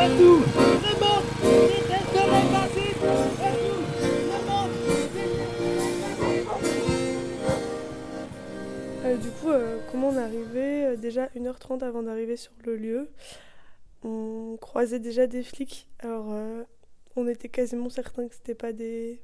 Euh, 0.00 0.08
du 9.16 9.30
coup, 9.30 9.50
euh, 9.50 9.78
comment 9.90 10.08
on 10.08 10.16
arrivé 10.16 10.86
euh, 10.86 10.96
Déjà 10.96 11.26
1h30 11.36 11.84
avant 11.84 12.02
d'arriver 12.02 12.36
sur 12.36 12.52
le 12.64 12.76
lieu, 12.76 13.10
on 14.02 14.56
croisait 14.58 15.00
déjà 15.00 15.26
des 15.26 15.42
flics. 15.42 15.86
Alors, 15.98 16.34
on 17.16 17.28
était 17.28 17.50
quasiment 17.50 17.90
certain 17.90 18.26
que 18.26 18.34
c'était 18.34 18.54
pas 18.54 18.72
des 18.72 19.20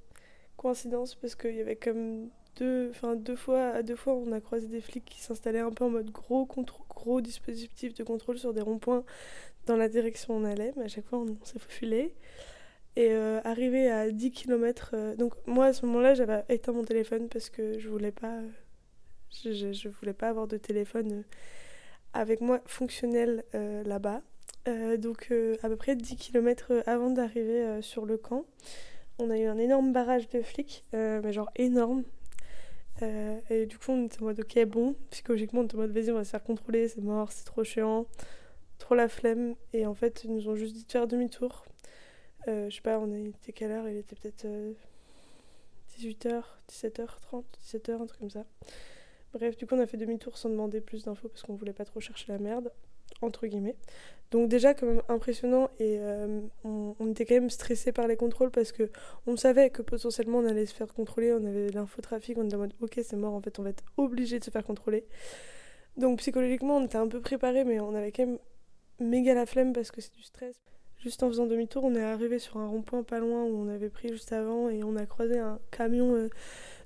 coïncidences 0.58 1.14
parce 1.14 1.36
qu'il 1.36 1.54
y 1.54 1.62
avait 1.62 1.76
comme 1.76 2.28
deux, 2.56 2.90
enfin 2.90 3.16
deux 3.16 3.36
fois, 3.36 3.68
à 3.68 3.82
deux 3.82 3.96
fois, 3.96 4.14
on 4.14 4.30
a 4.32 4.42
croisé 4.42 4.66
des 4.66 4.82
flics 4.82 5.06
qui 5.06 5.22
s'installaient 5.22 5.60
un 5.60 5.72
peu 5.72 5.84
en 5.84 5.90
mode 5.90 6.10
gros 6.10 6.46
gros 6.90 7.22
dispositif 7.22 7.94
de 7.94 8.04
contrôle 8.04 8.38
sur 8.38 8.52
des 8.52 8.60
ronds-points 8.60 9.04
dans 9.66 9.76
la 9.76 9.88
direction 9.88 10.34
où 10.34 10.40
on 10.40 10.44
allait, 10.44 10.72
mais 10.76 10.84
à 10.84 10.88
chaque 10.88 11.06
fois 11.06 11.18
on, 11.18 11.36
s'est 11.44 11.58
faufilé. 11.58 12.14
Et 12.96 13.10
euh, 13.10 13.40
arrivé 13.44 13.90
à 13.90 14.10
10 14.10 14.30
km, 14.30 14.94
donc 15.18 15.34
moi 15.46 15.66
à 15.66 15.72
ce 15.74 15.84
moment-là 15.84 16.14
j'avais 16.14 16.44
éteint 16.48 16.72
mon 16.72 16.84
téléphone 16.84 17.28
parce 17.28 17.50
que 17.50 17.78
je 17.78 17.88
voulais 17.90 18.12
pas, 18.12 18.38
euh, 18.38 18.48
je, 19.44 19.88
voulais 19.88 20.14
pas 20.14 20.28
avoir 20.28 20.46
de 20.46 20.56
téléphone 20.56 21.12
euh, 21.12 21.22
avec 22.14 22.40
moi 22.40 22.60
fonctionnel 22.66 23.44
euh, 23.54 23.84
là-bas. 23.84 24.22
Euh, 24.68 24.96
donc 24.96 25.28
euh, 25.30 25.56
à 25.62 25.68
peu 25.68 25.76
près 25.76 25.94
10 25.94 26.16
km 26.16 26.82
avant 26.86 27.10
d'arriver 27.10 27.62
euh, 27.62 27.82
sur 27.82 28.04
le 28.04 28.16
camp, 28.16 28.44
on 29.18 29.30
a 29.30 29.38
eu 29.38 29.46
un 29.46 29.58
énorme 29.58 29.92
barrage 29.92 30.28
de 30.28 30.42
flics, 30.42 30.84
euh, 30.94 31.20
mais 31.22 31.32
genre 31.32 31.50
énorme. 31.56 32.02
Euh, 33.02 33.38
et 33.50 33.66
du 33.66 33.78
coup 33.78 33.92
on 33.92 34.06
était 34.06 34.22
en 34.22 34.26
mode 34.26 34.40
ok 34.40 34.64
bon, 34.64 34.96
psychologiquement 35.10 35.60
on 35.60 35.64
était 35.64 35.74
en 35.76 35.80
mode 35.80 35.92
vas-y 35.92 36.10
on 36.10 36.14
va 36.14 36.24
se 36.24 36.30
faire 36.30 36.42
contrôler, 36.42 36.88
c'est 36.88 37.02
mort, 37.02 37.30
c'est 37.30 37.44
trop 37.44 37.62
chiant, 37.62 38.06
trop 38.78 38.94
la 38.94 39.08
flemme. 39.08 39.54
Et 39.72 39.86
en 39.86 39.94
fait 39.94 40.24
ils 40.24 40.32
nous 40.32 40.48
ont 40.48 40.56
juste 40.56 40.74
dit 40.74 40.84
de 40.84 40.92
faire 40.92 41.06
demi-tour. 41.06 41.64
Euh, 42.48 42.70
je 42.70 42.76
sais 42.76 42.82
pas, 42.82 42.98
on 42.98 43.12
était 43.12 43.52
quelle 43.52 43.72
heure? 43.72 43.88
Il 43.88 43.96
était 43.96 44.14
peut-être 44.14 44.46
18h, 45.98 46.42
17h30, 46.70 47.44
17h, 47.64 48.02
un 48.02 48.06
truc 48.06 48.20
comme 48.20 48.30
ça. 48.30 48.44
Bref, 49.32 49.56
du 49.56 49.66
coup, 49.66 49.74
on 49.74 49.80
a 49.80 49.86
fait 49.86 49.96
demi-tour 49.96 50.38
sans 50.38 50.48
demander 50.48 50.80
plus 50.80 51.04
d'infos 51.04 51.28
parce 51.28 51.42
qu'on 51.42 51.54
voulait 51.54 51.72
pas 51.72 51.84
trop 51.84 52.00
chercher 52.00 52.32
la 52.32 52.38
merde, 52.38 52.72
entre 53.22 53.46
guillemets. 53.46 53.76
Donc, 54.30 54.48
déjà, 54.48 54.74
quand 54.74 54.86
même 54.86 55.02
impressionnant 55.08 55.70
et 55.78 55.98
euh, 56.00 56.40
on, 56.64 57.10
était 57.10 57.24
quand 57.24 57.34
même 57.34 57.50
stressé 57.50 57.92
par 57.92 58.08
les 58.08 58.16
contrôles 58.16 58.50
parce 58.50 58.72
que 58.72 58.90
on 59.26 59.36
savait 59.36 59.70
que 59.70 59.82
potentiellement 59.82 60.38
on 60.38 60.46
allait 60.46 60.66
se 60.66 60.74
faire 60.74 60.92
contrôler. 60.92 61.32
On 61.32 61.44
avait 61.44 61.68
l'infotrafic, 61.70 62.36
on 62.38 62.44
était 62.44 62.56
en 62.56 62.60
mode 62.60 62.74
ok, 62.80 63.00
c'est 63.02 63.16
mort, 63.16 63.34
en 63.34 63.40
fait, 63.40 63.58
on 63.58 63.62
va 63.62 63.70
être 63.70 63.84
obligé 63.96 64.38
de 64.38 64.44
se 64.44 64.50
faire 64.50 64.64
contrôler. 64.64 65.04
Donc, 65.96 66.18
psychologiquement, 66.18 66.78
on 66.78 66.84
était 66.84 66.98
un 66.98 67.08
peu 67.08 67.20
préparé, 67.20 67.64
mais 67.64 67.80
on 67.80 67.94
avait 67.94 68.12
quand 68.12 68.26
même 68.26 68.38
méga 69.00 69.34
la 69.34 69.46
flemme 69.46 69.72
parce 69.72 69.90
que 69.90 70.00
c'est 70.00 70.14
du 70.14 70.22
stress. 70.22 70.56
Juste 70.98 71.22
en 71.22 71.28
faisant 71.28 71.46
demi-tour, 71.46 71.84
on 71.84 71.94
est 71.94 72.02
arrivé 72.02 72.38
sur 72.38 72.56
un 72.56 72.66
rond-point 72.66 73.02
pas 73.02 73.18
loin 73.18 73.44
où 73.44 73.54
on 73.54 73.68
avait 73.68 73.90
pris 73.90 74.08
juste 74.08 74.32
avant 74.32 74.70
et 74.70 74.82
on 74.82 74.96
a 74.96 75.06
croisé 75.06 75.38
un 75.38 75.58
camion 75.70 76.14
euh, 76.14 76.30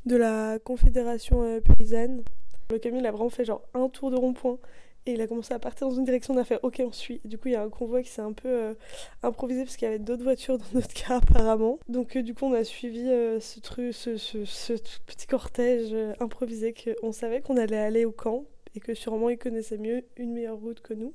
de 0.05 0.17
la 0.17 0.59
Confédération 0.59 1.43
euh, 1.43 1.61
paysanne. 1.61 2.23
Le 2.71 2.79
camion 2.79 2.99
il 2.99 3.07
a 3.07 3.13
vraiment 3.13 3.31
fait 3.31 3.45
genre 3.45 3.63
un 3.73 3.89
tour 3.89 4.11
de 4.11 4.17
rond-point 4.17 4.59
et 5.07 5.13
il 5.13 5.21
a 5.21 5.27
commencé 5.27 5.55
à 5.55 5.59
partir 5.59 5.89
dans 5.89 5.95
une 5.95 6.05
direction. 6.05 6.35
On 6.35 6.39
a 6.39 6.45
fait 6.45 6.59
ok, 6.63 6.83
on 6.85 6.93
suit. 6.93 7.21
Du 7.25 7.39
coup, 7.39 7.49
il 7.49 7.53
y 7.53 7.57
a 7.57 7.63
un 7.63 7.71
convoi 7.71 8.03
qui 8.03 8.11
s'est 8.11 8.21
un 8.21 8.33
peu 8.33 8.49
euh, 8.49 8.75
improvisé 9.23 9.65
parce 9.65 9.77
qu'il 9.77 9.87
y 9.87 9.89
avait 9.89 10.01
d'autres 10.01 10.25
voitures 10.25 10.59
dans 10.59 10.67
notre 10.75 10.93
cas 10.93 11.17
apparemment. 11.23 11.79
Donc, 11.89 12.19
du 12.19 12.35
coup, 12.35 12.47
on 12.47 12.53
a 12.53 12.65
suivi 12.65 13.05
ce 13.05 13.61
truc, 13.61 13.95
ce, 13.95 14.17
ce, 14.17 14.73
petit 15.07 15.27
cortège 15.27 15.95
improvisé 16.19 16.75
qu'on 16.75 17.13
savait 17.13 17.41
qu'on 17.41 17.57
allait 17.57 17.79
aller 17.79 18.05
au 18.05 18.13
camp 18.13 18.45
et 18.75 18.81
que 18.81 18.95
sûrement 18.95 19.31
ils 19.31 19.39
connaissaient 19.39 19.79
mieux 19.79 20.05
une 20.17 20.33
meilleure 20.33 20.59
route 20.59 20.81
que 20.81 20.95
nous. 20.95 21.15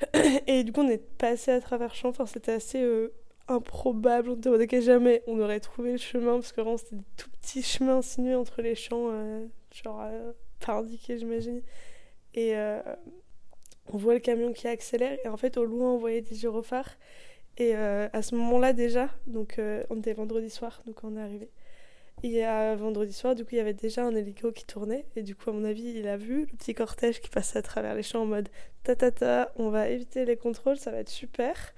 Et 0.46 0.64
du 0.64 0.72
coup, 0.72 0.82
on 0.82 0.88
est 0.88 1.02
passé 1.18 1.50
à 1.50 1.60
travers 1.60 1.94
champs. 1.94 2.10
Enfin, 2.10 2.26
c'était 2.26 2.52
assez 2.52 2.82
euh, 2.82 3.12
improbable. 3.48 4.30
On 4.30 4.60
ok, 4.60 4.80
jamais 4.80 5.22
on 5.26 5.40
aurait 5.40 5.60
trouvé 5.60 5.92
le 5.92 5.98
chemin 5.98 6.34
parce 6.34 6.52
que 6.52 6.60
vraiment, 6.60 6.76
c'était 6.76 6.96
des 6.96 7.04
tout 7.16 7.30
petits 7.30 7.62
chemins 7.62 7.98
insinués 7.98 8.34
entre 8.34 8.62
les 8.62 8.74
champs, 8.74 9.08
euh, 9.10 9.46
genre 9.72 10.02
euh, 10.02 10.32
pas 10.64 10.74
indiqués, 10.74 11.18
j'imagine. 11.18 11.62
Et 12.34 12.56
euh, 12.56 12.80
on 13.92 13.96
voit 13.96 14.14
le 14.14 14.20
camion 14.20 14.52
qui 14.52 14.68
accélère. 14.68 15.18
Et 15.24 15.28
en 15.28 15.36
fait, 15.36 15.56
au 15.56 15.64
loin, 15.64 15.92
on 15.92 15.98
voyait 15.98 16.20
des 16.20 16.34
gyrophares. 16.34 16.96
Et 17.56 17.74
à 17.74 18.22
ce 18.22 18.36
moment-là, 18.36 18.72
déjà, 18.72 19.10
donc 19.26 19.60
on 19.90 19.98
était 19.98 20.12
vendredi 20.12 20.48
soir, 20.48 20.80
donc 20.86 21.02
on 21.02 21.16
est 21.16 21.20
arrivé. 21.20 21.50
Et 22.22 22.44
à 22.44 22.74
vendredi 22.74 23.12
soir, 23.12 23.34
du 23.34 23.44
coup, 23.44 23.50
il 23.52 23.58
y 23.58 23.60
avait 23.60 23.74
déjà 23.74 24.04
un 24.04 24.14
hélico 24.14 24.50
qui 24.52 24.64
tournait. 24.64 25.06
Et 25.16 25.22
du 25.22 25.34
coup, 25.36 25.50
à 25.50 25.52
mon 25.52 25.64
avis, 25.64 25.94
il 25.96 26.08
a 26.08 26.16
vu 26.16 26.46
le 26.50 26.56
petit 26.56 26.74
cortège 26.74 27.20
qui 27.20 27.28
passait 27.28 27.58
à 27.58 27.62
travers 27.62 27.94
les 27.94 28.02
champs 28.02 28.22
en 28.22 28.26
mode 28.26 28.48
ta 28.82 28.96
ta 28.96 29.10
ta, 29.10 29.52
on 29.56 29.70
va 29.70 29.88
éviter 29.88 30.24
les 30.24 30.36
contrôles, 30.36 30.78
ça 30.78 30.90
va 30.90 30.98
être 30.98 31.10
super. 31.10 31.74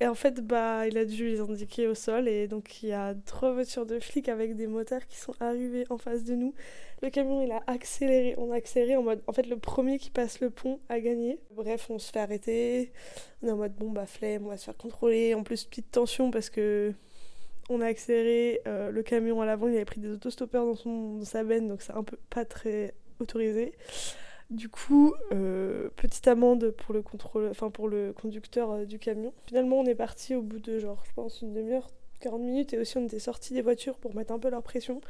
Et 0.00 0.06
en 0.06 0.14
fait, 0.14 0.40
bah, 0.46 0.86
il 0.86 0.98
a 0.98 1.04
dû 1.06 1.28
les 1.28 1.40
indiquer 1.40 1.86
au 1.88 1.94
sol. 1.94 2.28
Et 2.28 2.48
donc, 2.48 2.82
il 2.82 2.90
y 2.90 2.92
a 2.92 3.14
trois 3.24 3.52
voitures 3.52 3.86
de 3.86 3.98
flics 3.98 4.28
avec 4.28 4.54
des 4.54 4.66
motards 4.66 5.06
qui 5.06 5.16
sont 5.16 5.32
arrivés 5.40 5.86
en 5.88 5.96
face 5.98 6.24
de 6.24 6.34
nous. 6.34 6.54
Le 7.02 7.08
camion, 7.10 7.42
il 7.42 7.50
a 7.50 7.62
accéléré. 7.66 8.34
On 8.36 8.52
a 8.52 8.56
accéléré 8.56 8.96
en 8.96 9.02
mode. 9.02 9.22
En 9.26 9.32
fait, 9.32 9.46
le 9.46 9.56
premier 9.56 9.98
qui 9.98 10.10
passe 10.10 10.40
le 10.40 10.50
pont 10.50 10.80
a 10.88 11.00
gagné. 11.00 11.40
Bref, 11.52 11.88
on 11.90 11.98
se 11.98 12.12
fait 12.12 12.18
arrêter. 12.20 12.92
On 13.42 13.48
est 13.48 13.52
en 13.52 13.56
mode 13.56 13.74
bon, 13.74 13.90
bah, 13.90 14.06
flemme, 14.06 14.44
on 14.46 14.50
va 14.50 14.58
se 14.58 14.64
faire 14.64 14.76
contrôler. 14.76 15.34
En 15.34 15.42
plus, 15.42 15.64
petite 15.64 15.90
tension 15.90 16.30
parce 16.30 16.50
que 16.50 16.92
on 17.68 17.80
a 17.80 17.86
accéléré, 17.86 18.60
euh, 18.66 18.90
le 18.90 19.02
camion 19.02 19.40
à 19.40 19.46
l'avant, 19.46 19.68
il 19.68 19.74
avait 19.74 19.84
pris 19.84 20.00
des 20.00 20.10
autostoppeurs 20.10 20.64
dans, 20.64 21.18
dans 21.18 21.24
sa 21.24 21.44
benne, 21.44 21.68
donc 21.68 21.82
c'est 21.82 21.92
un 21.92 22.02
peu 22.04 22.16
pas 22.30 22.44
très 22.44 22.94
autorisé. 23.20 23.72
Du 24.50 24.68
coup, 24.68 25.14
euh, 25.32 25.88
petite 25.96 26.28
amende 26.28 26.70
pour 26.70 26.94
le 26.94 27.02
contrôle, 27.02 27.48
enfin 27.50 27.70
pour 27.70 27.88
le 27.88 28.12
conducteur 28.12 28.70
euh, 28.70 28.84
du 28.84 29.00
camion. 29.00 29.32
Finalement, 29.46 29.80
on 29.80 29.86
est 29.86 29.96
parti 29.96 30.36
au 30.36 30.42
bout 30.42 30.60
de 30.60 30.78
genre, 30.78 31.02
je 31.08 31.12
pense, 31.14 31.42
une 31.42 31.52
demi-heure, 31.52 31.90
40 32.20 32.40
minutes, 32.40 32.72
et 32.72 32.78
aussi 32.78 32.96
on 32.96 33.04
était 33.04 33.18
sortis 33.18 33.54
des 33.54 33.62
voitures 33.62 33.98
pour 33.98 34.14
mettre 34.14 34.32
un 34.32 34.38
peu 34.38 34.48
leur 34.48 34.62
pression. 34.62 35.00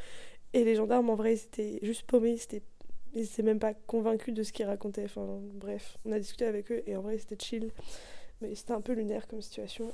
Et 0.55 0.65
les 0.65 0.75
gendarmes, 0.75 1.11
en 1.11 1.17
vrai, 1.17 1.35
ils 1.35 1.45
étaient 1.45 1.79
juste 1.83 2.05
paumés, 2.05 2.39
ils 2.53 2.61
ils 3.15 3.25
étaient 3.25 3.43
même 3.43 3.59
pas 3.59 3.75
convaincus 3.75 4.35
de 4.35 4.43
ce 4.43 4.53
qu'ils 4.53 4.67
racontaient. 4.67 5.05
Enfin, 5.05 5.27
bref, 5.55 5.99
on 6.07 6.13
a 6.13 6.19
discuté 6.19 6.47
avec 6.47 6.71
eux, 6.73 6.83
et 6.87 6.97
en 6.97 7.03
vrai, 7.03 7.19
c'était 7.19 7.43
chill. 7.43 7.71
Mais 8.41 8.55
c'était 8.55 8.73
un 8.73 8.81
peu 8.81 8.93
lunaire 8.93 9.27
comme 9.27 9.43
situation. 9.43 9.93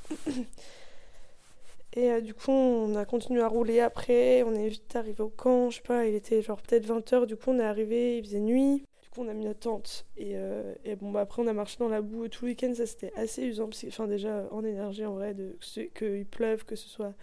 Et 1.94 2.10
euh, 2.10 2.20
du 2.20 2.32
coup, 2.34 2.50
on 2.50 2.94
a 2.97 3.04
continué 3.04 3.42
à 3.42 3.48
rouler 3.48 3.80
après. 3.80 4.42
On 4.44 4.54
est 4.54 4.69
vite 4.69 4.97
arrivé 4.97 5.20
au 5.20 5.28
camp. 5.28 5.70
Je 5.70 5.76
sais 5.76 5.82
pas, 5.82 6.06
il 6.06 6.14
était 6.14 6.41
genre 6.42 6.60
peut-être 6.60 6.86
20h. 6.86 7.26
Du 7.26 7.36
coup, 7.36 7.50
on 7.50 7.58
est 7.58 7.64
arrivé, 7.64 8.19
il 8.19 8.25
faisait 8.25 8.41
nuit. 8.41 8.84
Du 9.03 9.08
coup, 9.10 9.22
on 9.22 9.28
a 9.28 9.34
mis 9.34 9.44
notre 9.44 9.60
tente. 9.60 10.06
Et, 10.16 10.32
euh, 10.34 10.75
et 10.84 10.97
bon, 10.97 11.10
bah, 11.10 11.20
après, 11.20 11.42
on 11.42 11.47
a 11.47 11.53
marché 11.53 11.76
dans 11.78 11.88
la 11.88 12.00
boue 12.00 12.28
tout 12.28 12.47
le 12.47 12.53
week-end. 12.53 12.72
Ça, 12.75 12.86
c'était 12.86 13.12
assez 13.14 13.42
usant. 13.42 13.69
Que, 13.69 13.86
enfin, 13.88 14.06
déjà, 14.06 14.48
en 14.50 14.64
énergie, 14.64 15.04
en 15.04 15.14
vrai, 15.14 15.34
de, 15.34 15.56
qu'il 15.94 16.26
pleuve, 16.26 16.64
que 16.64 16.76
ce 16.76 16.88
soit. 16.88 17.14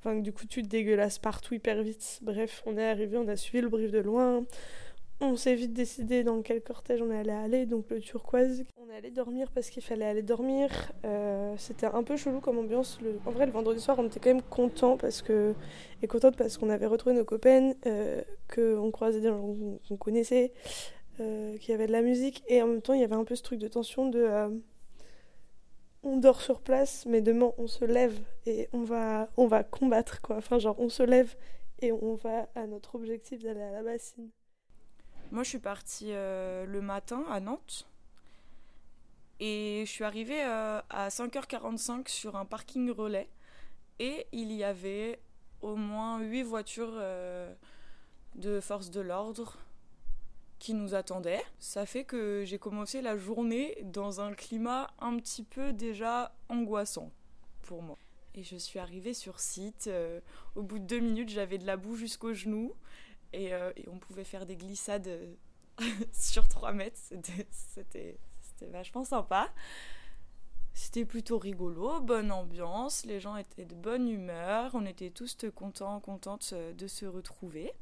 Enfin, 0.00 0.16
que 0.18 0.22
du 0.22 0.32
coup, 0.32 0.46
tu 0.46 0.62
te 0.62 0.68
dégueulasses 0.68 1.18
partout 1.18 1.54
hyper 1.54 1.82
vite. 1.82 2.20
Bref, 2.22 2.62
on 2.66 2.76
est 2.76 2.88
arrivé, 2.88 3.16
on 3.16 3.28
a 3.28 3.36
suivi 3.36 3.62
le 3.62 3.68
brief 3.68 3.90
de 3.90 3.98
loin. 3.98 4.44
On 5.20 5.34
s'est 5.34 5.56
vite 5.56 5.72
décidé 5.72 6.22
dans 6.22 6.42
quel 6.42 6.62
cortège 6.62 7.02
on 7.02 7.10
allait 7.10 7.32
aller, 7.32 7.66
donc 7.66 7.90
le 7.90 8.00
turquoise. 8.00 8.64
On 8.76 8.88
allé 8.98 9.10
dormir 9.10 9.50
parce 9.52 9.70
qu'il 9.70 9.82
fallait 9.82 10.04
aller 10.04 10.22
dormir. 10.22 10.70
Euh, 11.04 11.54
c'était 11.56 11.86
un 11.86 12.02
peu 12.02 12.16
chelou 12.16 12.40
comme 12.40 12.58
ambiance. 12.58 12.98
Le... 13.02 13.18
En 13.26 13.30
vrai, 13.30 13.46
le 13.46 13.52
vendredi 13.52 13.80
soir, 13.80 13.98
on 13.98 14.06
était 14.06 14.20
quand 14.20 14.30
même 14.30 14.42
content 14.42 14.96
parce 14.96 15.22
que 15.22 15.54
et 16.02 16.06
contente 16.06 16.36
parce 16.36 16.58
qu'on 16.58 16.70
avait 16.70 16.86
retrouvé 16.86 17.16
nos 17.16 17.24
copains, 17.24 17.72
euh, 17.86 18.22
qu'on 18.52 18.90
croisait 18.90 19.20
des 19.20 19.28
gens 19.28 19.54
qu'on 19.88 19.96
connaissait, 19.96 20.52
euh, 21.20 21.56
qu'il 21.58 21.70
y 21.70 21.74
avait 21.74 21.86
de 21.86 21.92
la 21.92 22.02
musique 22.02 22.44
et 22.48 22.62
en 22.62 22.68
même 22.68 22.82
temps, 22.82 22.94
il 22.94 23.00
y 23.00 23.04
avait 23.04 23.14
un 23.14 23.24
peu 23.24 23.34
ce 23.34 23.42
truc 23.42 23.58
de 23.58 23.68
tension 23.68 24.08
de 24.08 24.20
euh, 24.20 24.48
on 26.02 26.16
dort 26.16 26.40
sur 26.40 26.60
place, 26.60 27.06
mais 27.06 27.20
demain 27.20 27.52
on 27.58 27.66
se 27.66 27.84
lève 27.84 28.18
et 28.46 28.68
on 28.72 28.82
va 28.82 29.30
on 29.36 29.46
va 29.48 29.64
combattre 29.64 30.20
quoi. 30.22 30.36
Enfin, 30.36 30.58
genre 30.58 30.76
on 30.78 30.88
se 30.88 31.02
lève 31.02 31.34
et 31.80 31.92
on 31.92 32.14
va 32.14 32.48
à 32.54 32.66
notre 32.66 32.94
objectif 32.94 33.42
d'aller 33.42 33.62
à 33.62 33.72
la 33.72 33.82
bassine. 33.82 34.30
Moi, 35.30 35.42
je 35.42 35.50
suis 35.50 35.58
partie 35.58 36.12
euh, 36.12 36.64
le 36.64 36.80
matin 36.80 37.22
à 37.30 37.38
Nantes. 37.38 37.86
Et 39.40 39.84
je 39.86 39.90
suis 39.90 40.04
arrivée 40.04 40.42
euh, 40.42 40.80
à 40.88 41.08
5h45 41.08 42.08
sur 42.08 42.36
un 42.36 42.46
parking 42.46 42.90
relais. 42.90 43.28
Et 43.98 44.26
il 44.32 44.50
y 44.52 44.64
avait 44.64 45.20
au 45.60 45.76
moins 45.76 46.20
8 46.20 46.42
voitures 46.44 46.94
euh, 46.94 47.52
de 48.36 48.58
force 48.60 48.90
de 48.90 49.00
l'ordre 49.00 49.58
qui 50.58 50.72
nous 50.72 50.94
attendaient. 50.94 51.44
Ça 51.58 51.84
fait 51.84 52.04
que 52.04 52.44
j'ai 52.46 52.58
commencé 52.58 53.02
la 53.02 53.16
journée 53.18 53.76
dans 53.84 54.22
un 54.22 54.32
climat 54.32 54.88
un 54.98 55.18
petit 55.18 55.44
peu 55.44 55.74
déjà 55.74 56.34
angoissant 56.48 57.12
pour 57.62 57.82
moi. 57.82 57.98
Et 58.34 58.42
je 58.42 58.56
suis 58.56 58.78
arrivée 58.78 59.14
sur 59.14 59.40
site. 59.40 59.90
au 60.56 60.62
bout 60.62 60.78
de 60.78 60.84
deux 60.84 61.00
minutes, 61.00 61.28
j'avais 61.28 61.58
de 61.58 61.66
la 61.66 61.76
boue 61.76 61.96
jusqu'aux 61.96 62.32
genoux. 62.34 62.74
Et, 63.32 63.52
euh, 63.52 63.72
et 63.76 63.88
on 63.88 63.98
pouvait 63.98 64.24
faire 64.24 64.46
des 64.46 64.56
glissades 64.56 65.08
euh, 65.08 65.34
sur 66.12 66.48
3 66.48 66.72
mètres. 66.72 66.98
C'était- 67.00 68.18
vachement 68.72 69.04
sympa. 69.04 69.52
C'était 70.74 71.04
plutôt 71.04 71.38
rigolo, 71.38 72.00
bonne 72.00 72.30
ambiance, 72.32 73.04
les 73.04 73.20
gens 73.20 73.36
étaient 73.36 73.64
de 73.64 73.74
bonne 73.74 74.08
humeur, 74.08 74.72
on 74.74 74.84
était 74.86 75.10
tous 75.10 75.36
contents, 75.54 76.00
contentes 76.00 76.50
euh, 76.52 76.72
de 76.72 76.86
se 76.86 77.04
retrouver. 77.06 77.72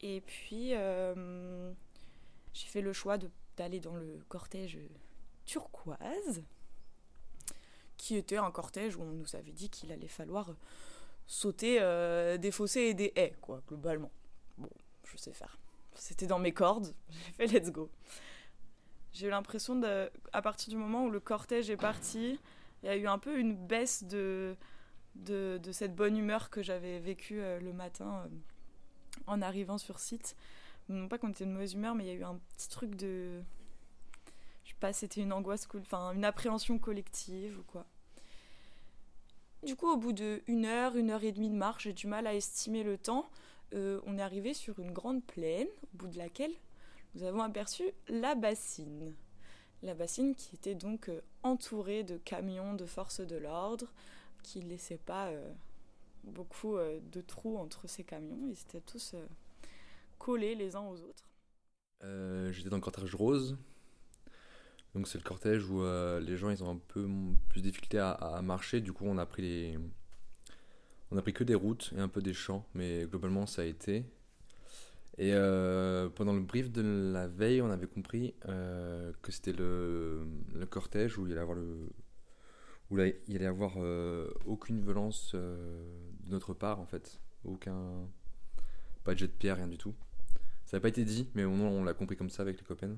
Et 0.00 0.20
puis, 0.20 0.70
j'ai 0.70 2.66
fait 2.68 2.80
le 2.80 2.92
choix 2.92 3.18
d'aller 3.56 3.80
dans 3.80 3.96
le 3.96 4.20
cortège 4.28 4.78
turquoise. 5.44 6.44
qui 7.96 8.14
était 8.16 8.36
un 8.36 8.52
cortège 8.52 8.94
où 8.96 9.02
on 9.02 9.10
nous 9.10 9.34
avait 9.34 9.50
dit 9.52 9.68
qu'il 9.70 9.90
allait 9.90 10.06
falloir 10.06 10.54
sauter 11.28 11.78
euh, 11.80 12.38
des 12.38 12.50
fossés 12.50 12.80
et 12.80 12.94
des 12.94 13.12
haies, 13.14 13.36
quoi, 13.40 13.62
globalement. 13.68 14.10
Bon, 14.56 14.70
je 15.04 15.16
sais 15.16 15.32
faire. 15.32 15.56
C'était 15.94 16.26
dans 16.26 16.38
mes 16.40 16.52
cordes, 16.52 16.94
j'ai 17.38 17.46
fait 17.46 17.46
let's 17.46 17.70
go. 17.70 17.88
J'ai 19.12 19.26
eu 19.28 19.30
l'impression, 19.30 19.80
à 20.32 20.42
partir 20.42 20.70
du 20.70 20.76
moment 20.76 21.04
où 21.04 21.10
le 21.10 21.20
cortège 21.20 21.70
est 21.70 21.76
parti, 21.76 22.40
il 22.82 22.86
y 22.86 22.88
a 22.88 22.96
eu 22.96 23.06
un 23.06 23.18
peu 23.18 23.38
une 23.38 23.54
baisse 23.54 24.04
de, 24.04 24.56
de, 25.14 25.60
de 25.62 25.72
cette 25.72 25.94
bonne 25.94 26.16
humeur 26.16 26.50
que 26.50 26.62
j'avais 26.62 26.98
vécue 26.98 27.40
euh, 27.40 27.60
le 27.60 27.72
matin 27.72 28.24
euh, 28.24 28.28
en 29.26 29.42
arrivant 29.42 29.78
sur 29.78 29.98
site. 29.98 30.36
Non 30.88 31.08
pas 31.08 31.18
qu'on 31.18 31.30
était 31.30 31.44
de 31.44 31.50
mauvaise 31.50 31.74
humeur, 31.74 31.94
mais 31.94 32.04
il 32.04 32.06
y 32.06 32.10
a 32.10 32.14
eu 32.14 32.24
un 32.24 32.38
petit 32.56 32.68
truc 32.68 32.94
de. 32.94 33.42
Je 34.64 34.70
sais 34.70 34.76
pas, 34.80 34.92
c'était 34.92 35.20
une 35.20 35.32
angoisse, 35.32 35.66
enfin 35.74 36.12
une 36.12 36.24
appréhension 36.24 36.78
collective 36.78 37.58
ou 37.58 37.62
quoi. 37.64 37.84
Du 39.64 39.74
coup, 39.74 39.90
au 39.90 39.96
bout 39.96 40.12
de 40.12 40.40
une 40.46 40.64
heure, 40.66 40.96
une 40.96 41.10
heure 41.10 41.24
et 41.24 41.32
demie 41.32 41.50
de 41.50 41.56
marche, 41.56 41.84
j'ai 41.84 41.92
du 41.92 42.06
mal 42.06 42.26
à 42.26 42.34
estimer 42.34 42.84
le 42.84 42.96
temps. 42.96 43.28
Euh, 43.74 44.00
on 44.06 44.16
est 44.16 44.22
arrivé 44.22 44.54
sur 44.54 44.78
une 44.78 44.92
grande 44.92 45.24
plaine, 45.24 45.66
au 45.82 45.96
bout 45.96 46.06
de 46.06 46.16
laquelle 46.16 46.52
nous 47.14 47.24
avons 47.24 47.40
aperçu 47.40 47.82
la 48.08 48.34
bassine. 48.34 49.14
La 49.82 49.94
bassine 49.94 50.34
qui 50.34 50.54
était 50.54 50.76
donc 50.76 51.08
euh, 51.08 51.20
entourée 51.42 52.04
de 52.04 52.18
camions 52.18 52.74
de 52.74 52.86
forces 52.86 53.20
de 53.20 53.36
l'ordre, 53.36 53.92
qui 54.44 54.60
ne 54.60 54.68
laissaient 54.68 54.98
pas 54.98 55.26
euh, 55.28 55.52
beaucoup 56.22 56.76
de 56.76 57.20
trous 57.20 57.58
entre 57.58 57.88
ces 57.88 58.04
camions. 58.04 58.38
Ils 58.48 58.60
étaient 58.60 58.80
tous 58.80 59.16
collés 60.18 60.54
les 60.54 60.76
uns 60.76 60.86
aux 60.86 61.00
autres. 61.02 61.24
J'étais 62.52 62.68
dans 62.68 62.76
le 62.76 62.82
cortège 62.82 63.14
rose. 63.14 63.58
Donc 64.94 65.06
c'est 65.06 65.18
le 65.18 65.24
cortège 65.24 65.68
où 65.68 65.82
euh, 65.82 66.20
les 66.20 66.36
gens 66.36 66.50
ils 66.50 66.64
ont 66.64 66.70
un 66.70 66.80
peu 66.88 67.06
plus 67.48 67.60
de 67.60 67.68
difficulté 67.68 67.98
à, 67.98 68.40
marcher. 68.42 68.80
Du 68.80 68.92
coup 68.92 69.04
on 69.06 69.18
a 69.18 69.26
pris 69.26 69.42
les... 69.42 69.78
On 71.10 71.16
a 71.16 71.22
pris 71.22 71.32
que 71.32 71.44
des 71.44 71.54
routes 71.54 71.92
et 71.96 72.00
un 72.00 72.08
peu 72.08 72.20
des 72.20 72.34
champs, 72.34 72.66
mais 72.74 73.06
globalement 73.06 73.46
ça 73.46 73.62
a 73.62 73.64
été. 73.64 74.04
Et 75.16 75.32
euh, 75.32 76.08
pendant 76.10 76.34
le 76.34 76.40
brief 76.40 76.70
de 76.70 76.82
la 77.12 77.26
veille, 77.26 77.62
on 77.62 77.70
avait 77.70 77.86
compris 77.86 78.34
euh, 78.46 79.12
que 79.22 79.32
c'était 79.32 79.54
le, 79.54 80.26
cortège 80.70 81.16
où 81.18 81.26
il 81.26 81.32
allait 81.32 81.40
avoir 81.40 81.56
le 81.56 81.88
où 82.90 82.98
il 82.98 83.36
allait 83.36 83.46
avoir 83.46 83.76
aucune 84.46 84.80
violence 84.80 85.34
de 85.34 86.30
notre 86.30 86.54
part 86.54 86.80
en 86.80 86.86
fait, 86.86 87.20
aucun 87.44 88.08
pas 89.04 89.14
de 89.14 89.18
jet 89.18 89.26
de 89.26 89.32
pierre, 89.32 89.56
rien 89.56 89.68
du 89.68 89.78
tout. 89.78 89.94
Ça 90.64 90.76
n'a 90.76 90.80
pas 90.82 90.88
été 90.88 91.04
dit, 91.04 91.30
mais 91.34 91.44
au 91.44 91.50
moins 91.50 91.70
on 91.70 91.82
l'a 91.82 91.94
compris 91.94 92.16
comme 92.16 92.30
ça 92.30 92.42
avec 92.42 92.58
les 92.58 92.64
copains. 92.64 92.96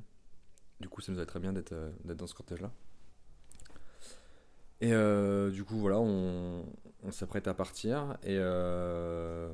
Du 0.81 0.89
coup, 0.89 1.01
ça 1.01 1.13
nous 1.13 1.19
allait 1.19 1.27
très 1.27 1.41
bien 1.41 1.53
d'être 1.53 1.73
euh, 1.73 1.91
d'être 2.05 2.19
dans 2.19 2.27
ce 2.27 2.35
cortège-là. 2.35 2.71
Et 4.81 4.93
euh, 4.93 5.51
du 5.51 5.65
coup, 5.65 5.77
voilà, 5.77 6.01
on, 6.01 6.65
s'apprête 7.11 7.49
à 7.49 7.55
partir. 7.55 8.17
Et 8.23 8.37
euh, 8.39 9.51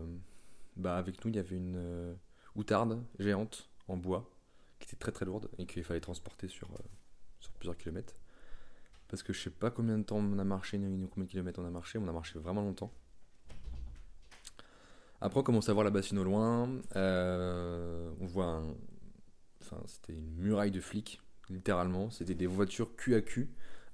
bah, 0.77 0.97
avec 0.97 1.25
nous, 1.25 1.31
il 1.31 1.37
y 1.37 1.39
avait 1.39 1.57
une 1.57 1.77
euh, 1.77 2.15
outarde 2.55 3.03
géante 3.19 3.69
en 3.89 3.97
bois 3.97 4.31
qui 4.79 4.89
était 4.89 4.97
très 4.97 5.13
très 5.13 5.25
lourde 5.25 5.49
et 5.59 5.67
qu'il 5.67 5.83
fallait 5.85 6.01
transporter 6.01 6.49
sur, 6.49 6.69
sur 7.41 7.51
plusieurs 7.53 7.77
kilomètres. 7.77 8.15
Parce 9.09 9.23
que 9.23 9.33
je 9.33 9.41
sais 9.41 9.51
pas 9.51 9.71
combien 9.71 9.99
de 9.99 10.05
temps 10.05 10.17
on 10.17 10.39
a 10.39 10.45
marché, 10.45 10.79
ni 10.79 11.09
combien 11.09 11.25
de 11.25 11.31
kilomètres 11.31 11.61
on 11.61 11.67
a 11.67 11.71
marché, 11.71 11.99
on 11.99 12.07
a 12.09 12.13
marché 12.13 12.39
vraiment 12.39 12.63
longtemps. 12.63 12.93
Après, 15.21 15.41
on 15.41 15.43
commence 15.43 15.69
à 15.69 15.73
voir 15.73 15.85
la 15.85 15.91
bassine 15.91 16.19
au 16.19 16.25
loin. 16.25 16.69
on 16.95 18.27
voit 18.27 18.47
un. 18.47 18.75
C'était 19.87 20.15
une 20.15 20.35
muraille 20.37 20.71
de 20.71 20.81
flics, 20.81 21.21
littéralement. 21.51 22.11
C'était 22.11 22.35
des 22.35 22.47
voitures 22.47 22.97
cul 22.97 23.15
à 23.17 23.21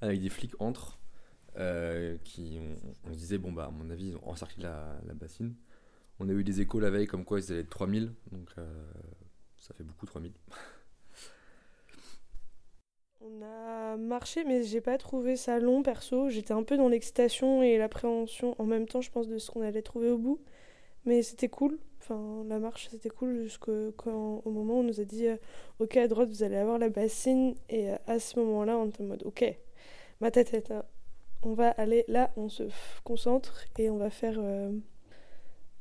avec 0.07 0.21
des 0.21 0.29
flics 0.31 0.55
entre. 0.61 0.99
euh, 1.59 2.17
qui, 2.25 2.59
on, 3.05 3.13
se 3.13 3.19
disait, 3.19 3.39
bon, 3.39 3.53
bah, 3.53 3.67
à 3.67 3.71
mon 3.71 3.91
avis, 3.91 4.09
ils 4.09 4.17
ont 4.17 4.29
encerclé 4.29 4.63
la, 4.65 5.01
la 5.07 5.15
bassine. 5.15 5.55
On 6.21 6.29
a 6.29 6.33
eu 6.33 6.45
des 6.45 6.61
échos 6.63 6.81
la 6.81 6.91
veille 6.91 7.07
comme 7.07 7.25
quoi 7.25 7.41
ils 7.41 7.53
allaient 7.53 7.63
être 7.63 7.71
3000, 7.71 8.13
donc 8.33 8.51
euh, 8.59 8.65
ça 9.59 9.75
fait 9.75 9.85
beaucoup 9.85 10.07
3000. 10.07 10.33
On 13.21 13.43
a 13.43 13.97
marché, 13.97 14.45
mais 14.45 14.65
j'ai 14.65 14.81
pas 14.81 14.99
trouvé 14.99 15.37
ça 15.37 15.59
long 15.61 15.83
perso. 15.83 16.29
J'étais 16.29 16.53
un 16.53 16.63
peu 16.65 16.77
dans 16.77 16.89
l'excitation 16.89 17.63
et 17.63 17.79
l'appréhension 17.79 18.61
en 18.61 18.67
même 18.67 18.87
temps, 18.87 19.01
je 19.01 19.11
pense, 19.11 19.29
de 19.29 19.39
ce 19.39 19.51
qu'on 19.51 19.63
allait 19.63 19.83
trouver 19.83 20.11
au 20.11 20.19
bout. 20.19 20.41
Mais 21.05 21.23
c'était 21.23 21.49
cool. 21.49 21.79
Enfin, 22.03 22.43
la 22.49 22.59
marche, 22.59 22.89
c'était 22.91 23.11
cool 23.11 23.45
jusqu'au 23.45 23.93
quand, 23.97 24.43
au 24.45 24.51
moment 24.51 24.75
où 24.75 24.79
on 24.79 24.83
nous 24.83 25.01
a 25.01 25.05
dit 25.05 25.29
euh, 25.29 25.37
Ok, 25.79 25.97
à 25.97 26.09
droite, 26.09 26.31
vous 26.31 26.43
allez 26.43 26.57
avoir 26.57 26.77
la 26.79 26.89
bassine. 26.89 27.55
Et 27.69 27.91
euh, 27.91 27.97
à 28.09 28.19
ce 28.19 28.41
moment-là, 28.41 28.77
on 28.77 28.89
était 28.89 29.03
en 29.03 29.07
mode 29.07 29.23
Ok, 29.25 29.45
ma 30.21 30.33
tête 30.33 30.53
est. 30.53 30.69
là. 30.69 30.85
On 31.45 31.55
va 31.55 31.71
aller 31.71 32.05
là, 32.09 32.33
on 32.37 32.49
se 32.49 32.65
concentre 33.05 33.65
et 33.79 33.89
on 33.89 33.99
va 33.99 34.11
faire. 34.11 34.35
euh, 34.39 34.73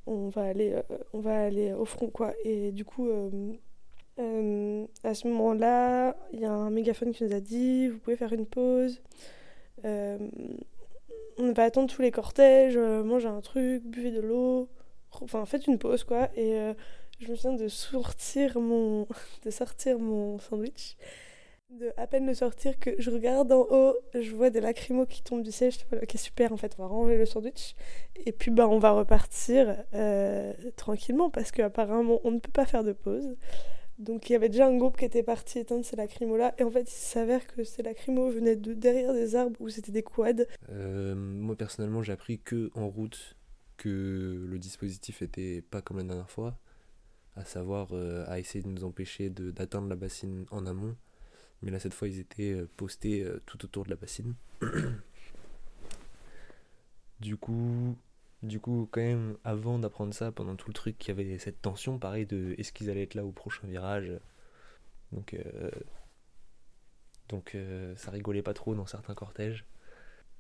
on 0.06 0.30
va 0.30 0.44
aller, 0.44 1.74
au 1.74 1.86
front, 1.86 2.10
quoi. 2.10 2.34
Et 2.44 2.72
du 2.72 2.86
coup. 2.86 3.10
à 5.04 5.14
ce 5.16 5.28
moment-là, 5.28 6.16
il 6.34 6.40
y 6.42 6.46
a 6.46 6.52
un 6.52 6.70
mégaphone 6.70 7.14
qui 7.14 7.24
nous 7.24 7.34
a 7.34 7.40
dit 7.40 7.88
Vous 7.88 7.98
pouvez 7.98 8.16
faire 8.16 8.34
une 8.34 8.46
pause. 8.46 9.02
On 9.84 11.52
va 11.56 11.64
attendre 11.64 11.92
tous 11.92 12.04
les 12.04 12.12
cortèges, 12.12 12.78
manger 12.78 13.28
un 13.28 13.42
truc, 13.42 13.84
buvez 13.86 14.12
de 14.12 14.22
l'eau. 14.22 14.70
Enfin, 15.22 15.46
faites 15.46 15.68
une 15.68 15.78
pause, 15.78 16.04
quoi. 16.04 16.30
Et 16.36 16.56
euh, 16.56 16.74
je 17.20 17.30
me 17.30 17.36
souviens 17.36 17.58
de 17.58 17.68
sortir 17.68 18.60
mon, 18.60 19.08
de 19.46 19.50
sortir 19.50 20.00
mon 20.00 20.40
sandwich. 20.40 20.98
De 21.70 21.94
à 21.96 22.06
peine 22.06 22.28
le 22.28 22.34
sortir 22.34 22.80
que 22.80 22.90
je 23.00 23.10
regarde 23.10 23.50
en 23.54 23.66
haut, 23.70 23.96
je 24.14 24.36
vois 24.36 24.50
des 24.50 24.60
lacrymos 24.60 25.06
qui 25.06 25.24
tombent 25.24 25.44
du 25.44 25.52
ciel. 25.52 25.72
Je 25.72 25.80
fais 25.80 26.04
Ok, 26.04 26.14
super, 26.16 26.52
en 26.52 26.58
fait, 26.58 26.76
on 26.78 26.82
va 26.84 26.88
ranger 26.88 27.18
le 27.18 27.26
sandwich. 27.26 27.76
Et 28.26 28.32
puis, 28.32 28.52
bah, 28.52 28.68
on 28.68 28.80
va 28.80 28.92
repartir 28.92 29.78
euh, 29.94 30.54
tranquillement 30.76 31.30
parce 31.30 31.52
qu'apparemment, 31.52 32.20
on 32.24 32.32
ne 32.32 32.40
peut 32.40 32.52
pas 32.52 32.66
faire 32.66 32.84
de 32.84 32.92
pause. 32.92 33.38
Donc 34.02 34.30
il 34.30 34.34
y 34.34 34.36
avait 34.36 34.50
déjà 34.50 34.68
un 34.68 34.76
groupe 34.78 34.98
qui 34.98 35.06
était 35.06 35.22
parti 35.22 35.60
éteindre 35.60 35.86
ces 35.86 35.96
lacrymos-là. 35.96 36.56
Et 36.58 36.64
en 36.64 36.72
fait, 36.72 36.92
il 36.92 36.96
s'avère 36.96 37.46
que 37.46 37.64
ces 37.64 37.84
lacrymos 37.84 38.32
venaient 38.32 38.56
de 38.56 38.74
derrière 38.74 39.14
des 39.14 39.36
arbres 39.36 39.56
où 39.60 39.70
c'était 39.70 39.92
des 39.92 40.02
quads. 40.02 40.46
Euh, 40.70 41.14
moi 41.16 41.56
personnellement, 41.56 42.02
j'ai 42.02 42.14
appris 42.14 42.40
que 42.40 42.72
en 42.74 42.90
route 42.90 43.38
le 43.90 44.58
dispositif 44.58 45.22
était 45.22 45.62
pas 45.62 45.82
comme 45.82 45.98
la 45.98 46.04
dernière 46.04 46.30
fois, 46.30 46.58
à 47.36 47.46
savoir 47.46 47.90
euh, 47.94 48.26
à 48.28 48.40
essayer 48.40 48.64
de 48.64 48.68
nous 48.68 48.84
empêcher 48.84 49.30
d'atteindre 49.30 49.88
la 49.88 49.96
bassine 49.96 50.46
en 50.52 50.66
amont. 50.66 50.96
Mais 51.62 51.72
là, 51.72 51.80
cette 51.80 51.94
fois, 51.94 52.08
ils 52.08 52.20
étaient 52.20 52.54
euh, 52.54 52.70
postés 52.78 53.24
euh, 53.24 53.42
tout 53.46 53.64
autour 53.66 53.86
de 53.86 53.90
la 53.92 53.96
bassine. 53.96 54.34
du 57.20 57.38
coup, 57.38 57.96
du 58.44 58.60
coup, 58.60 58.90
quand 58.92 59.02
même, 59.02 59.38
avant 59.44 59.80
d'apprendre 59.80 60.14
ça, 60.14 60.32
pendant 60.32 60.56
tout 60.56 60.70
le 60.70 60.74
truc, 60.74 61.04
il 61.06 61.10
y 61.10 61.12
avait 61.12 61.38
cette 61.38 61.62
tension, 61.62 62.00
pareil, 62.00 62.26
de 62.26 62.56
est-ce 62.58 62.74
qu'ils 62.74 62.90
allaient 62.90 63.04
être 63.04 63.16
là 63.16 63.24
au 63.26 63.32
prochain 63.32 63.68
virage? 63.68 64.12
Donc, 65.12 65.36
donc 67.28 67.58
ça 67.98 68.12
rigolait 68.12 68.42
pas 68.42 68.54
trop 68.54 68.76
dans 68.76 68.86
certains 68.86 69.14
cortèges. 69.14 69.66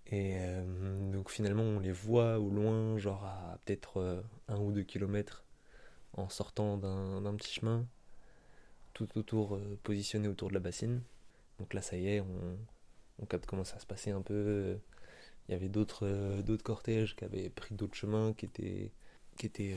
Et 0.07 0.35
euh, 0.37 1.11
donc 1.11 1.29
finalement, 1.29 1.63
on 1.63 1.79
les 1.79 1.91
voit 1.91 2.39
au 2.39 2.49
loin, 2.49 2.97
genre 2.97 3.23
à 3.23 3.59
peut-être 3.65 3.97
euh, 3.97 4.21
un 4.47 4.59
ou 4.59 4.71
deux 4.71 4.83
kilomètres, 4.83 5.45
en 6.13 6.29
sortant 6.29 6.77
d'un 6.77 7.35
petit 7.35 7.53
chemin, 7.53 7.85
tout 8.93 9.07
autour, 9.17 9.55
euh, 9.55 9.79
positionné 9.83 10.27
autour 10.27 10.49
de 10.49 10.53
la 10.53 10.59
bassine. 10.59 11.01
Donc 11.59 11.73
là, 11.73 11.81
ça 11.81 11.97
y 11.97 12.07
est, 12.07 12.21
on, 12.21 12.57
on 13.19 13.25
capte 13.25 13.45
comment 13.45 13.63
ça 13.63 13.79
se 13.79 13.85
passait 13.85 14.11
un 14.11 14.21
peu. 14.21 14.77
Il 15.47 15.53
y 15.53 15.55
avait 15.55 15.69
d'autres 15.69 16.07
cortèges 16.63 17.15
qui 17.15 17.25
avaient 17.25 17.49
pris 17.49 17.75
d'autres 17.75 17.95
chemins, 17.95 18.33
qui 18.33 18.45
étaient... 18.45 18.91
Qui 19.37 19.45
étaient 19.47 19.75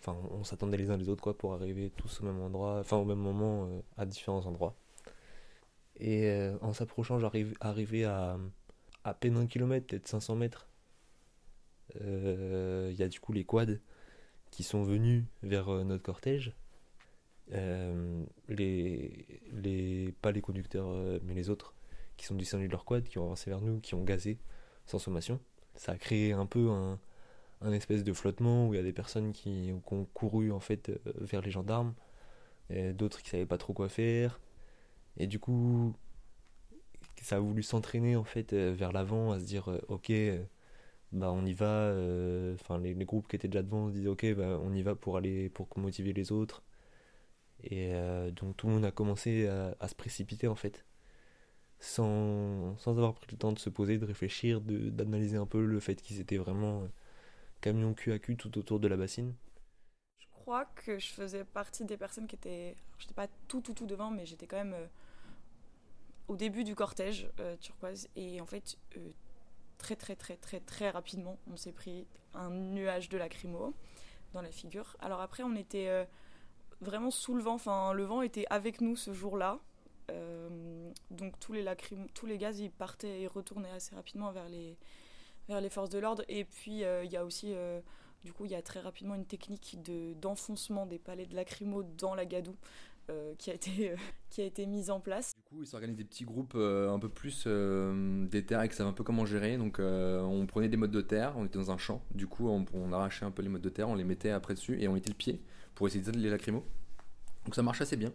Enfin, 0.00 0.16
on 0.30 0.44
s'attendait 0.44 0.76
les 0.76 0.90
uns 0.90 0.96
les 0.96 1.08
autres 1.08 1.22
quoi, 1.22 1.36
pour 1.36 1.54
arriver 1.54 1.90
tous 1.96 2.20
au 2.20 2.24
même 2.24 2.40
endroit, 2.40 2.78
enfin 2.78 2.98
au 2.98 3.04
même 3.04 3.18
moment, 3.18 3.82
à 3.96 4.06
différents 4.06 4.46
endroits. 4.46 4.76
Et 5.98 6.30
en 6.60 6.72
s'approchant, 6.72 7.18
j'arrive 7.18 7.54
arrivé 7.60 8.04
à 8.04 8.38
à 9.08 9.14
peine 9.14 9.36
un 9.36 9.46
kilomètre, 9.46 9.86
peut-être 9.86 10.08
500 10.08 10.36
mètres. 10.36 10.68
Euh, 12.02 12.90
Il 12.92 12.98
y 12.98 13.02
a 13.02 13.08
du 13.08 13.20
coup 13.20 13.32
les 13.32 13.44
quads 13.44 13.78
qui 14.50 14.62
sont 14.62 14.82
venus 14.82 15.24
vers 15.42 15.68
euh, 15.68 15.84
notre 15.84 16.02
cortège. 16.02 16.54
Euh, 17.54 18.24
les, 18.48 20.14
pas 20.20 20.32
les 20.32 20.40
conducteurs, 20.42 20.88
euh, 20.90 21.18
mais 21.24 21.34
les 21.34 21.48
autres 21.48 21.74
qui 22.16 22.26
sont 22.26 22.34
descendus 22.34 22.66
de 22.66 22.72
leur 22.72 22.84
quad, 22.84 23.04
qui 23.04 23.18
ont 23.18 23.24
avancé 23.24 23.50
vers 23.50 23.60
nous, 23.60 23.80
qui 23.80 23.94
ont 23.94 24.04
gazé 24.04 24.38
sans 24.86 24.98
sommation. 24.98 25.40
Ça 25.74 25.92
a 25.92 25.96
créé 25.96 26.32
un 26.32 26.46
peu 26.46 26.68
un, 26.70 26.98
espèce 27.72 28.04
de 28.04 28.12
flottement 28.12 28.68
où 28.68 28.74
il 28.74 28.76
y 28.76 28.80
a 28.80 28.82
des 28.82 28.92
personnes 28.92 29.32
qui, 29.32 29.72
qui 29.86 29.94
ont 29.94 30.06
couru 30.14 30.52
en 30.52 30.60
fait 30.60 30.90
euh, 30.90 30.98
vers 31.20 31.40
les 31.42 31.50
gendarmes, 31.50 31.94
d'autres 32.70 33.22
qui 33.22 33.30
savaient 33.30 33.46
pas 33.46 33.58
trop 33.58 33.72
quoi 33.72 33.88
faire. 33.88 34.40
Et 35.16 35.26
du 35.26 35.38
coup, 35.38 35.94
ça 37.24 37.36
a 37.36 37.40
voulu 37.40 37.62
s'entraîner 37.62 38.16
en 38.16 38.24
fait 38.24 38.52
euh, 38.52 38.72
vers 38.74 38.92
l'avant, 38.92 39.32
à 39.32 39.40
se 39.40 39.44
dire 39.44 39.70
euh, 39.70 39.80
ok, 39.88 40.10
euh, 40.10 40.42
bah 41.12 41.30
on 41.32 41.44
y 41.46 41.54
va. 41.54 41.92
Enfin, 42.54 42.78
les, 42.78 42.94
groupes 43.04 43.28
qui 43.28 43.36
étaient 43.36 43.48
déjà 43.48 43.62
devant 43.62 43.88
se 43.88 43.94
disaient 43.94 44.08
ok, 44.08 44.34
bah 44.34 44.60
on 44.62 44.74
y 44.74 44.82
va 44.82 44.94
pour 44.94 45.16
aller 45.16 45.48
pour 45.50 45.68
motiver 45.78 46.12
les 46.12 46.32
autres. 46.32 46.62
Et 47.64 47.92
donc 48.32 48.56
tout 48.56 48.68
le 48.68 48.74
monde 48.74 48.84
a 48.84 48.92
commencé 48.92 49.48
à, 49.48 49.88
se 49.88 49.94
précipiter 49.94 50.48
en 50.48 50.54
fait. 50.54 50.84
sans, 51.80 52.76
sans 52.78 52.92
avoir 52.92 53.14
pris 53.14 53.26
le 53.32 53.38
temps 53.38 53.52
de 53.52 53.58
se 53.58 53.70
poser, 53.70 53.98
de 53.98 54.06
réfléchir, 54.06 54.60
d'analyser 54.60 55.36
un 55.38 55.46
peu 55.46 55.64
le 55.64 55.80
fait 55.80 55.96
qu'ils 55.96 56.20
étaient 56.20 56.36
vraiment 56.38 56.88
camion 57.60 57.94
cul 57.94 58.12
à 58.12 58.18
cul 58.18 58.36
tout 58.36 58.58
autour 58.58 58.80
de 58.80 58.88
la 58.88 58.96
bassine. 58.96 59.34
Je 60.18 60.26
crois 60.30 60.66
que 60.66 60.98
je 60.98 61.08
faisais 61.08 61.44
partie 61.44 61.84
des 61.84 61.96
personnes 61.96 62.26
qui 62.26 62.36
étaient. 62.36 62.76
J'étais 62.98 63.14
pas 63.14 63.28
tout, 63.48 63.60
tout, 63.60 63.74
tout 63.74 63.86
devant, 63.86 64.10
mais 64.10 64.26
j'étais 64.26 64.46
quand 64.46 64.58
même 64.64 64.76
au 66.28 66.36
début 66.36 66.62
du 66.62 66.74
cortège 66.74 67.28
euh, 67.40 67.56
turquoise. 67.56 68.08
Et 68.14 68.40
en 68.40 68.46
fait, 68.46 68.78
euh, 68.96 69.10
très, 69.78 69.96
très, 69.96 70.14
très, 70.14 70.36
très, 70.36 70.60
très 70.60 70.90
rapidement, 70.90 71.38
on 71.50 71.56
s'est 71.56 71.72
pris 71.72 72.06
un 72.34 72.50
nuage 72.50 73.08
de 73.08 73.18
lacrymo 73.18 73.74
dans 74.34 74.42
la 74.42 74.52
figure. 74.52 74.96
Alors 75.00 75.20
après, 75.20 75.42
on 75.42 75.56
était 75.56 75.88
euh, 75.88 76.04
vraiment 76.80 77.10
sous 77.10 77.34
le 77.34 77.42
vent. 77.42 77.54
Enfin, 77.54 77.92
le 77.94 78.04
vent 78.04 78.22
était 78.22 78.46
avec 78.50 78.80
nous 78.80 78.94
ce 78.94 79.12
jour-là. 79.12 79.58
Donc 81.10 81.38
tous 81.38 81.52
les 81.52 81.62
lacrymo, 81.62 82.06
tous 82.14 82.24
les 82.24 82.38
gaz, 82.38 82.60
ils 82.60 82.70
partaient 82.70 83.20
et 83.20 83.26
retournaient 83.26 83.72
assez 83.72 83.94
rapidement 83.94 84.32
vers 84.32 84.48
les, 84.48 84.78
vers 85.48 85.60
les 85.60 85.68
forces 85.68 85.90
de 85.90 85.98
l'ordre. 85.98 86.24
Et 86.28 86.46
puis, 86.46 86.80
il 86.80 87.10
y 87.12 87.16
a 87.18 87.26
aussi. 87.26 87.54
du 88.24 88.32
coup, 88.32 88.46
il 88.46 88.50
y 88.50 88.54
a 88.54 88.62
très 88.62 88.80
rapidement 88.80 89.16
une 89.16 89.26
technique 89.26 89.76
de, 89.82 90.14
d'enfoncement 90.14 90.86
des 90.86 90.98
palais 90.98 91.26
de 91.26 91.34
lacrymo 91.34 91.82
dans 91.82 92.14
la 92.14 92.24
gadoue 92.24 92.56
qui, 93.38 93.50
a 93.50 93.54
été, 93.54 93.90
euh, 93.90 93.96
qui 94.30 94.42
a 94.42 94.44
été 94.44 94.66
mise 94.66 94.90
en 94.90 95.00
place. 95.00 95.32
Du 95.34 95.42
coup, 95.42 95.62
ils 95.62 95.66
s'organisent 95.66 95.96
des 95.96 96.04
petits 96.04 96.24
groupes 96.24 96.54
euh, 96.54 96.90
un 96.90 96.98
peu 96.98 97.08
plus 97.08 97.44
euh, 97.46 98.26
des 98.26 98.44
terres 98.44 98.62
et 98.62 98.68
qui 98.68 98.76
savent 98.76 98.86
un 98.86 98.92
peu 98.92 99.04
comment 99.04 99.26
gérer. 99.26 99.56
Donc, 99.56 99.78
euh, 99.78 100.20
on 100.20 100.46
prenait 100.46 100.68
des 100.68 100.76
modes 100.76 100.90
de 100.90 101.00
terre, 101.00 101.34
on 101.36 101.46
était 101.46 101.58
dans 101.58 101.70
un 101.70 101.78
champ. 101.78 102.02
Du 102.14 102.26
coup, 102.26 102.48
on, 102.48 102.92
arrachait 102.92 103.24
un 103.24 103.30
peu 103.30 103.42
les 103.42 103.48
modes 103.48 103.62
de 103.62 103.68
terre, 103.68 103.88
on 103.88 103.94
les 103.94 104.04
mettait 104.04 104.30
après 104.30 104.54
dessus 104.54 104.80
et 104.80 104.88
on 104.88 104.92
mettait 104.92 105.10
le 105.10 105.16
pied 105.16 105.40
pour 105.74 105.86
essayer 105.86 106.04
de 106.04 106.18
les 106.18 106.30
lacrymos. 106.30 106.64
Donc, 107.44 107.54
ça 107.54 107.62
marche 107.62 107.80
assez 107.80 107.96
bien. 107.96 108.12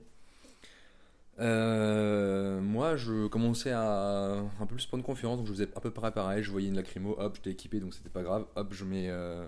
Euh, 1.39 2.61
moi, 2.61 2.95
je 2.95 3.27
commençais 3.27 3.71
à 3.71 4.43
un 4.59 4.65
peu 4.67 4.75
plus 4.75 4.85
prendre 4.85 5.03
confiance, 5.03 5.37
donc 5.37 5.47
je 5.47 5.53
faisais 5.53 5.69
à 5.75 5.79
peu 5.81 5.91
près 5.91 6.11
pareil. 6.11 6.43
Je 6.43 6.51
voyais 6.51 6.67
une 6.67 6.75
lacrymo, 6.75 7.15
hop, 7.17 7.35
j'étais 7.37 7.51
équipé, 7.51 7.79
donc 7.79 7.93
c'était 7.93 8.09
pas 8.09 8.21
grave. 8.21 8.45
Hop, 8.55 8.73
je 8.73 8.85
mets. 8.85 9.07
euh, 9.09 9.47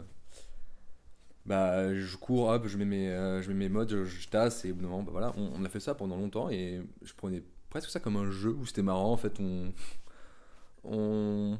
bah, 1.45 1.93
je 1.93 2.17
cours, 2.17 2.47
hop, 2.47 2.67
je 2.67 2.77
mets 2.77 2.85
mes, 2.85 3.09
euh, 3.09 3.41
je 3.41 3.51
modes, 3.51 4.03
je, 4.05 4.27
tasse, 4.27 4.65
et 4.65 4.71
au 4.71 4.75
bout 4.75 4.81
d'un 4.81 4.87
moment, 4.89 5.03
bah 5.03 5.33
on, 5.37 5.63
a 5.63 5.69
fait 5.69 5.79
ça 5.79 5.93
pendant 5.93 6.17
longtemps, 6.17 6.49
et 6.49 6.81
je 7.03 7.13
prenais 7.13 7.43
presque 7.69 7.89
ça 7.89 7.99
comme 7.99 8.17
un 8.17 8.31
jeu 8.31 8.49
où 8.51 8.65
c'était 8.65 8.81
marrant, 8.81 9.11
en 9.11 9.17
fait, 9.17 9.39
on. 9.39 9.73
On. 10.83 11.59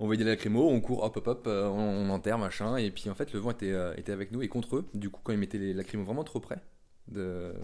On 0.00 0.06
voyait 0.06 0.22
des 0.22 0.30
lacrymos, 0.30 0.68
on 0.70 0.80
court, 0.80 1.02
hop, 1.02 1.16
hop, 1.16 1.26
hop, 1.26 1.44
euh, 1.48 1.66
on, 1.68 2.08
enterre, 2.10 2.38
machin, 2.38 2.76
et 2.76 2.90
puis 2.90 3.10
en 3.10 3.14
fait, 3.14 3.32
le 3.32 3.40
vent 3.40 3.50
était, 3.50 3.72
euh, 3.72 3.94
était 3.96 4.12
avec 4.12 4.30
nous 4.32 4.42
et 4.42 4.48
contre 4.48 4.76
eux. 4.76 4.88
Du 4.94 5.10
coup, 5.10 5.20
quand 5.24 5.32
ils 5.32 5.38
mettaient 5.38 5.58
les 5.58 5.74
lacrymos 5.74 6.04
vraiment 6.04 6.24
trop 6.24 6.38
près 6.38 6.62
de, 7.08 7.54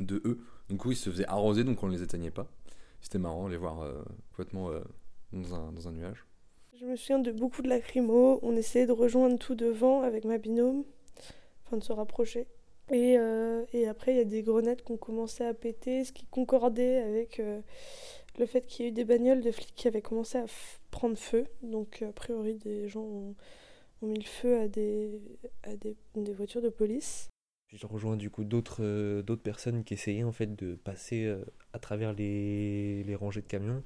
eux, 0.00 0.38
du 0.68 0.76
coup, 0.76 0.92
ils 0.92 0.96
se 0.96 1.10
faisaient 1.10 1.26
arroser, 1.26 1.64
donc 1.64 1.82
on 1.82 1.88
les 1.88 2.02
éteignait 2.02 2.30
pas. 2.30 2.46
C'était 3.00 3.18
marrant, 3.18 3.48
les 3.48 3.56
voir 3.56 3.84
complètement 4.30 4.70
dans 5.32 5.88
un 5.88 5.92
nuage. 5.92 6.24
Je 6.82 6.88
me 6.88 6.96
souviens 6.96 7.20
de 7.20 7.30
beaucoup 7.30 7.62
de 7.62 7.68
lacrymos. 7.68 8.40
On 8.42 8.56
essayait 8.56 8.86
de 8.86 8.92
rejoindre 8.92 9.38
tout 9.38 9.54
devant 9.54 10.02
avec 10.02 10.24
ma 10.24 10.36
binôme, 10.36 10.82
enfin 11.64 11.76
de 11.76 11.84
se 11.84 11.92
rapprocher. 11.92 12.48
Et, 12.90 13.16
euh, 13.18 13.64
et 13.72 13.86
après, 13.86 14.14
il 14.14 14.16
y 14.16 14.20
a 14.20 14.24
des 14.24 14.42
grenades 14.42 14.82
qui 14.82 14.90
ont 14.90 14.96
commencé 14.96 15.44
à 15.44 15.54
péter, 15.54 16.04
ce 16.04 16.12
qui 16.12 16.26
concordait 16.26 16.96
avec 16.96 17.38
euh, 17.38 17.60
le 18.36 18.46
fait 18.46 18.66
qu'il 18.66 18.84
y 18.84 18.88
ait 18.88 18.90
eu 18.90 18.94
des 18.94 19.04
bagnoles 19.04 19.42
de 19.42 19.52
flics 19.52 19.72
qui 19.76 19.86
avaient 19.86 20.02
commencé 20.02 20.38
à 20.38 20.46
prendre 20.90 21.16
feu. 21.16 21.46
Donc, 21.62 22.02
a 22.02 22.10
priori, 22.10 22.56
des 22.56 22.88
gens 22.88 23.04
ont, 23.04 23.36
mis 24.02 24.18
le 24.18 24.24
feu 24.24 24.58
à 24.58 24.66
des, 24.66 25.22
à 25.62 25.76
des, 25.76 25.94
des 26.16 26.32
voitures 26.32 26.62
de 26.62 26.68
police. 26.68 27.28
Je 27.72 27.86
rejoins 27.86 28.16
du 28.16 28.28
coup 28.28 28.42
d'autres 28.42 28.82
euh, 28.82 29.22
d'autres 29.22 29.42
personnes 29.42 29.84
qui 29.84 29.94
essayaient 29.94 30.24
en 30.24 30.32
fait 30.32 30.56
de 30.56 30.74
passer 30.74 31.32
à 31.72 31.78
travers 31.78 32.12
les, 32.12 33.04
les 33.04 33.14
rangées 33.14 33.40
de 33.40 33.46
camions, 33.46 33.84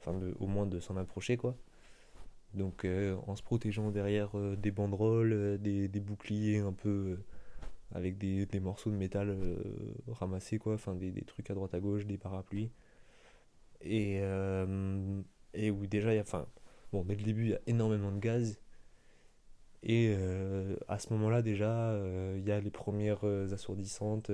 enfin 0.00 0.18
au 0.40 0.46
moins 0.46 0.64
de 0.64 0.80
s'en 0.80 0.96
approcher 0.96 1.36
quoi. 1.36 1.54
Donc 2.54 2.84
euh, 2.84 3.16
en 3.26 3.36
se 3.36 3.42
protégeant 3.42 3.90
derrière 3.90 4.36
euh, 4.36 4.56
des 4.56 4.70
banderoles, 4.70 5.32
euh, 5.32 5.58
des, 5.58 5.88
boucliers 6.00 6.58
un 6.58 6.72
peu 6.72 7.18
avec 7.92 8.18
des, 8.18 8.46
morceaux 8.60 8.90
de 8.90 8.96
métal 8.96 9.36
ramassés 10.08 10.58
quoi, 10.58 10.74
enfin 10.74 10.94
des, 10.94 11.12
trucs 11.24 11.50
à 11.50 11.54
droite 11.54 11.74
à 11.74 11.80
gauche, 11.80 12.06
des 12.06 12.18
parapluies. 12.18 12.70
Et, 13.82 14.20
où 15.70 15.86
déjà 15.86 16.18
enfin 16.20 16.46
bon 16.92 17.04
dès 17.04 17.14
le 17.16 17.22
début 17.22 17.44
il 17.44 17.50
y 17.50 17.54
a 17.54 17.60
énormément 17.66 18.12
de 18.12 18.18
gaz. 18.18 18.60
Et 19.82 20.14
à 20.88 20.98
ce 21.00 21.12
moment-là, 21.12 21.42
déjà, 21.42 21.98
il 22.36 22.46
y 22.46 22.52
a 22.52 22.60
les 22.60 22.70
premières 22.70 23.24
assourdissantes 23.52 24.30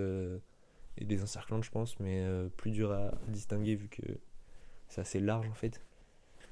et 0.99 1.05
des 1.05 1.23
encerclantes, 1.23 1.65
je 1.65 1.71
pense, 1.71 1.99
mais 2.01 2.23
plus 2.59 2.71
dur 2.71 2.93
à 2.93 3.13
distinguer 3.29 3.75
vu 3.75 3.89
que 3.89 4.03
c'est 4.89 5.01
assez 5.01 5.21
large 5.21 5.49
en 5.49 5.55
fait. 5.55 5.81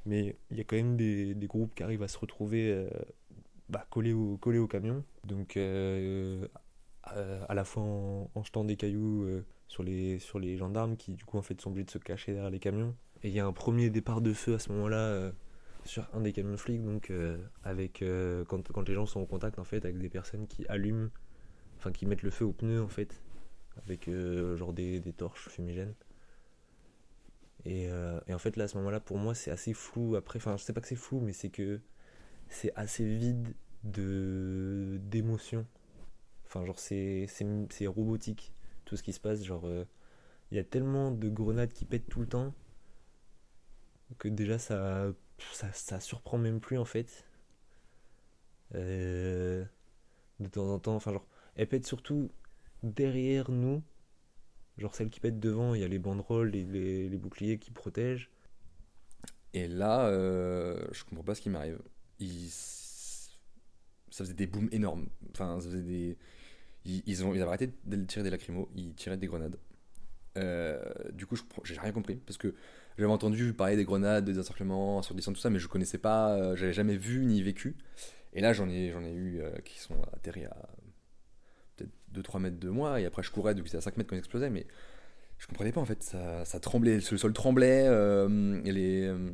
Mais 0.07 0.37
il 0.51 0.57
y 0.57 0.61
a 0.61 0.65
quand 0.65 0.77
même 0.77 0.97
des, 0.97 1.35
groupes 1.47 1.75
qui 1.75 1.83
arrivent 1.83 2.03
à 2.03 2.09
se 2.09 2.19
retrouver 2.19 2.71
euh, 2.71 2.89
bah, 3.69 3.87
collés, 3.91 4.13
au, 4.13 4.67
camion. 4.69 5.05
Donc, 5.25 5.57
euh, 5.57 6.47
à, 7.03 7.45
à 7.49 7.55
la 7.55 7.65
fois 7.65 7.83
en, 7.83 8.43
jetant 8.43 8.65
des 8.65 8.77
cailloux 8.77 9.25
euh, 9.25 9.45
sur, 9.69 9.83
les, 9.83 10.57
gendarmes 10.57 10.97
qui, 10.97 11.13
du 11.15 11.25
coup, 11.25 11.39
en 11.39 11.43
fait, 11.43 11.61
sont 11.61 11.71
obligés 11.71 11.87
de 11.87 11.91
se 11.91 11.99
cacher 11.99 12.33
derrière 12.33 12.51
les 12.51 12.61
camions. 12.61 12.95
Et 13.23 13.29
il 13.29 13.35
y 13.35 13.41
a 13.41 13.47
un 13.47 13.53
premier 13.53 13.91
départ 13.91 14.21
de 14.21 14.33
feu 14.33 14.55
à 14.55 14.59
ce 14.59 14.73
moment-là. 14.73 14.99
euh, 14.99 15.33
sur 15.87 16.07
un 16.13 16.21
des 16.21 16.33
camions 16.33 16.57
flics, 16.57 16.85
donc 16.85 17.11
euh, 17.11 17.39
avec 17.65 18.03
euh, 18.03 18.45
quand, 18.45 18.89
les 18.89 18.95
gens 18.95 19.07
sont 19.07 19.21
en 19.21 19.27
contact 19.27 19.59
en 19.59 19.65
fait 19.65 19.85
avec 19.85 19.99
des 19.99 20.09
personnes 20.09 20.47
qui 20.47 20.67
allument, 20.69 21.09
enfin 21.79 21.93
qui 21.93 22.07
mettent 22.07 22.23
le 22.23 22.31
feu 22.31 22.45
aux 22.45 22.53
pneus 22.53 22.83
en 22.83 22.89
fait, 22.89 23.23
avec 23.85 24.09
euh, 24.09 24.57
genre 24.57 24.73
des 24.73 25.01
torches 25.17 25.49
fumigènes. 25.49 25.95
Et, 27.67 27.89
euh, 27.91 28.21
et 28.29 28.35
en 28.35 28.39
fait 28.39 28.57
là 28.57 28.65
à 28.65 28.69
ce 28.69 28.79
moment-là 28.79 29.01
pour 29.01 29.19
moi 29.19 29.35
c'est 29.35 29.51
assez 29.51 29.75
flou 29.75 30.17
après, 30.17 30.39
enfin 30.39 30.57
je 30.57 30.63
sais 30.65 30.73
pas 30.73 30.81
que 30.81 30.89
c'est 30.89 30.97
flou 30.97 31.21
mais 31.21 31.33
c'est 31.33 31.51
que 31.51 31.81
c'est 32.49 32.73
assez 32.77 33.05
vide 33.07 33.55
de 33.85 34.99
d'émotion. 35.03 35.67
Enfin 36.47 36.65
genre 36.67 36.79
c'est 36.79 37.29
robotique 37.87 38.53
tout 38.85 38.97
ce 38.97 39.03
qui 39.03 39.13
se 39.13 39.21
passe, 39.21 39.45
genre 39.45 39.67
euh, 39.67 39.85
il 40.53 40.57
y 40.57 40.61
a 40.61 40.65
tellement 40.65 41.11
de 41.13 41.29
grenades 41.29 41.73
qui 41.73 41.85
pètent 41.87 42.09
tout 42.09 42.21
le 42.21 42.29
temps 42.29 42.55
que 44.19 44.29
déjà 44.29 44.59
ça 44.59 45.13
ça, 45.53 45.73
ça 45.73 46.01
surprend 46.01 46.39
même 46.39 46.61
plus 46.61 46.79
en 46.79 46.85
fait. 46.85 47.25
Euh, 48.75 49.65
de 50.41 50.49
temps 50.49 50.69
en 50.73 50.79
temps, 50.79 50.97
enfin 50.97 51.13
genre, 51.13 51.27
elles 51.57 51.69
pètent 51.69 51.87
surtout 51.87 52.31
derrière 52.83 53.51
nous. 53.51 53.83
Genre 54.78 54.95
celles 54.95 55.11
qui 55.11 55.21
pètent 55.21 55.40
devant, 55.40 55.75
il 55.75 55.80
y 55.80 55.85
a 55.85 55.88
les 55.88 55.99
banderoles, 55.99 56.50
les, 56.50 57.09
les, 57.09 57.16
boucliers 57.16 57.59
qui 57.59 57.71
protègent. 57.71 58.30
Et 59.54 59.68
là, 59.68 60.06
euh, 60.06 60.87
je 60.92 61.04
comprends 61.04 61.25
pas 61.25 61.35
ce 61.35 61.40
qui 61.40 61.49
m'arrive. 61.49 61.80
Ça 64.11 64.25
faisait 64.25 64.35
des 64.35 64.47
booms 64.47 64.68
énormes. 64.73 65.09
Enfin, 65.33 65.59
ça 65.61 65.71
faisait 65.71 65.83
des. 65.83 66.18
Ils, 66.85 67.25
ont, 67.25 67.35
ils 67.35 67.40
avaient 67.40 67.49
arrêté 67.49 67.73
de 67.85 68.04
tirer 68.04 68.23
des 68.23 68.30
lacrymos, 68.30 68.68
ils 68.76 68.95
tiraient 68.95 69.16
des 69.16 69.26
grenades. 69.26 69.56
Euh, 70.37 70.78
du 71.12 71.26
coup, 71.26 71.37
j'ai 71.64 71.78
rien 71.78 71.92
compris 71.92 72.16
parce 72.16 72.37
que 72.37 72.54
j'avais 72.99 73.11
entendu 73.11 73.52
parler 73.52 73.76
des 73.76 73.85
grenades, 73.85 74.25
des 74.25 74.38
encerclements, 74.38 74.99
assourdissants, 75.00 75.33
tout 75.33 75.40
ça, 75.40 75.50
mais 75.50 75.59
je 75.59 75.68
connaissais 75.68 75.99
pas, 75.99 76.35
euh, 76.37 76.56
j'avais 76.56 76.73
jamais 76.73 76.97
vu 76.97 77.25
ni 77.25 77.42
vécu. 77.42 77.76
Et 78.33 78.40
là, 78.40 78.52
j'en 78.52 78.68
ai, 78.68 78.90
j'en 78.90 79.02
ai 79.02 79.12
eu 79.12 79.40
euh, 79.40 79.50
qui 79.64 79.78
sont 79.78 80.00
atterris 80.12 80.45
à 80.45 80.68
2-3 82.15 82.41
mètres 82.41 82.59
de 82.59 82.69
moi, 82.69 83.01
et 83.01 83.07
après 83.07 83.23
je 83.23 83.31
courais, 83.31 83.55
donc 83.55 83.67
c'était 83.67 83.79
à 83.79 83.83
5 83.83 83.97
mètres 83.97 84.11
quand 84.11 84.17
ils 84.17 84.21
explosaient, 84.21 84.51
mais 84.51 84.67
je 85.39 85.47
comprenais 85.47 85.73
pas 85.73 85.81
en 85.81 85.85
fait, 85.85 86.03
ça, 86.03 86.61
tremblait, 86.61 86.97
le 86.97 87.01
sol 87.01 87.33
tremblait, 87.33 87.87
euh, 87.87 88.61
et 88.65 88.73
les, 88.73 89.07
euh, 89.07 89.31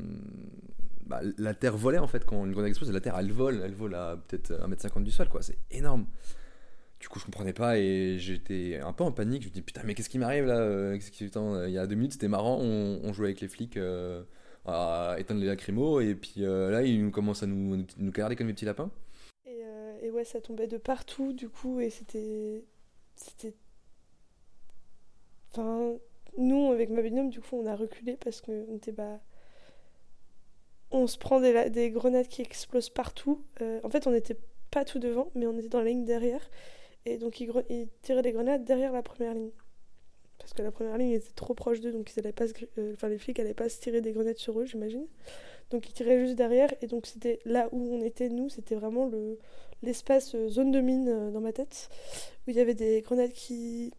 bah, 1.06 1.20
la 1.38 1.54
terre 1.54 1.76
volait 1.76 1.98
en 1.98 2.08
fait 2.08 2.24
quand 2.24 2.44
une 2.44 2.52
grenade 2.52 2.70
explose, 2.70 2.90
la 2.92 3.00
terre 3.00 3.16
elle 3.18 3.32
vole, 3.32 3.62
elle 3.64 3.74
vole 3.74 3.94
à 3.94 4.16
peut-être 4.28 4.52
1m50 4.52 5.04
du 5.04 5.10
sol, 5.10 5.28
quoi, 5.28 5.42
c'est 5.42 5.58
énorme. 5.70 6.06
Du 7.02 7.08
coup, 7.08 7.18
je 7.18 7.24
comprenais 7.24 7.52
pas 7.52 7.78
et 7.78 8.16
j'étais 8.20 8.78
un 8.78 8.92
peu 8.92 9.02
en 9.02 9.10
panique. 9.10 9.42
Je 9.42 9.48
me 9.48 9.52
dis 9.52 9.60
putain, 9.60 9.82
mais 9.84 9.94
qu'est-ce 9.94 10.08
qui 10.08 10.20
m'arrive 10.20 10.46
là 10.46 10.58
euh, 10.58 10.96
euh, 10.96 11.64
Il 11.66 11.72
y 11.72 11.78
a 11.78 11.86
deux 11.88 11.96
minutes, 11.96 12.12
c'était 12.12 12.28
marrant. 12.28 12.58
On, 12.60 13.00
on 13.02 13.12
jouait 13.12 13.26
avec 13.26 13.40
les 13.40 13.48
flics 13.48 13.76
euh, 13.76 14.22
à 14.66 15.16
éteindre 15.18 15.40
les 15.40 15.48
lacrymos 15.48 16.00
et 16.00 16.14
puis 16.14 16.44
euh, 16.44 16.70
là, 16.70 16.84
ils 16.84 17.10
commencent 17.10 17.42
à 17.42 17.48
nous, 17.48 17.76
nous, 17.76 18.12
comme 18.12 18.28
des 18.28 18.52
petits 18.52 18.64
lapins. 18.64 18.88
Euh, 19.48 19.81
et 20.02 20.10
ouais, 20.10 20.24
ça 20.24 20.40
tombait 20.40 20.66
de 20.66 20.76
partout, 20.76 21.32
du 21.32 21.48
coup, 21.48 21.80
et 21.80 21.90
c'était. 21.90 22.64
C'était. 23.14 23.54
Enfin, 25.50 25.96
nous, 26.38 26.72
avec 26.72 26.90
ma 26.90 27.02
du 27.02 27.40
coup, 27.40 27.56
on 27.56 27.66
a 27.66 27.76
reculé 27.76 28.16
parce 28.16 28.40
qu'on 28.40 28.74
était. 28.74 28.92
Bah... 28.92 29.20
On 30.90 31.06
se 31.06 31.16
prend 31.16 31.40
des, 31.40 31.90
grenades 31.90 32.28
qui 32.28 32.42
explosent 32.42 32.90
partout. 32.90 33.42
Euh, 33.62 33.80
en 33.82 33.88
fait, 33.88 34.06
on 34.06 34.10
n'était 34.10 34.36
pas 34.70 34.84
tout 34.84 34.98
devant, 34.98 35.30
mais 35.34 35.46
on 35.46 35.56
était 35.56 35.68
dans 35.68 35.78
la 35.78 35.86
ligne 35.86 36.04
derrière. 36.04 36.50
Et 37.06 37.16
donc, 37.16 37.40
ils, 37.40 37.50
ils 37.70 37.88
tiraient 38.02 38.22
des 38.22 38.32
grenades 38.32 38.64
derrière 38.64 38.92
la 38.92 39.02
première 39.02 39.32
ligne. 39.32 39.52
Parce 40.38 40.52
que 40.52 40.62
la 40.62 40.72
première 40.72 40.98
ligne 40.98 41.12
était 41.12 41.32
trop 41.34 41.54
proche 41.54 41.80
d'eux, 41.80 41.92
donc 41.92 42.12
ils 42.12 42.18
allaient 42.18 42.32
pas 42.32 42.46
euh, 42.76 42.94
les 43.08 43.18
flics 43.18 43.38
n'allaient 43.38 43.54
pas 43.54 43.68
se 43.68 43.80
tirer 43.80 44.00
des 44.00 44.12
grenades 44.12 44.36
sur 44.36 44.58
eux, 44.60 44.66
j'imagine. 44.66 45.06
Donc, 45.72 45.88
ils 45.88 45.92
tiraient 45.92 46.20
juste 46.20 46.36
derrière. 46.36 46.72
Et 46.80 46.86
donc, 46.86 47.06
c'était 47.06 47.40
là 47.44 47.68
où 47.72 47.92
on 47.92 48.00
était, 48.00 48.28
nous, 48.28 48.48
c'était 48.48 48.76
vraiment 48.76 49.06
le 49.06 49.38
l'espace 49.82 50.36
euh, 50.36 50.48
zone 50.48 50.70
de 50.70 50.80
mine 50.80 51.08
euh, 51.08 51.30
dans 51.32 51.40
ma 51.40 51.52
tête, 51.52 51.90
où 52.46 52.50
il 52.50 52.56
y 52.56 52.60
avait 52.60 52.74
des 52.74 53.02
grenades 53.02 53.32
qui, 53.32 53.92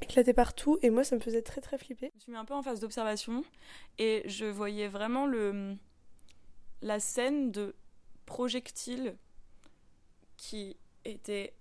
éclatait 0.00 0.32
partout 0.32 0.78
et 0.82 0.90
moi 0.90 1.04
ça 1.04 1.14
me 1.14 1.20
faisait 1.20 1.42
très 1.42 1.60
très 1.60 1.78
flipper. 1.78 2.10
Je 2.10 2.16
me 2.16 2.20
suis 2.20 2.32
mis 2.32 2.38
un 2.38 2.44
peu 2.44 2.54
en 2.54 2.62
phase 2.62 2.80
d'observation 2.80 3.44
et 3.98 4.22
je 4.26 4.46
voyais 4.46 4.88
vraiment 4.88 5.26
le, 5.26 5.76
la 6.80 6.98
scène 6.98 7.52
de 7.52 7.74
projectiles 8.26 9.14
qui 10.36 10.76
étaient 11.04 11.54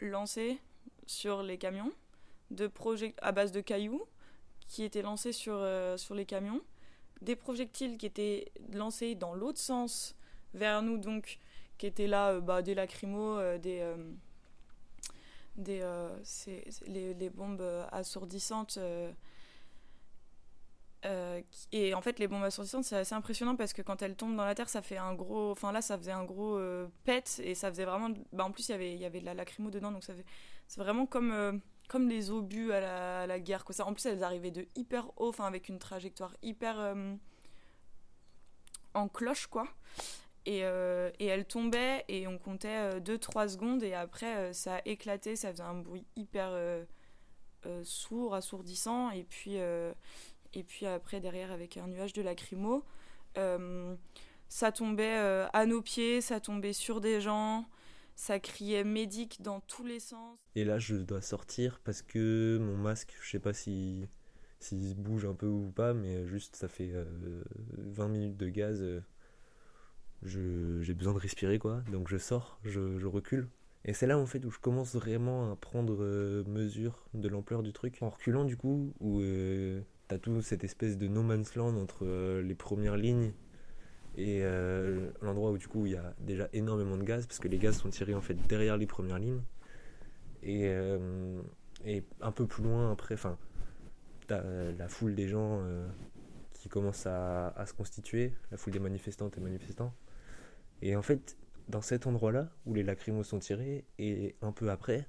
lancés 0.00 0.58
sur 1.06 1.42
les 1.42 1.56
camions, 1.56 1.92
de 2.50 2.70
à 3.22 3.32
base 3.32 3.52
de 3.52 3.60
cailloux 3.60 4.04
qui 4.66 4.82
étaient 4.84 5.02
lancés 5.02 5.32
sur, 5.32 5.54
euh, 5.56 5.96
sur 5.96 6.14
les 6.14 6.26
camions, 6.26 6.60
des 7.22 7.36
projectiles 7.36 7.96
qui 7.98 8.06
étaient 8.06 8.50
lancés 8.72 9.14
dans 9.14 9.34
l'autre 9.34 9.58
sens 9.60 10.14
vers 10.54 10.82
nous, 10.82 10.98
donc 10.98 11.38
qui 11.78 11.86
étaient 11.86 12.06
là, 12.06 12.30
euh, 12.32 12.40
bah, 12.40 12.62
des 12.62 12.74
lacrymos, 12.74 13.38
euh, 13.38 13.58
des, 13.58 13.80
euh, 13.80 13.96
des 15.56 15.80
euh, 15.82 16.08
c'est- 16.22 16.64
c'est 16.70 16.86
les, 16.88 17.14
les 17.14 17.30
bombes 17.30 17.62
assourdissantes. 17.92 18.78
et 21.72 21.94
en 21.94 22.00
fait, 22.02 22.18
les 22.18 22.28
bombes 22.28 22.42
assourdissantes, 22.44 22.84
c'est 22.84 22.96
assez 22.96 23.14
impressionnant 23.14 23.56
parce 23.56 23.72
que 23.72 23.82
quand 23.82 24.02
elles 24.02 24.16
tombent 24.16 24.36
dans 24.36 24.44
la 24.44 24.54
terre, 24.54 24.68
ça 24.68 24.82
fait 24.82 24.96
un 24.98 25.14
gros. 25.14 25.50
Enfin 25.50 25.72
là, 25.72 25.80
ça 25.82 25.96
faisait 25.98 26.12
un 26.12 26.24
gros 26.24 26.56
euh, 26.56 26.88
pet 27.04 27.40
et 27.44 27.54
ça 27.54 27.70
faisait 27.70 27.84
vraiment. 27.84 28.10
Bah, 28.32 28.44
en 28.44 28.50
plus, 28.50 28.68
il 28.68 28.72
y 28.72 28.74
avait, 28.74 28.92
il 28.94 29.00
y 29.00 29.04
avait 29.04 29.20
de 29.20 29.24
la 29.26 29.34
lacrymo 29.34 29.70
dedans, 29.70 29.92
donc 29.92 30.04
ça 30.04 30.14
fait. 30.14 30.24
C'est 30.66 30.80
vraiment 30.80 31.06
comme, 31.06 31.60
comme 31.88 32.08
les 32.08 32.30
obus 32.30 32.72
à 32.72 33.26
la, 33.26 33.40
guerre. 33.40 33.64
Quoi. 33.64 33.74
Ça, 33.74 33.86
en 33.86 33.92
plus, 33.94 34.06
elles 34.06 34.22
arrivaient 34.22 34.50
de 34.50 34.66
hyper 34.76 35.08
haut, 35.16 35.28
enfin 35.28 35.46
avec 35.46 35.68
une 35.68 35.78
trajectoire 35.78 36.34
hyper. 36.42 36.78
euh, 36.78 37.14
en 38.94 39.08
cloche, 39.08 39.46
quoi. 39.46 39.66
Et, 40.46 40.60
euh, 40.64 41.10
et 41.18 41.26
elle 41.26 41.44
tombait 41.44 42.04
et 42.08 42.26
on 42.26 42.38
comptait 42.38 43.00
2-3 43.00 43.48
secondes 43.48 43.82
et 43.82 43.92
après 43.92 44.36
euh, 44.36 44.52
ça 44.54 44.76
a 44.76 44.80
éclaté, 44.86 45.36
ça 45.36 45.50
faisait 45.50 45.62
un 45.62 45.74
bruit 45.74 46.06
hyper 46.16 46.48
euh, 46.52 46.84
euh, 47.66 47.82
sourd, 47.84 48.34
assourdissant 48.34 49.10
et 49.10 49.24
puis, 49.24 49.58
euh, 49.58 49.92
après 50.86 51.20
derrière 51.20 51.52
avec 51.52 51.76
un 51.76 51.86
nuage 51.86 52.12
de 52.14 52.22
lacrymo. 52.22 52.82
Euh, 53.36 53.94
ça 54.48 54.72
tombait 54.72 55.18
euh, 55.18 55.46
à 55.52 55.66
nos 55.66 55.82
pieds, 55.82 56.22
ça 56.22 56.40
tombait 56.40 56.72
sur 56.72 57.02
des 57.02 57.20
gens, 57.20 57.66
ça 58.18 58.40
criait 58.40 58.82
médic 58.82 59.40
dans 59.42 59.60
tous 59.60 59.84
les 59.84 60.00
sens. 60.00 60.36
Et 60.56 60.64
là, 60.64 60.80
je 60.80 60.96
dois 60.96 61.22
sortir 61.22 61.80
parce 61.84 62.02
que 62.02 62.58
mon 62.60 62.76
masque, 62.76 63.16
je 63.22 63.30
sais 63.30 63.38
pas 63.38 63.52
si 63.52 64.08
s'il 64.58 64.96
bouge 64.96 65.24
un 65.24 65.34
peu 65.34 65.46
ou 65.46 65.70
pas, 65.70 65.94
mais 65.94 66.26
juste 66.26 66.56
ça 66.56 66.66
fait 66.66 66.90
euh, 66.92 67.44
20 67.76 68.08
minutes 68.08 68.36
de 68.36 68.48
gaz. 68.48 68.82
euh, 68.82 69.00
j'ai 70.22 70.94
besoin 70.94 71.14
de 71.14 71.20
respirer 71.20 71.60
quoi, 71.60 71.80
donc 71.92 72.08
je 72.08 72.16
sors, 72.16 72.58
je, 72.64 73.06
recule. 73.06 73.48
Et 73.84 73.94
c'est 73.94 74.08
là 74.08 74.18
en 74.18 74.26
fait 74.26 74.44
où 74.44 74.50
je 74.50 74.58
commence 74.58 74.96
vraiment 74.96 75.52
à 75.52 75.56
prendre 75.56 76.02
euh, 76.02 76.42
mesure 76.48 77.08
de 77.14 77.28
l'ampleur 77.28 77.62
du 77.62 77.72
truc. 77.72 77.98
En 78.00 78.10
reculant 78.10 78.44
du 78.44 78.56
coup, 78.56 78.92
où 78.98 79.20
euh, 79.20 79.80
t'as 80.08 80.18
tout 80.18 80.42
cette 80.42 80.64
espèce 80.64 80.98
de 80.98 81.06
no 81.06 81.22
man's 81.22 81.54
land 81.54 81.76
entre 81.76 82.04
euh, 82.04 82.42
les 82.42 82.56
premières 82.56 82.96
lignes 82.96 83.32
et 84.18 84.40
euh, 84.42 85.10
l'endroit 85.22 85.52
où 85.52 85.58
du 85.58 85.68
coup 85.68 85.86
il 85.86 85.92
y 85.92 85.96
a 85.96 86.12
déjà 86.18 86.48
énormément 86.52 86.96
de 86.96 87.04
gaz, 87.04 87.26
parce 87.26 87.38
que 87.38 87.46
les 87.46 87.58
gaz 87.58 87.76
sont 87.78 87.88
tirés 87.88 88.14
en 88.14 88.20
fait 88.20 88.34
derrière 88.48 88.76
les 88.76 88.86
premières 88.86 89.20
lignes. 89.20 89.42
Et, 90.42 90.64
euh, 90.64 91.40
et 91.84 92.02
un 92.20 92.32
peu 92.32 92.46
plus 92.46 92.64
loin 92.64 92.90
après, 92.90 93.14
enfin, 93.14 93.38
t'as 94.26 94.42
la 94.76 94.88
foule 94.88 95.14
des 95.14 95.28
gens 95.28 95.60
euh, 95.62 95.86
qui 96.52 96.68
commence 96.68 97.06
à, 97.06 97.64
se 97.64 97.72
constituer, 97.72 98.34
la 98.50 98.56
foule 98.56 98.72
des 98.72 98.80
manifestantes 98.80 99.38
et 99.38 99.40
manifestants. 99.40 99.94
Et 100.82 100.96
en 100.96 101.02
fait, 101.02 101.36
dans 101.68 101.80
cet 101.80 102.08
endroit-là, 102.08 102.50
où 102.66 102.74
les 102.74 102.82
lacrymos 102.82 103.22
sont 103.22 103.38
tirés, 103.38 103.84
et 104.00 104.34
un 104.42 104.50
peu 104.50 104.68
après, 104.68 105.06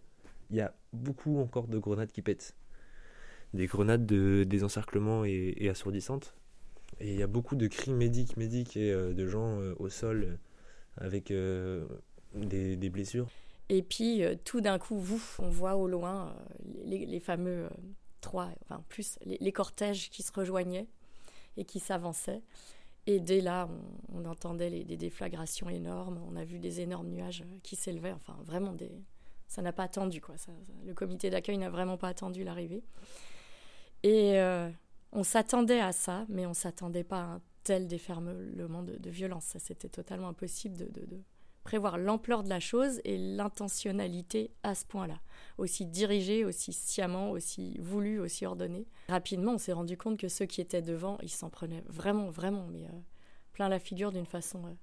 il 0.52 0.58
y 0.58 0.62
a 0.62 0.76
beaucoup 0.94 1.40
encore 1.40 1.68
de 1.68 1.80
grenades 1.80 2.12
qui 2.12 2.22
pètent. 2.22 2.56
Des 3.56 3.66
grenades 3.66 4.06
de 4.06 4.44
désencerclement 4.44 5.26
et 5.26 5.68
assourdissantes. 5.68 6.36
Et 7.00 7.14
il 7.14 7.20
y 7.20 7.24
a 7.24 7.28
beaucoup 7.28 7.56
de 7.56 7.68
cris 7.68 7.92
médics, 7.92 8.36
médics 8.38 8.76
et 8.76 8.92
euh, 8.92 9.14
de 9.14 9.28
gens 9.28 9.60
euh, 9.60 9.74
au 9.80 9.90
sol 9.90 10.26
euh, 10.26 10.38
avec 10.98 11.32
des, 12.34 12.90
blessures. 12.90 13.28
Et 13.70 13.82
puis, 13.84 14.24
tout 14.44 14.62
d'un 14.62 14.80
coup, 14.80 14.98
vous, 14.98 15.22
on 15.40 15.50
voit 15.50 15.76
au 15.76 15.88
loin 15.88 16.36
les, 16.84 17.20
fameux 17.20 17.70
trois, 18.20 18.50
enfin 18.64 18.84
plus, 18.90 19.18
les, 19.24 19.52
cortèges 19.52 20.10
qui 20.10 20.24
se 20.24 20.32
rejoignaient 20.34 20.88
et 21.56 21.64
qui 21.64 21.80
s'avançaient. 21.80 22.42
Et 23.06 23.20
dès 23.20 23.40
là, 23.40 23.70
on, 24.14 24.26
entendait 24.26 24.84
des 24.84 24.98
déflagrations 24.98 25.70
énormes, 25.70 26.20
on 26.30 26.36
a 26.36 26.44
vu 26.44 26.60
des 26.60 26.82
énormes 26.82 27.08
nuages 27.08 27.46
qui 27.64 27.76
s'élevaient, 27.76 28.12
enfin 28.12 28.38
vraiment, 28.44 28.76
ça 29.48 29.62
n'a 29.62 29.72
pas 29.72 29.84
attendu, 29.84 30.20
quoi. 30.20 30.36
Le 30.86 30.94
comité 30.94 31.30
d'accueil 31.30 31.58
n'a 31.58 31.70
vraiment 31.70 31.98
pas 31.98 32.10
attendu 32.10 32.44
l'arrivée. 32.44 32.84
Et 34.04 34.38
on 35.12 35.24
s'attendait 35.24 35.82
à 35.82 35.92
ça, 35.92 36.26
mais 36.30 36.46
on 36.46 36.54
s'attendait 36.54 37.04
pas 37.04 37.22
à 37.22 37.26
un 37.26 37.42
tel 37.64 37.88
déferlement 37.88 38.84
de, 38.84 39.10
violence. 39.10 39.56
C'était 39.58 39.90
totalement 39.90 40.30
impossible 40.30 40.78
de- 40.78 41.24
prévoir 41.64 41.98
l'ampleur 41.98 42.42
de 42.42 42.50
la 42.50 42.60
chose 42.60 43.00
et 43.04 43.18
l'intentionnalité 43.18 44.52
à 44.64 44.74
ce 44.74 44.86
point-là. 44.86 45.20
Aussi 45.58 45.86
dirigé, 45.86 46.46
aussi 46.46 46.74
sciemment, 46.74 47.30
aussi 47.30 47.78
voulu, 47.80 48.20
aussi 48.20 48.46
ordonné. 48.46 48.88
Rapidement, 49.08 49.54
on 49.54 49.58
s'est 49.60 49.74
rendu 49.74 49.96
compte 49.96 50.18
que 50.18 50.30
ceux 50.30 50.46
qui 50.46 50.62
étaient 50.62 50.82
devant, 50.82 51.18
ils 51.22 51.30
s'en 51.30 51.50
prenaient 51.50 51.84
vraiment, 51.88 52.30
vraiment, 52.30 52.66
mais 52.72 52.86
euh, 52.86 53.00
plein 53.52 53.70
la 53.70 53.78
figure 53.78 54.12
d'une 54.12 54.26
façon 54.26 54.66
euh, 54.66 54.74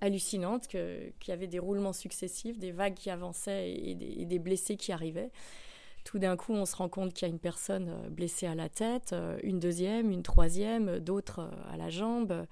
hallucinante, 0.00 0.68
qu'il 0.68 1.12
y 1.28 1.32
avait 1.32 1.48
des 1.48 1.58
roulements 1.58 1.92
successifs, 1.92 2.58
des 2.58 2.72
vagues 2.72 2.94
qui 2.94 3.10
avançaient 3.10 3.70
et 3.70 4.24
des 4.24 4.38
blessés 4.38 4.76
qui 4.76 4.90
arrivaient. 4.92 5.32
Tout 6.04 6.18
d'un 6.18 6.36
coup, 6.36 6.52
on 6.52 6.66
se 6.66 6.74
rend 6.74 6.88
compte 6.88 7.12
qu'il 7.12 7.28
y 7.28 7.30
a 7.30 7.32
une 7.32 7.38
personne 7.38 7.88
euh, 7.88 8.08
blessée 8.08 8.46
à 8.46 8.54
la 8.54 8.68
tête, 8.68 9.12
euh, 9.12 9.38
une 9.42 9.60
deuxième, 9.60 10.10
une 10.10 10.22
troisième, 10.22 10.88
euh, 10.88 11.00
d'autres 11.00 11.48
à 11.70 11.76
la 11.76 11.90
jambe, 11.90 12.46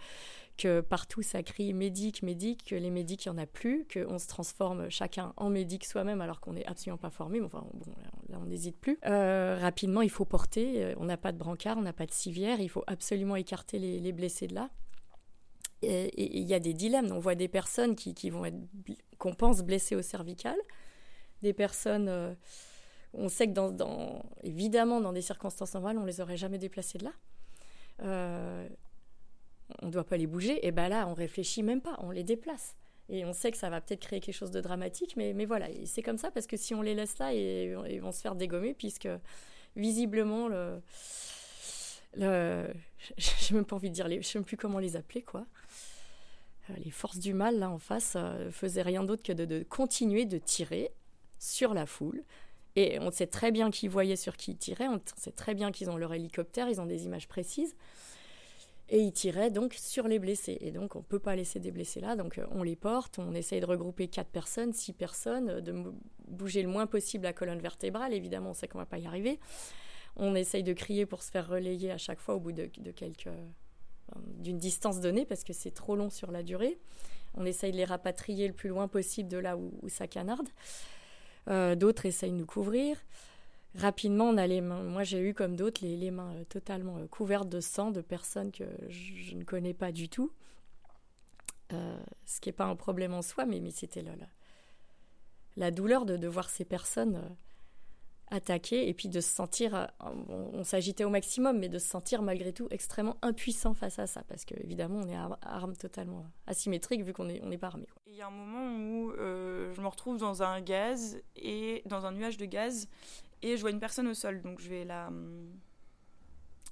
que 0.56 0.80
partout 0.80 1.22
ça 1.22 1.42
crie 1.42 1.72
médic, 1.72 2.22
médic, 2.22 2.64
que 2.64 2.74
les 2.76 2.90
médics, 2.90 3.24
il 3.26 3.32
n'y 3.32 3.38
en 3.38 3.42
a 3.42 3.46
plus, 3.46 3.86
qu'on 3.92 4.18
se 4.18 4.28
transforme 4.28 4.88
chacun 4.88 5.32
en 5.36 5.50
médic 5.50 5.84
soi-même 5.84 6.20
alors 6.20 6.40
qu'on 6.40 6.52
n'est 6.52 6.66
absolument 6.66 6.98
pas 6.98 7.10
formé. 7.10 7.40
Enfin, 7.40 7.64
bon, 7.72 7.92
là, 8.28 8.38
on 8.40 8.46
n'hésite 8.46 8.78
plus. 8.78 8.98
Rapidement, 9.02 10.02
il 10.02 10.10
faut 10.10 10.26
porter. 10.26 10.94
On 10.98 11.06
n'a 11.06 11.16
pas 11.16 11.32
de 11.32 11.38
brancard, 11.38 11.78
on 11.78 11.82
n'a 11.82 11.94
pas 11.94 12.04
de 12.04 12.12
civière. 12.12 12.60
Il 12.60 12.68
faut 12.68 12.84
absolument 12.86 13.36
écarter 13.36 13.78
les, 13.78 14.00
les 14.00 14.12
blessés 14.12 14.48
de 14.48 14.54
là. 14.54 14.68
Et 15.80 16.36
il 16.36 16.46
y 16.46 16.52
a 16.52 16.60
des 16.60 16.74
dilemmes. 16.74 17.10
On 17.10 17.20
voit 17.20 17.36
des 17.36 17.48
personnes 17.48 17.96
qui, 17.96 18.28
vont 18.28 18.44
être, 18.44 18.58
qu'on 19.16 19.32
pense 19.32 19.62
blessées 19.62 19.96
au 19.96 20.02
cervical, 20.02 20.56
des 21.40 21.54
personnes. 21.54 22.36
On 23.14 23.28
sait 23.28 23.48
que 23.48 23.52
dans, 23.52 24.22
évidemment, 24.42 25.00
dans 25.00 25.12
des 25.12 25.22
circonstances 25.22 25.74
normales, 25.74 25.98
on 25.98 26.04
les 26.04 26.20
aurait 26.20 26.36
jamais 26.36 26.58
déplacées 26.58 26.98
de 26.98 27.04
là. 27.04 27.12
Euh, 28.02 28.68
on 29.82 29.86
ne 29.86 29.90
doit 29.90 30.04
pas 30.04 30.16
les 30.16 30.26
bouger. 30.26 30.66
Et 30.66 30.70
ben 30.70 30.88
là, 30.88 31.06
on 31.08 31.14
réfléchit 31.14 31.62
même 31.62 31.80
pas, 31.80 31.96
on 31.98 32.10
les 32.10 32.24
déplace. 32.24 32.76
Et 33.08 33.24
on 33.24 33.32
sait 33.32 33.50
que 33.50 33.56
ça 33.56 33.70
va 33.70 33.80
peut-être 33.80 34.00
créer 34.00 34.20
quelque 34.20 34.34
chose 34.34 34.52
de 34.52 34.60
dramatique, 34.60 35.16
mais, 35.16 35.44
voilà, 35.44 35.66
c'est 35.84 36.02
comme 36.02 36.18
ça 36.18 36.30
parce 36.30 36.46
que 36.46 36.56
si 36.56 36.74
on 36.74 36.82
les 36.82 36.94
laisse 36.94 37.18
là, 37.18 37.32
ils, 37.34 38.00
vont 38.00 38.12
se 38.12 38.20
faire 38.20 38.36
dégommer 38.36 38.72
puisque 38.72 39.08
visiblement 39.74 40.46
le, 40.46 40.80
le 42.14 42.68
j'ai 43.18 43.54
même 43.54 43.64
pas 43.64 43.76
envie 43.76 43.90
de 43.90 43.94
dire 43.94 44.06
les, 44.06 44.22
je 44.22 44.28
sais 44.28 44.38
même 44.38 44.44
plus 44.44 44.56
comment 44.56 44.78
les 44.78 44.94
appeler 44.94 45.22
quoi. 45.22 45.44
Euh, 46.70 46.74
Les 46.84 46.90
forces 46.92 47.18
du 47.18 47.34
mal 47.34 47.58
là 47.58 47.68
en 47.68 47.78
face 47.78 48.14
euh, 48.16 48.52
faisaient 48.52 48.82
rien 48.82 49.02
d'autre 49.02 49.24
que 49.24 49.32
de 49.32 49.64
continuer 49.64 50.24
de 50.24 50.38
tirer 50.38 50.92
sur 51.40 51.74
la 51.74 51.86
foule. 51.86 52.22
Et 52.76 52.98
on 53.00 53.10
sait 53.10 53.26
très 53.26 53.50
bien 53.50 53.70
qui 53.70 53.88
voyaient 53.88 54.16
sur 54.16 54.36
qui 54.36 54.52
ils 54.52 54.56
tiraient, 54.56 54.88
on 54.88 55.00
sait 55.16 55.32
très 55.32 55.54
bien 55.54 55.72
qu'ils 55.72 55.90
ont 55.90 55.96
leur 55.96 56.14
hélicoptère, 56.14 56.68
ils 56.68 56.80
ont 56.80 56.86
des 56.86 57.04
images 57.04 57.28
précises. 57.28 57.74
Et 58.92 58.98
ils 58.98 59.12
tiraient 59.12 59.50
donc 59.50 59.74
sur 59.74 60.08
les 60.08 60.18
blessés. 60.18 60.58
Et 60.60 60.72
donc, 60.72 60.96
on 60.96 60.98
ne 60.98 61.04
peut 61.04 61.20
pas 61.20 61.36
laisser 61.36 61.60
des 61.60 61.70
blessés 61.70 62.00
là. 62.00 62.16
Donc, 62.16 62.38
euh, 62.38 62.46
on 62.50 62.64
les 62.64 62.74
porte, 62.74 63.20
on 63.20 63.34
essaye 63.34 63.60
de 63.60 63.66
regrouper 63.66 64.08
quatre 64.08 64.30
personnes, 64.30 64.72
six 64.72 64.92
personnes, 64.92 65.60
de 65.60 65.92
bouger 66.26 66.62
le 66.62 66.68
moins 66.68 66.86
possible 66.86 67.24
la 67.24 67.32
colonne 67.32 67.60
vertébrale. 67.60 68.12
Évidemment, 68.12 68.50
on 68.50 68.54
sait 68.54 68.66
qu'on 68.66 68.78
ne 68.78 68.82
va 68.82 68.86
pas 68.86 68.98
y 68.98 69.06
arriver. 69.06 69.38
On 70.16 70.34
essaye 70.34 70.64
de 70.64 70.72
crier 70.72 71.06
pour 71.06 71.22
se 71.22 71.30
faire 71.30 71.48
relayer 71.48 71.92
à 71.92 71.98
chaque 71.98 72.18
fois 72.18 72.34
au 72.34 72.40
bout 72.40 72.50
de, 72.50 72.66
quelques. 72.66 73.28
euh, 73.28 73.46
d'une 74.38 74.58
distance 74.58 75.00
donnée, 75.00 75.24
parce 75.24 75.44
que 75.44 75.52
c'est 75.52 75.70
trop 75.70 75.94
long 75.94 76.10
sur 76.10 76.32
la 76.32 76.42
durée. 76.42 76.78
On 77.34 77.44
essaye 77.46 77.70
de 77.70 77.76
les 77.76 77.84
rapatrier 77.84 78.48
le 78.48 78.54
plus 78.54 78.70
loin 78.70 78.88
possible 78.88 79.28
de 79.28 79.38
là 79.38 79.56
où 79.56 79.88
ça 79.88 80.08
canarde. 80.08 80.48
Euh, 81.48 81.74
d'autres 81.74 82.06
essayent 82.06 82.32
de 82.32 82.36
nous 82.36 82.46
couvrir. 82.46 82.96
Rapidement, 83.76 84.24
on 84.24 84.36
a 84.36 84.46
les 84.46 84.60
mains. 84.60 84.82
Moi, 84.82 85.04
j'ai 85.04 85.20
eu 85.20 85.34
comme 85.34 85.56
d'autres 85.56 85.84
les, 85.84 86.10
mains 86.10 86.32
euh, 86.34 86.44
totalement 86.44 86.98
euh, 86.98 87.06
couvertes 87.06 87.48
de 87.48 87.60
sang 87.60 87.90
de 87.90 88.00
personnes 88.00 88.50
que 88.50 88.64
je, 88.88 89.34
ne 89.34 89.44
connais 89.44 89.74
pas 89.74 89.92
du 89.92 90.08
tout. 90.08 90.32
Ce 92.26 92.40
qui 92.40 92.48
n'est 92.48 92.54
pas 92.54 92.64
un 92.64 92.74
problème 92.74 93.14
en 93.14 93.22
soi, 93.22 93.46
mais, 93.46 93.60
mais 93.60 93.70
c'était 93.70 94.02
la, 94.02 94.10
la 95.56 95.70
douleur 95.70 96.04
de, 96.04 96.16
de 96.16 96.26
voir 96.26 96.50
ces 96.50 96.64
personnes 96.64 97.22
attaquées 98.30 98.88
et 98.88 98.94
puis 98.94 99.08
de 99.08 99.20
se 99.20 99.28
sentir. 99.28 99.74
euh, 99.74 99.86
on 100.00 100.64
s'agitait 100.64 101.04
au 101.04 101.10
maximum, 101.10 101.58
mais 101.58 101.68
de 101.68 101.78
se 101.78 101.88
sentir 101.88 102.22
malgré 102.22 102.52
tout 102.52 102.68
extrêmement 102.70 103.16
impuissant 103.22 103.74
face 103.74 103.98
à 103.98 104.06
ça, 104.06 104.22
parce 104.28 104.44
qu'évidemment, 104.44 105.00
on 105.04 105.08
est 105.08 105.16
à 105.16 105.38
armes 105.42 105.76
totalement 105.76 106.24
asymétriques 106.46 107.02
vu 107.02 107.12
qu'on 107.12 107.24
n'est 107.24 107.40
on 107.42 107.46
n'est 107.46 107.58
pas 107.58 107.68
armé. 107.68 107.86
Il 108.06 108.14
y 108.14 108.22
a 108.22 108.28
un 108.28 108.30
moment 108.30 108.76
où 108.76 109.10
euh, 109.12 109.72
je 109.74 109.80
me 109.80 109.88
retrouve 109.88 110.18
dans 110.18 110.42
un 110.42 110.60
gaz 110.60 111.20
et 111.36 111.82
dans 111.86 112.06
un 112.06 112.12
nuage 112.12 112.36
de 112.36 112.46
gaz 112.46 112.88
et 113.42 113.56
je 113.56 113.60
vois 113.60 113.70
une 113.70 113.80
personne 113.80 114.06
au 114.08 114.14
sol. 114.14 114.42
Donc 114.42 114.60
je 114.60 114.68
vais 114.68 114.84
la, 114.84 115.10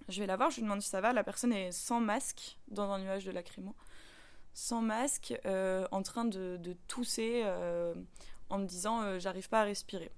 je 0.09 0.21
vais 0.21 0.27
la 0.27 0.37
voir, 0.37 0.51
je 0.51 0.57
lui 0.57 0.63
demande 0.63 0.83
si 0.83 0.89
ça 0.89 1.01
va. 1.01 1.13
La 1.13 1.25
personne 1.25 1.53
est 1.53 1.73
sans 1.73 2.01
masque 2.01 2.59
dans 2.69 2.91
un 2.91 3.01
nuage 3.01 3.25
de 3.25 3.33
lacrymo, 3.33 3.75
sans 4.55 4.83
masque, 4.83 5.35
euh, 5.47 5.87
en 5.91 6.03
train 6.03 6.25
de, 6.25 6.59
tousser, 6.87 7.45
en 8.51 8.59
me 8.59 8.67
disant 8.67 9.19
j'arrive 9.19 9.49
pas 9.49 9.63
à 9.63 9.65
respirer. 9.65 10.13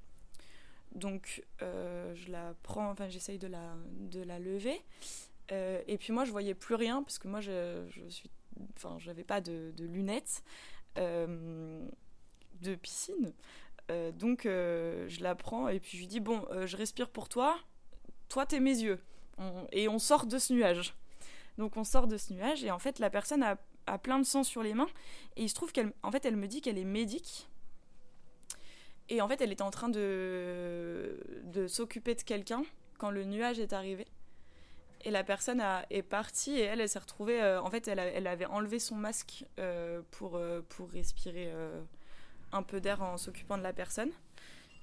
Donc 0.95 1.45
euh, 1.63 2.15
je 2.15 2.31
la 2.31 2.55
prends, 2.63 2.91
enfin 2.91 3.09
j'essaye 3.09 3.39
de 3.39 3.47
la, 3.47 3.75
de 4.11 4.23
la 4.23 4.39
lever. 4.39 4.81
Euh, 5.53 5.83
et 5.87 5.99
puis 5.99 6.13
moi 6.13 6.25
je 6.25 6.33
voyais 6.33 6.55
plus 6.55 6.75
rien 6.75 7.03
parce 7.03 7.19
que 7.19 7.29
moi 7.29 7.41
je, 7.41 7.87
je 7.91 8.09
suis, 8.09 8.31
enfin 8.77 8.99
pas 9.27 9.41
de, 9.41 9.73
lunettes 9.79 10.43
euh, 10.99 11.87
de 12.61 12.75
piscine. 12.75 13.33
Donc 14.15 14.43
je 14.45 15.21
la 15.21 15.35
prends 15.35 15.67
et 15.67 15.81
puis 15.81 15.97
je 15.97 16.03
lui 16.03 16.07
dis 16.07 16.21
bon 16.21 16.47
je 16.65 16.77
respire 16.77 17.09
pour 17.09 17.29
toi, 17.29 17.59
toi 18.29 18.47
t'es 18.47 18.61
mes 18.61 18.79
yeux. 18.79 19.01
Et 19.73 19.89
on 19.89 19.99
sort 19.99 20.27
de 20.27 20.39
ce 20.39 20.53
nuage. 20.53 20.95
Donc 21.59 21.77
on 21.77 21.83
sort 21.83 22.07
de 22.07 22.17
ce 22.17 22.33
nuage 22.33 22.63
et 22.63 22.71
en 22.71 22.79
fait 22.79 23.01
la 23.01 23.11
personne 23.11 23.43
a, 23.43 23.59
a 23.87 23.99
plein 23.99 24.21
de 24.21 24.25
sang 24.25 24.45
sur 24.45 24.63
les 24.63 24.75
mains 24.75 24.87
et 25.37 25.43
il 25.43 25.49
se 25.49 25.55
trouve 25.55 25.73
qu'elle 25.73 25.93
en 26.05 26.13
fait 26.13 26.25
elle 26.25 26.37
me 26.37 26.47
dit 26.47 26.61
qu'elle 26.61 26.79
est 26.79 26.85
médic. 26.85 27.49
Et 29.11 29.21
en 29.21 29.29
fait 29.29 29.41
elle 29.43 29.53
était 29.53 29.63
en 29.63 29.71
train 29.71 29.89
de, 29.91 31.21
de 31.45 31.67
s'occuper 31.67 32.15
de 32.15 32.23
quelqu'un 32.23 32.63
quand 32.99 33.11
le 33.11 33.25
nuage 33.25 33.59
est 33.59 33.73
arrivé. 33.73 34.07
Et 35.03 35.11
la 35.11 35.25
personne 35.25 35.61
a- 35.61 35.87
est 35.91 36.03
partie 36.03 36.59
et 36.59 36.61
elle, 36.63 36.81
elle 36.81 36.89
s'est 36.89 36.99
retrouvée. 36.99 37.43
euh, 37.43 37.61
en 37.63 37.71
fait, 37.71 37.89
elle, 37.89 37.99
elle 37.99 38.27
avait 38.27 38.45
enlevé 38.45 38.79
son 38.79 38.97
masque 38.97 39.47
euh, 39.59 40.03
pour, 40.11 40.37
euh, 40.37 40.61
pour 40.69 40.91
respirer 40.91 41.51
un 42.53 42.63
peu 42.63 42.81
d'air 42.83 43.01
en 43.03 43.17
s'occupant 43.17 43.57
de 43.57 43.63
la 43.63 43.73
personne. 43.73 44.11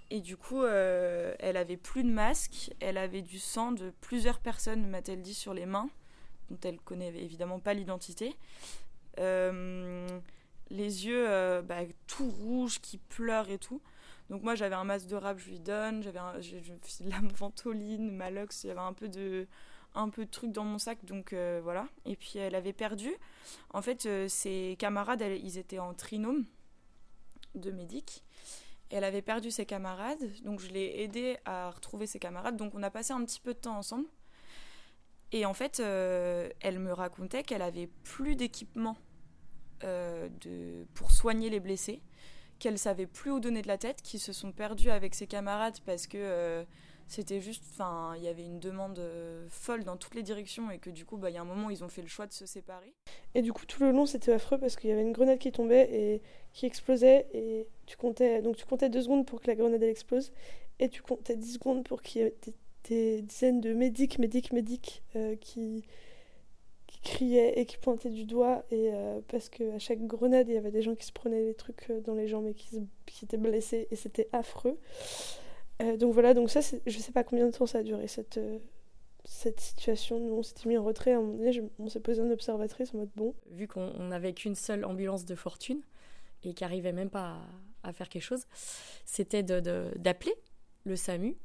Et 0.09 0.21
du 0.21 0.35
coup, 0.37 0.65
elle 0.65 1.57
avait 1.57 1.77
plus 1.77 2.03
de 2.03 2.09
masque. 2.09 2.71
Elle 2.79 2.97
avait 2.97 3.21
du 3.21 3.37
sang 3.37 3.73
de 3.73 3.91
plusieurs 4.01 4.39
personnes, 4.39 4.87
m'a-t-elle 4.87 5.21
dit, 5.21 5.33
sur 5.35 5.53
les 5.53 5.65
mains, 5.67 5.89
dont 6.49 6.57
elle 6.63 6.79
connaît 6.79 7.13
évidemment 7.13 7.59
pas 7.59 7.75
l'identité. 7.75 8.35
Les 9.17 10.07
yeux 10.71 11.61
bah, 11.61 11.81
tout 12.07 12.29
rouges, 12.29 12.79
qui 12.79 12.97
pleurent 12.97 13.49
et 13.49 13.59
tout. 13.59 13.81
Donc 14.29 14.43
moi, 14.43 14.55
j'avais 14.55 14.75
un 14.75 14.83
masque 14.83 15.07
de 15.07 15.15
rap, 15.15 15.39
je 15.39 15.49
lui 15.49 15.59
donne. 15.59 16.03
J'avais 16.03 16.19
de 16.19 17.09
la 17.09 17.19
ventoline, 17.35 18.11
Malox. 18.11 18.63
Il 18.63 18.67
y 18.67 18.71
avait 18.71 18.79
un 18.79 18.93
peu 18.93 19.07
de 19.07 19.47
un 19.97 20.09
peu 20.09 20.25
de 20.25 20.31
trucs 20.31 20.51
dans 20.51 20.63
mon 20.63 20.77
sac, 20.77 21.03
donc 21.05 21.33
euh, 21.33 21.59
voilà. 21.63 21.87
Et 22.05 22.15
puis 22.15 22.37
elle 22.37 22.55
avait 22.55 22.73
perdu. 22.73 23.11
En 23.71 23.81
fait, 23.81 24.05
euh, 24.05 24.27
ses 24.27 24.75
camarades, 24.79 25.21
ils 25.21 25.57
étaient 25.57 25.79
en 25.79 25.93
trinôme 25.93 26.45
de 27.55 27.71
médic. 27.71 28.23
Elle 28.89 29.03
avait 29.03 29.21
perdu 29.21 29.51
ses 29.51 29.65
camarades, 29.65 30.19
donc 30.45 30.61
je 30.61 30.69
l'ai 30.69 31.01
aidée 31.01 31.37
à 31.45 31.71
retrouver 31.71 32.07
ses 32.07 32.19
camarades. 32.19 32.55
Donc 32.55 32.73
on 32.75 32.83
a 32.83 32.91
passé 32.91 33.11
un 33.11 33.23
petit 33.25 33.41
peu 33.41 33.53
de 33.53 33.59
temps 33.59 33.77
ensemble. 33.77 34.05
Et 35.33 35.45
en 35.45 35.53
fait, 35.53 35.81
euh, 35.81 36.49
elle 36.61 36.79
me 36.79 36.93
racontait 36.93 37.43
qu'elle 37.43 37.61
avait 37.61 37.87
plus 38.03 38.35
d'équipement 38.35 38.95
de, 39.81 40.85
pour 40.95 41.11
soigner 41.11 41.51
les 41.51 41.59
blessés, 41.59 42.01
qu'elle 42.59 42.77
savait 42.77 43.05
plus 43.05 43.31
où 43.31 43.39
donner 43.39 43.61
de 43.61 43.67
la 43.67 43.77
tête, 43.77 44.01
qu'ils 44.01 44.19
se 44.19 44.33
sont 44.33 44.51
perdus 44.51 44.89
avec 44.89 45.15
ses 45.15 45.27
camarades 45.27 45.77
parce 45.85 46.07
que 46.07 46.17
euh, 46.17 46.63
c'était 47.07 47.39
juste, 47.39 47.63
enfin, 47.71 48.13
il 48.17 48.23
y 48.23 48.27
avait 48.27 48.43
une 48.43 48.59
demande 48.59 48.99
euh, 48.99 49.47
folle 49.49 49.83
dans 49.83 49.95
toutes 49.95 50.15
les 50.15 50.23
directions 50.23 50.69
et 50.71 50.77
que 50.77 50.89
du 50.89 51.05
coup, 51.05 51.17
bah, 51.17 51.29
il 51.29 51.35
y 51.35 51.37
a 51.37 51.41
un 51.41 51.45
moment, 51.45 51.69
ils 51.69 51.83
ont 51.83 51.87
fait 51.87 52.01
le 52.01 52.07
choix 52.07 52.27
de 52.27 52.33
se 52.33 52.45
séparer. 52.45 52.93
Et 53.33 53.41
du 53.41 53.53
coup, 53.53 53.65
tout 53.65 53.81
le 53.81 53.91
long, 53.91 54.05
c'était 54.05 54.33
affreux 54.33 54.57
parce 54.57 54.75
qu'il 54.75 54.89
y 54.89 54.93
avait 54.93 55.03
une 55.03 55.13
grenade 55.13 55.39
qui 55.39 55.51
tombait 55.51 55.89
et 55.91 56.21
qui 56.51 56.65
explosait. 56.65 57.27
Et 57.33 57.67
tu 57.85 57.95
comptais, 57.95 58.41
donc 58.41 58.57
tu 58.57 58.65
comptais 58.65 58.89
deux 58.89 59.01
secondes 59.01 59.25
pour 59.25 59.39
que 59.39 59.47
la 59.47 59.55
grenade 59.55 59.83
explose. 59.83 60.33
Et 60.79 60.89
tu 60.89 61.01
comptais 61.01 61.35
10 61.35 61.53
secondes 61.53 61.83
pour 61.83 62.01
qu'il 62.01 62.21
y 62.21 62.25
ait 62.25 62.35
des, 62.45 62.53
des 62.89 63.21
dizaines 63.21 63.61
de 63.61 63.73
médics, 63.73 64.19
médics, 64.19 64.51
médics 64.51 65.03
euh, 65.15 65.35
qui, 65.37 65.85
qui 67.01 67.11
criaient 67.11 67.59
et 67.59 67.65
qui 67.65 67.77
pointaient 67.77 68.09
du 68.09 68.25
doigt. 68.25 68.63
Et 68.71 68.89
euh, 68.93 69.19
parce 69.27 69.49
qu'à 69.49 69.79
chaque 69.79 70.05
grenade, 70.05 70.47
il 70.49 70.55
y 70.55 70.57
avait 70.57 70.71
des 70.71 70.81
gens 70.81 70.95
qui 70.95 71.05
se 71.05 71.11
prenaient 71.11 71.43
des 71.45 71.53
trucs 71.53 71.89
euh, 71.89 72.01
dans 72.01 72.13
les 72.15 72.27
jambes 72.27 72.47
et 72.47 72.53
qui, 72.53 72.67
se- 72.69 72.81
qui 73.05 73.25
étaient 73.25 73.37
blessés. 73.37 73.87
Et 73.91 73.95
c'était 73.95 74.29
affreux. 74.33 74.77
Euh, 75.81 75.95
donc 75.97 76.13
voilà, 76.13 76.33
donc 76.33 76.49
ça, 76.49 76.59
je 76.85 76.97
sais 76.99 77.11
pas 77.11 77.23
combien 77.23 77.45
de 77.45 77.51
temps 77.51 77.65
ça 77.67 77.79
a 77.79 77.83
duré 77.83 78.07
cette. 78.07 78.37
euh, 78.37 78.57
cette 79.29 79.59
situation, 79.59 80.21
nous 80.21 80.35
on 80.35 80.41
s'était 80.43 80.69
mis 80.69 80.77
en 80.77 80.85
retrait, 80.85 81.11
à 81.11 81.17
un 81.17 81.21
moment 81.21 81.33
donné, 81.33 81.51
je- 81.51 81.61
on 81.79 81.89
s'est 81.89 81.99
posé 81.99 82.21
en 82.21 82.31
observatrice 82.31 82.93
en 82.93 82.99
mode 82.99 83.09
bon, 83.17 83.35
vu 83.51 83.67
qu'on 83.67 83.91
on 83.99 84.05
n'avait 84.07 84.31
qu'une 84.31 84.55
seule 84.55 84.85
ambulance 84.85 85.25
de 85.25 85.35
fortune 85.35 85.81
et 86.45 86.53
qui 86.53 86.63
arrivait 86.63 86.93
même 86.93 87.09
pas 87.09 87.41
à, 87.83 87.91
faire 87.91 88.07
quelque 88.07 88.21
chose, 88.23 88.45
c'était 89.03 89.43
de- 89.43 89.59
de- 89.59 89.91
d'appeler 89.97 90.33
le 90.85 90.95
SAMU. 90.95 91.35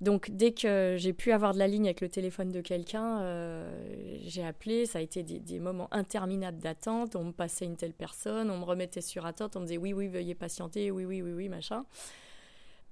Donc 0.00 0.30
dès 0.30 0.52
que 0.52 0.96
j'ai 0.98 1.12
pu 1.12 1.30
avoir 1.30 1.52
de 1.52 1.58
la 1.58 1.66
ligne 1.66 1.84
avec 1.84 2.00
le 2.00 2.08
téléphone 2.08 2.50
de 2.50 2.62
quelqu'un, 2.62 3.20
euh, 3.20 4.16
j'ai 4.22 4.44
appelé. 4.44 4.86
Ça 4.86 4.98
a 4.98 5.02
été 5.02 5.22
des, 5.22 5.58
moments 5.58 5.88
interminables 5.92 6.58
d'attente. 6.58 7.16
On 7.16 7.24
me 7.24 7.32
passait 7.32 7.66
une 7.66 7.76
telle 7.76 7.92
personne, 7.92 8.50
on 8.50 8.58
me 8.58 8.64
remettait 8.64 9.02
sur 9.02 9.26
attente, 9.26 9.56
on 9.56 9.60
me 9.60 9.66
disait 9.66 9.76
oui, 9.76 9.92
oui, 9.92 10.08
veuillez 10.08 10.34
patienter, 10.34 10.90
oui, 10.90 11.04
oui, 11.04 11.20
oui, 11.20 11.32
oui, 11.32 11.48
machin. 11.50 11.84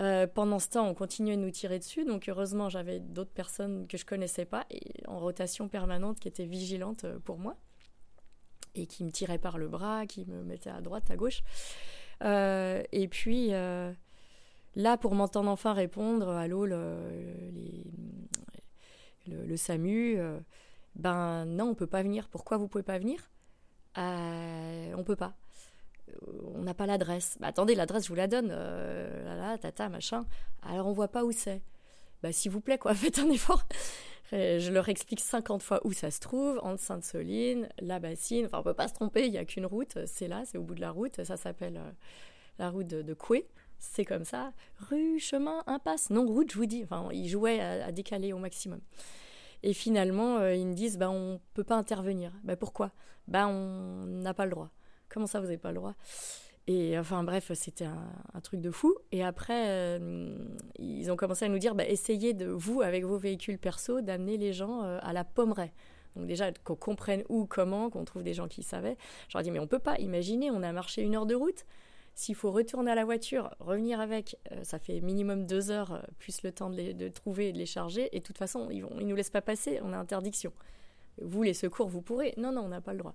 Euh, 0.00 0.26
pendant 0.26 0.58
ce 0.58 0.68
temps, 0.68 0.86
on 0.86 0.94
continuait 0.94 1.36
de 1.36 1.42
nous 1.42 1.50
tirer 1.50 1.78
dessus. 1.78 2.04
Donc 2.04 2.28
heureusement, 2.28 2.68
j'avais 2.68 3.00
d'autres 3.00 3.32
personnes 3.32 3.86
que 3.86 3.96
je 3.96 4.04
connaissais 4.04 4.44
pas 4.44 4.66
en 5.06 5.18
rotation 5.18 5.68
permanente 5.68 6.20
qui 6.20 6.28
étaient 6.28 6.44
vigilantes 6.44 7.04
euh, 7.04 7.18
pour 7.20 7.38
moi 7.38 7.56
et 8.74 8.86
qui 8.86 9.02
me 9.02 9.10
tiraient 9.10 9.38
par 9.38 9.56
le 9.56 9.66
bras, 9.66 10.04
qui 10.06 10.26
me 10.26 10.44
mettaient 10.44 10.70
à 10.70 10.82
droite, 10.82 11.10
à 11.10 11.16
gauche. 11.16 11.42
Et 12.20 13.08
puis 13.08 13.52
là, 14.78 14.96
pour 14.96 15.14
m'entendre 15.14 15.50
enfin 15.50 15.74
répondre, 15.74 16.30
allô, 16.30 16.64
le, 16.64 16.96
le, 19.26 19.56
SAMU, 19.56 20.16
euh, 20.18 20.38
ben 20.94 21.44
non, 21.44 21.70
on 21.70 21.74
peut 21.74 21.86
pas 21.86 22.02
venir. 22.02 22.28
Pourquoi 22.28 22.56
vous 22.56 22.68
pouvez 22.68 22.84
pas 22.84 22.98
venir? 22.98 23.30
Euh, 23.98 24.94
On 24.96 25.04
peut 25.04 25.16
pas. 25.16 25.34
Euh, 26.08 26.14
On 26.54 26.62
n'a 26.62 26.74
pas 26.74 26.86
l'adresse. 26.86 27.36
Bah, 27.40 27.48
attendez, 27.48 27.74
l'adresse, 27.74 28.04
je 28.04 28.08
vous 28.08 28.14
la 28.14 28.28
donne. 28.28 28.48
Euh, 28.52 29.56
tata, 29.58 29.88
machin. 29.88 30.24
Alors, 30.62 30.86
on 30.86 30.92
voit 30.92 31.08
pas 31.08 31.24
où 31.24 31.32
c'est. 31.32 31.60
Bah, 32.22 32.32
s'il 32.32 32.52
vous 32.52 32.60
plaît, 32.60 32.78
quoi, 32.78 32.94
faites 32.94 33.18
un 33.18 33.28
effort. 33.30 33.64
Je 34.30 34.70
leur 34.70 34.88
explique 34.88 35.20
50 35.20 35.62
fois 35.62 35.80
où 35.84 35.92
ça 35.92 36.10
se 36.10 36.20
trouve, 36.20 36.60
entre 36.62 36.82
Sainte-Soline, 36.82 37.68
la 37.80 37.98
bassine. 37.98 38.46
Enfin, 38.46 38.58
on 38.60 38.62
peut 38.62 38.74
pas 38.74 38.88
se 38.88 38.94
tromper, 38.94 39.26
il 39.26 39.32
y 39.32 39.38
a 39.38 39.44
qu'une 39.44 39.66
route. 39.66 39.98
C'est 40.06 40.28
là, 40.28 40.42
c'est 40.44 40.58
au 40.58 40.62
bout 40.62 40.74
de 40.74 40.80
la 40.82 40.90
route. 40.90 41.24
Ça 41.24 41.36
s'appelle 41.36 41.78
euh, 41.78 41.90
la 42.58 42.70
route 42.70 42.86
de, 42.86 43.02
de 43.02 43.14
Coué. 43.14 43.48
C'est 43.78 44.04
comme 44.04 44.24
ça. 44.24 44.52
Rue, 44.90 45.18
chemin, 45.18 45.62
impasse. 45.66 46.10
Non, 46.10 46.26
route, 46.26 46.50
je 46.50 46.56
vous 46.56 46.66
dis. 46.66 46.82
Enfin, 46.84 47.08
ils 47.12 47.28
jouaient 47.28 47.60
à, 47.60 47.92
décaler 47.92 48.32
au 48.32 48.38
maximum. 48.38 48.80
Et 49.62 49.72
finalement, 49.72 50.38
euh, 50.38 50.54
ils 50.54 50.66
me 50.66 50.74
disent, 50.74 50.98
bah, 50.98 51.10
on 51.10 51.40
peut 51.54 51.64
pas 51.64 51.76
intervenir. 51.76 52.32
Bah, 52.44 52.56
pourquoi? 52.56 52.92
Bah, 53.26 53.46
on 53.46 54.04
n'a 54.06 54.34
pas 54.34 54.44
le 54.44 54.50
droit. 54.50 54.70
Comment 55.08 55.26
ça, 55.26 55.40
vous 55.40 55.46
n'avez 55.46 55.58
pas 55.58 55.70
le 55.70 55.76
droit? 55.76 55.94
Et 56.66 56.98
enfin, 56.98 57.24
bref, 57.24 57.50
c'était 57.54 57.86
un, 57.86 58.40
truc 58.42 58.60
de 58.60 58.70
fou. 58.70 58.94
Et 59.10 59.24
après, 59.24 59.68
euh, 59.68 60.36
ils 60.78 61.10
ont 61.10 61.16
commencé 61.16 61.46
à 61.46 61.48
nous 61.48 61.58
dire, 61.58 61.74
bah, 61.74 61.86
essayez 61.86 62.34
de, 62.34 62.46
vous, 62.46 62.82
avec 62.82 63.04
vos 63.04 63.16
véhicules 63.16 63.58
perso, 63.58 64.02
d'amener 64.02 64.36
les 64.36 64.52
gens 64.52 64.84
euh, 64.84 64.98
à 65.00 65.14
la 65.14 65.24
pommeraie. 65.24 65.72
Donc 66.14 66.26
déjà, 66.26 66.52
qu'on 66.52 66.76
comprenne 66.76 67.24
où, 67.28 67.46
comment, 67.46 67.90
qu'on 67.90 68.04
trouve 68.04 68.22
des 68.22 68.34
gens 68.34 68.48
qui 68.48 68.62
savaient. 68.62 68.98
Je 69.28 69.38
leur 69.38 69.42
dis, 69.42 69.50
mais 69.50 69.60
on 69.60 69.66
peut 69.66 69.78
pas. 69.78 69.98
Imaginez, 69.98 70.50
on 70.50 70.62
a 70.62 70.72
marché 70.72 71.00
une 71.02 71.14
heure 71.14 71.26
de 71.26 71.34
route. 71.34 71.64
S'il 72.18 72.34
faut 72.34 72.50
retourner 72.50 72.90
à 72.90 72.96
la 72.96 73.04
voiture, 73.04 73.54
revenir 73.60 74.00
avec, 74.00 74.36
euh, 74.50 74.64
ça 74.64 74.80
fait 74.80 75.00
minimum 75.00 75.46
deux 75.46 75.70
heures, 75.70 75.92
euh, 75.92 76.00
plus 76.18 76.42
le 76.42 76.50
temps 76.50 76.68
de 76.68 76.74
les 76.74 77.12
trouver 77.12 77.50
et 77.50 77.52
de 77.52 77.58
les 77.58 77.64
charger. 77.64 78.08
Et 78.10 78.18
de 78.18 78.24
toute 78.24 78.38
façon, 78.38 78.68
ils 78.72 78.84
ne 78.84 79.04
nous 79.04 79.14
laissent 79.14 79.30
pas 79.30 79.40
passer, 79.40 79.78
on 79.84 79.92
a 79.92 79.96
interdiction. 79.96 80.52
Vous, 81.22 81.44
les 81.44 81.54
secours, 81.54 81.86
vous 81.86 82.02
pourrez. 82.02 82.34
Non, 82.36 82.50
non, 82.50 82.62
on 82.62 82.70
n'a 82.70 82.80
pas 82.80 82.92
le 82.92 82.98
droit. 82.98 83.14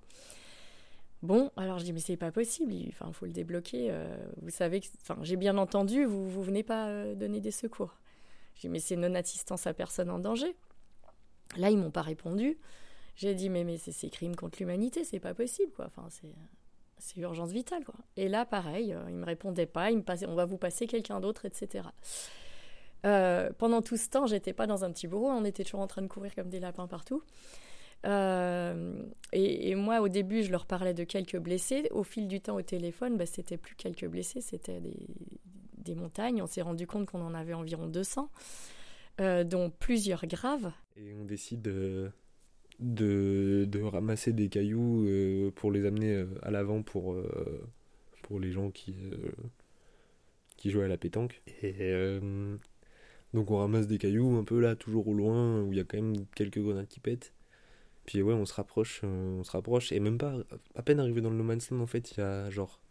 Bon, 1.22 1.52
alors 1.58 1.80
je 1.80 1.84
dis, 1.84 1.92
mais 1.92 2.00
c'est 2.00 2.16
pas 2.16 2.32
possible, 2.32 2.72
il 2.72 2.88
enfin, 2.94 3.12
faut 3.12 3.26
le 3.26 3.34
débloquer. 3.34 3.90
euh, 3.92 4.08
vous 4.42 4.52
savez 4.52 4.80
que, 4.80 4.88
enfin, 5.02 5.18
j'ai 5.22 5.36
bien 5.36 5.58
entendu, 5.58 6.06
vous, 6.06 6.30
vous 6.30 6.42
venez 6.42 6.64
pas 6.64 7.14
donner 7.14 7.42
des 7.42 7.52
secours. 7.52 7.98
Je 8.56 8.62
dis, 8.62 8.70
mais 8.70 8.80
c'est 8.80 8.96
non-assistance 8.96 9.68
à 9.68 9.74
personne 9.74 10.12
en 10.12 10.20
danger. 10.20 10.56
Là, 11.58 11.70
ils 11.70 11.78
m'ont 11.78 11.92
pas 11.92 12.04
répondu. 12.04 12.58
J'ai 13.18 13.36
dit, 13.36 13.50
mais, 13.50 13.78
c'est 13.78 14.10
crime 14.10 14.38
contre 14.38 14.60
l'humanité, 14.60 15.04
c'est 15.04 15.20
pas 15.20 15.34
possible, 15.34 15.74
quoi. 15.74 15.88
Enfin, 15.88 16.08
c'est 16.10 16.34
c'est 17.04 17.20
urgence 17.20 17.52
vitale, 17.52 17.84
quoi. 17.84 17.96
Et 18.16 18.30
là, 18.30 18.46
pareil, 18.46 18.94
euh, 18.94 19.04
ils 19.10 19.16
me 19.16 19.26
répondaient 19.26 19.66
pas, 19.66 19.92
me 19.92 20.02
on 20.28 20.36
va 20.36 20.46
vous 20.46 20.58
passer 20.58 20.88
quelqu'un 20.88 21.20
d'autre, 21.20 21.46
etc. 21.46 21.90
Euh, 23.06 23.52
pendant 23.58 23.82
tout 23.82 23.98
ce 23.98 24.10
temps, 24.10 24.26
j'étais 24.26 24.54
pas 24.54 24.68
dans 24.68 24.86
un 24.86 24.92
petit 24.92 25.08
bureau, 25.08 25.30
on 25.30 25.44
était 25.44 25.66
toujours 25.66 25.82
en 25.82 25.88
train 25.88 26.02
de 26.02 26.08
courir 26.08 26.34
comme 26.34 26.50
des 26.50 26.62
lapins 26.62 26.88
partout. 26.88 27.22
Euh, 28.06 29.04
et, 29.34 29.76
moi, 29.76 30.00
au 30.00 30.08
début, 30.08 30.44
je 30.44 30.52
leur 30.52 30.66
parlais 30.66 30.94
de 30.94 31.04
quelques 31.04 31.38
blessés. 31.38 31.90
Au 31.92 32.04
fil 32.04 32.30
du 32.30 32.40
temps, 32.40 32.56
au 32.56 32.62
téléphone, 32.62 33.18
bah, 33.18 33.26
c'était 33.26 33.58
plus 33.58 33.76
quelques 33.76 34.08
blessés, 34.08 34.40
c'était 34.40 34.80
des, 34.80 35.08
des 35.78 35.96
montagnes. 35.96 36.42
On 36.42 36.48
s'est 36.48 36.62
rendu 36.62 36.88
compte 36.88 37.06
qu'on 37.08 37.22
en 37.22 37.34
avait 37.34 37.54
environ 37.54 37.88
200, 37.88 38.30
euh, 39.20 39.44
dont 39.44 39.70
plusieurs 39.70 40.26
graves. 40.26 40.72
Et 40.96 41.14
on 41.14 41.26
décide 41.26 41.68
de, 42.84 43.66
de 43.68 43.82
ramasser 43.82 44.34
des 44.34 44.50
cailloux 44.50 45.08
euh, 45.08 45.52
pour 45.52 45.72
les 45.72 45.86
amener 45.86 46.14
euh, 46.14 46.26
à 46.44 46.52
l'avant 46.52 46.84
pour, 46.84 47.14
euh, 47.14 47.66
pour 48.24 48.40
les 48.40 48.52
gens 48.52 48.72
qui, 48.72 48.96
qui 50.58 50.70
jouaient 50.70 50.86
à 50.86 50.88
la 50.90 50.98
pétanque. 50.98 51.42
Et 51.64 51.94
Donc 53.34 53.52
on 53.52 53.58
ramasse 53.58 53.88
des 53.88 53.98
cailloux 53.98 54.38
un 54.38 54.44
peu 54.44 54.60
là, 54.60 54.76
toujours 54.76 55.08
au 55.08 55.14
loin, 55.14 55.62
où 55.64 55.72
il 55.74 55.78
y 55.78 55.82
a 55.82 55.84
quand 55.86 55.98
même 55.98 56.26
quelques 56.36 56.60
grenades 56.60 56.88
qui 56.88 57.00
pètent. 57.00 57.34
Puis 58.06 58.22
ouais, 58.22 58.34
on 58.34 58.46
se 58.46 58.54
rapproche, 58.54 59.02
on 59.04 59.44
se 59.44 59.52
rapproche, 59.52 59.92
et 59.94 60.00
même 60.00 60.18
pas, 60.18 60.36
à 60.76 60.84
peine 60.84 61.00
arrivé 61.00 61.22
dans 61.22 61.30
le 61.30 61.38
No 61.38 61.44
Man's 61.44 61.72
Land, 61.72 61.80
en 61.80 61.88
fait, 61.88 62.12
il 62.12 62.20
y 62.20 62.22
a 62.22 62.50
genre 62.50 62.82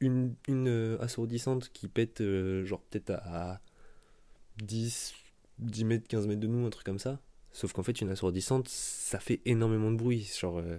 une, 0.00 0.34
une 0.48 0.96
assourdissante 1.00 1.70
qui 1.72 1.88
pète, 1.88 2.22
genre 2.64 2.80
peut-être 2.82 3.10
à, 3.10 3.52
à 3.54 3.60
10, 4.62 5.14
10 5.58 5.84
mètres, 5.84 6.08
15 6.08 6.26
mètres 6.26 6.40
de 6.40 6.46
nous, 6.46 6.66
un 6.66 6.70
truc 6.70 6.86
comme 6.86 6.98
ça. 6.98 7.20
Sauf 7.58 7.72
qu'en 7.72 7.82
fait, 7.82 8.00
une 8.00 8.10
assourdissante, 8.10 8.68
ça 8.68 9.18
fait 9.18 9.40
énormément 9.44 9.90
de 9.90 9.96
bruit. 9.96 10.30
Genre, 10.38 10.58
euh, 10.58 10.78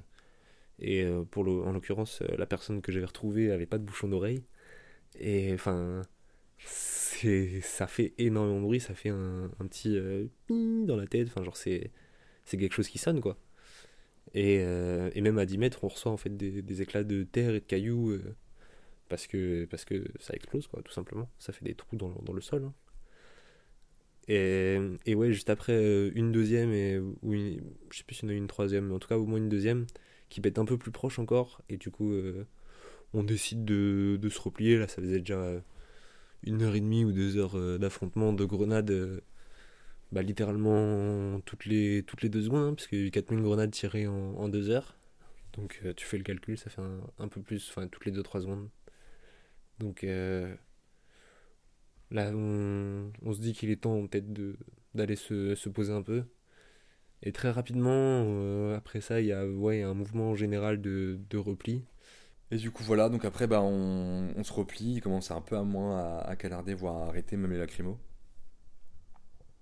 et 0.79 1.03
euh, 1.03 1.23
pour 1.23 1.43
le, 1.43 1.51
en 1.51 1.73
l'occurrence, 1.73 2.21
euh, 2.21 2.37
la 2.37 2.45
personne 2.45 2.81
que 2.81 2.93
j'avais 2.93 3.05
retrouvée 3.05 3.51
avait 3.51 3.65
pas 3.65 3.77
de 3.77 3.83
bouchon 3.83 4.07
d'oreille. 4.07 4.45
Et 5.19 5.53
enfin, 5.53 6.03
ça 6.59 7.85
fait 7.85 8.13
énormément 8.17 8.59
de 8.59 8.63
bruit, 8.63 8.79
ça 8.79 8.93
fait 8.95 9.09
un, 9.09 9.51
petit 9.67 9.97
euh, 9.97 10.27
dans 10.47 10.95
la 10.95 11.05
tête. 11.05 11.27
Enfin, 11.27 11.43
genre, 11.43 11.57
c'est, 11.57 11.91
quelque 12.49 12.71
chose 12.71 12.87
qui 12.87 12.97
sonne, 12.97 13.19
quoi. 13.19 13.37
Et, 14.33 14.59
et 14.61 15.21
même 15.21 15.37
à 15.37 15.45
10 15.45 15.57
mètres, 15.57 15.83
on 15.83 15.89
reçoit 15.89 16.13
en 16.13 16.17
fait 16.17 16.37
des, 16.37 16.81
éclats 16.81 17.03
de 17.03 17.23
terre 17.23 17.49
et 17.55 17.59
de 17.59 17.65
cailloux 17.65 18.17
parce, 19.09 19.27
que, 19.27 19.65
parce 19.65 19.83
que 19.83 20.05
ça 20.21 20.33
explose, 20.33 20.67
quoi, 20.67 20.81
tout 20.81 20.93
simplement. 20.93 21.29
Ça 21.39 21.51
fait 21.51 21.65
des 21.65 21.75
trous 21.75 21.97
dans, 21.97 22.13
dans 22.23 22.33
le 22.33 22.41
sol. 22.41 22.63
hein. 22.63 22.73
Et, 24.29 25.15
ouais, 25.15 25.33
juste 25.33 25.49
après, 25.49 25.73
euh, 25.73 26.11
une 26.13 26.31
deuxième, 26.31 26.71
et, 26.71 26.99
ou 26.99 27.33
je 27.33 27.97
sais 27.97 28.03
plus 28.03 28.15
s'il 28.15 28.29
y 28.29 28.31
en 28.31 28.35
a 28.35 28.37
une 28.37 28.47
troisième, 28.47 28.87
mais 28.87 28.93
en 28.93 28.99
tout 28.99 29.07
cas 29.07 29.17
au 29.17 29.25
moins 29.25 29.39
une 29.39 29.49
deuxième, 29.49 29.87
qui 30.29 30.39
pète 30.39 30.59
un 30.59 30.65
peu 30.65 30.77
plus 30.77 30.91
proche 30.91 31.17
encore. 31.19 31.61
Et 31.69 31.77
du 31.77 31.89
coup, 31.89 32.13
euh, 32.13 32.45
on 33.13 33.23
décide 33.23 33.65
de, 33.65 34.29
se 34.29 34.39
replier. 34.39 34.77
Là, 34.77 34.87
ça 34.87 35.01
faisait 35.01 35.19
déjà 35.19 35.61
une 36.43 36.61
heure 36.61 36.75
et 36.75 36.81
demie 36.81 37.05
ou 37.05 37.11
deux 37.11 37.37
heures 37.37 37.57
euh, 37.57 37.77
d'affrontement 37.79 38.33
de 38.33 38.45
grenades, 38.45 39.21
bah, 40.11 40.21
littéralement 40.21 41.39
toutes 41.41 41.65
les, 41.65 42.03
toutes 42.03 42.21
les 42.21 42.29
deux 42.29 42.43
secondes, 42.43 42.69
hein, 42.71 42.73
parce 42.75 42.91
y 42.91 42.97
a 42.97 43.05
eu 43.05 43.11
4000 43.11 43.41
grenades 43.43 43.71
tirées 43.71 44.07
en, 44.07 44.49
deux 44.49 44.69
heures. 44.69 44.95
Donc 45.53 45.81
tu 45.97 46.05
fais 46.05 46.17
le 46.17 46.23
calcul, 46.23 46.57
ça 46.57 46.69
fait 46.69 46.81
un, 47.19 47.27
peu 47.27 47.41
plus, 47.41 47.69
enfin 47.69 47.87
toutes 47.87 48.05
les 48.05 48.11
2-3 48.11 48.41
secondes. 48.41 48.69
Donc 49.79 50.05
là, 52.11 52.31
on, 52.33 53.11
se 53.33 53.39
dit 53.39 53.53
qu'il 53.53 53.69
est 53.71 53.81
temps 53.81 54.05
peut-être 54.07 54.27
d'aller 54.95 55.15
se, 55.15 55.55
se 55.55 55.69
poser 55.69 55.93
un 55.93 56.01
peu. 56.01 56.23
Et 57.21 57.31
très 57.31 57.51
rapidement, 57.51 57.91
euh, 57.91 58.77
après 58.77 59.01
ça, 59.01 59.19
il 59.21 59.27
y 59.27 59.33
a 59.33 59.45
ouais, 59.45 59.83
un 59.83 59.93
mouvement 59.93 60.35
général 60.35 60.81
de, 60.81 61.19
repli. 61.37 61.83
Et 62.51 62.57
du 62.57 62.71
coup, 62.71 62.83
voilà, 62.83 63.09
donc 63.09 63.25
après, 63.25 63.47
bah, 63.47 63.61
on, 63.61 64.43
se 64.43 64.53
replie, 64.53 64.93
il 64.95 65.01
commence 65.01 65.31
un 65.31 65.41
peu 65.41 65.57
à 65.57 65.63
moins 65.63 65.99
à, 65.99 66.31
à 66.31 66.75
voire 66.75 66.97
à 66.97 67.07
arrêter 67.07 67.37
même 67.37 67.51
les. 67.51 67.65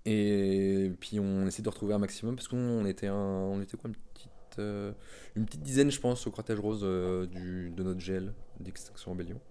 Et 0.05 0.89
puis 1.01 1.19
on 1.19 1.45
essaie 1.45 1.61
de 1.61 1.67
retrouver 1.67 1.93
un 1.93 1.99
maximum, 1.99 2.35
parce 2.37 2.47
qu'on 2.47 2.85
était, 2.85 3.07
un, 3.07 3.13
on 3.13 3.61
était 3.61 3.75
quoi, 3.75 3.89
une 3.89 3.95
petite, 3.95 4.59
euh, 4.59 4.93
une 5.35 5.45
petite 5.45 5.63
dizaine, 5.63 5.91
je 5.91 5.99
pense, 5.99 6.25
au 6.27 6.31
cortège 6.31 6.59
rose 6.59 6.81
euh, 6.83 7.25
du, 7.25 7.71
de 7.71 7.83
notre 7.83 7.99
GL, 7.99 8.33
d'Extinction 8.61 9.11
Rebellion. 9.11 9.41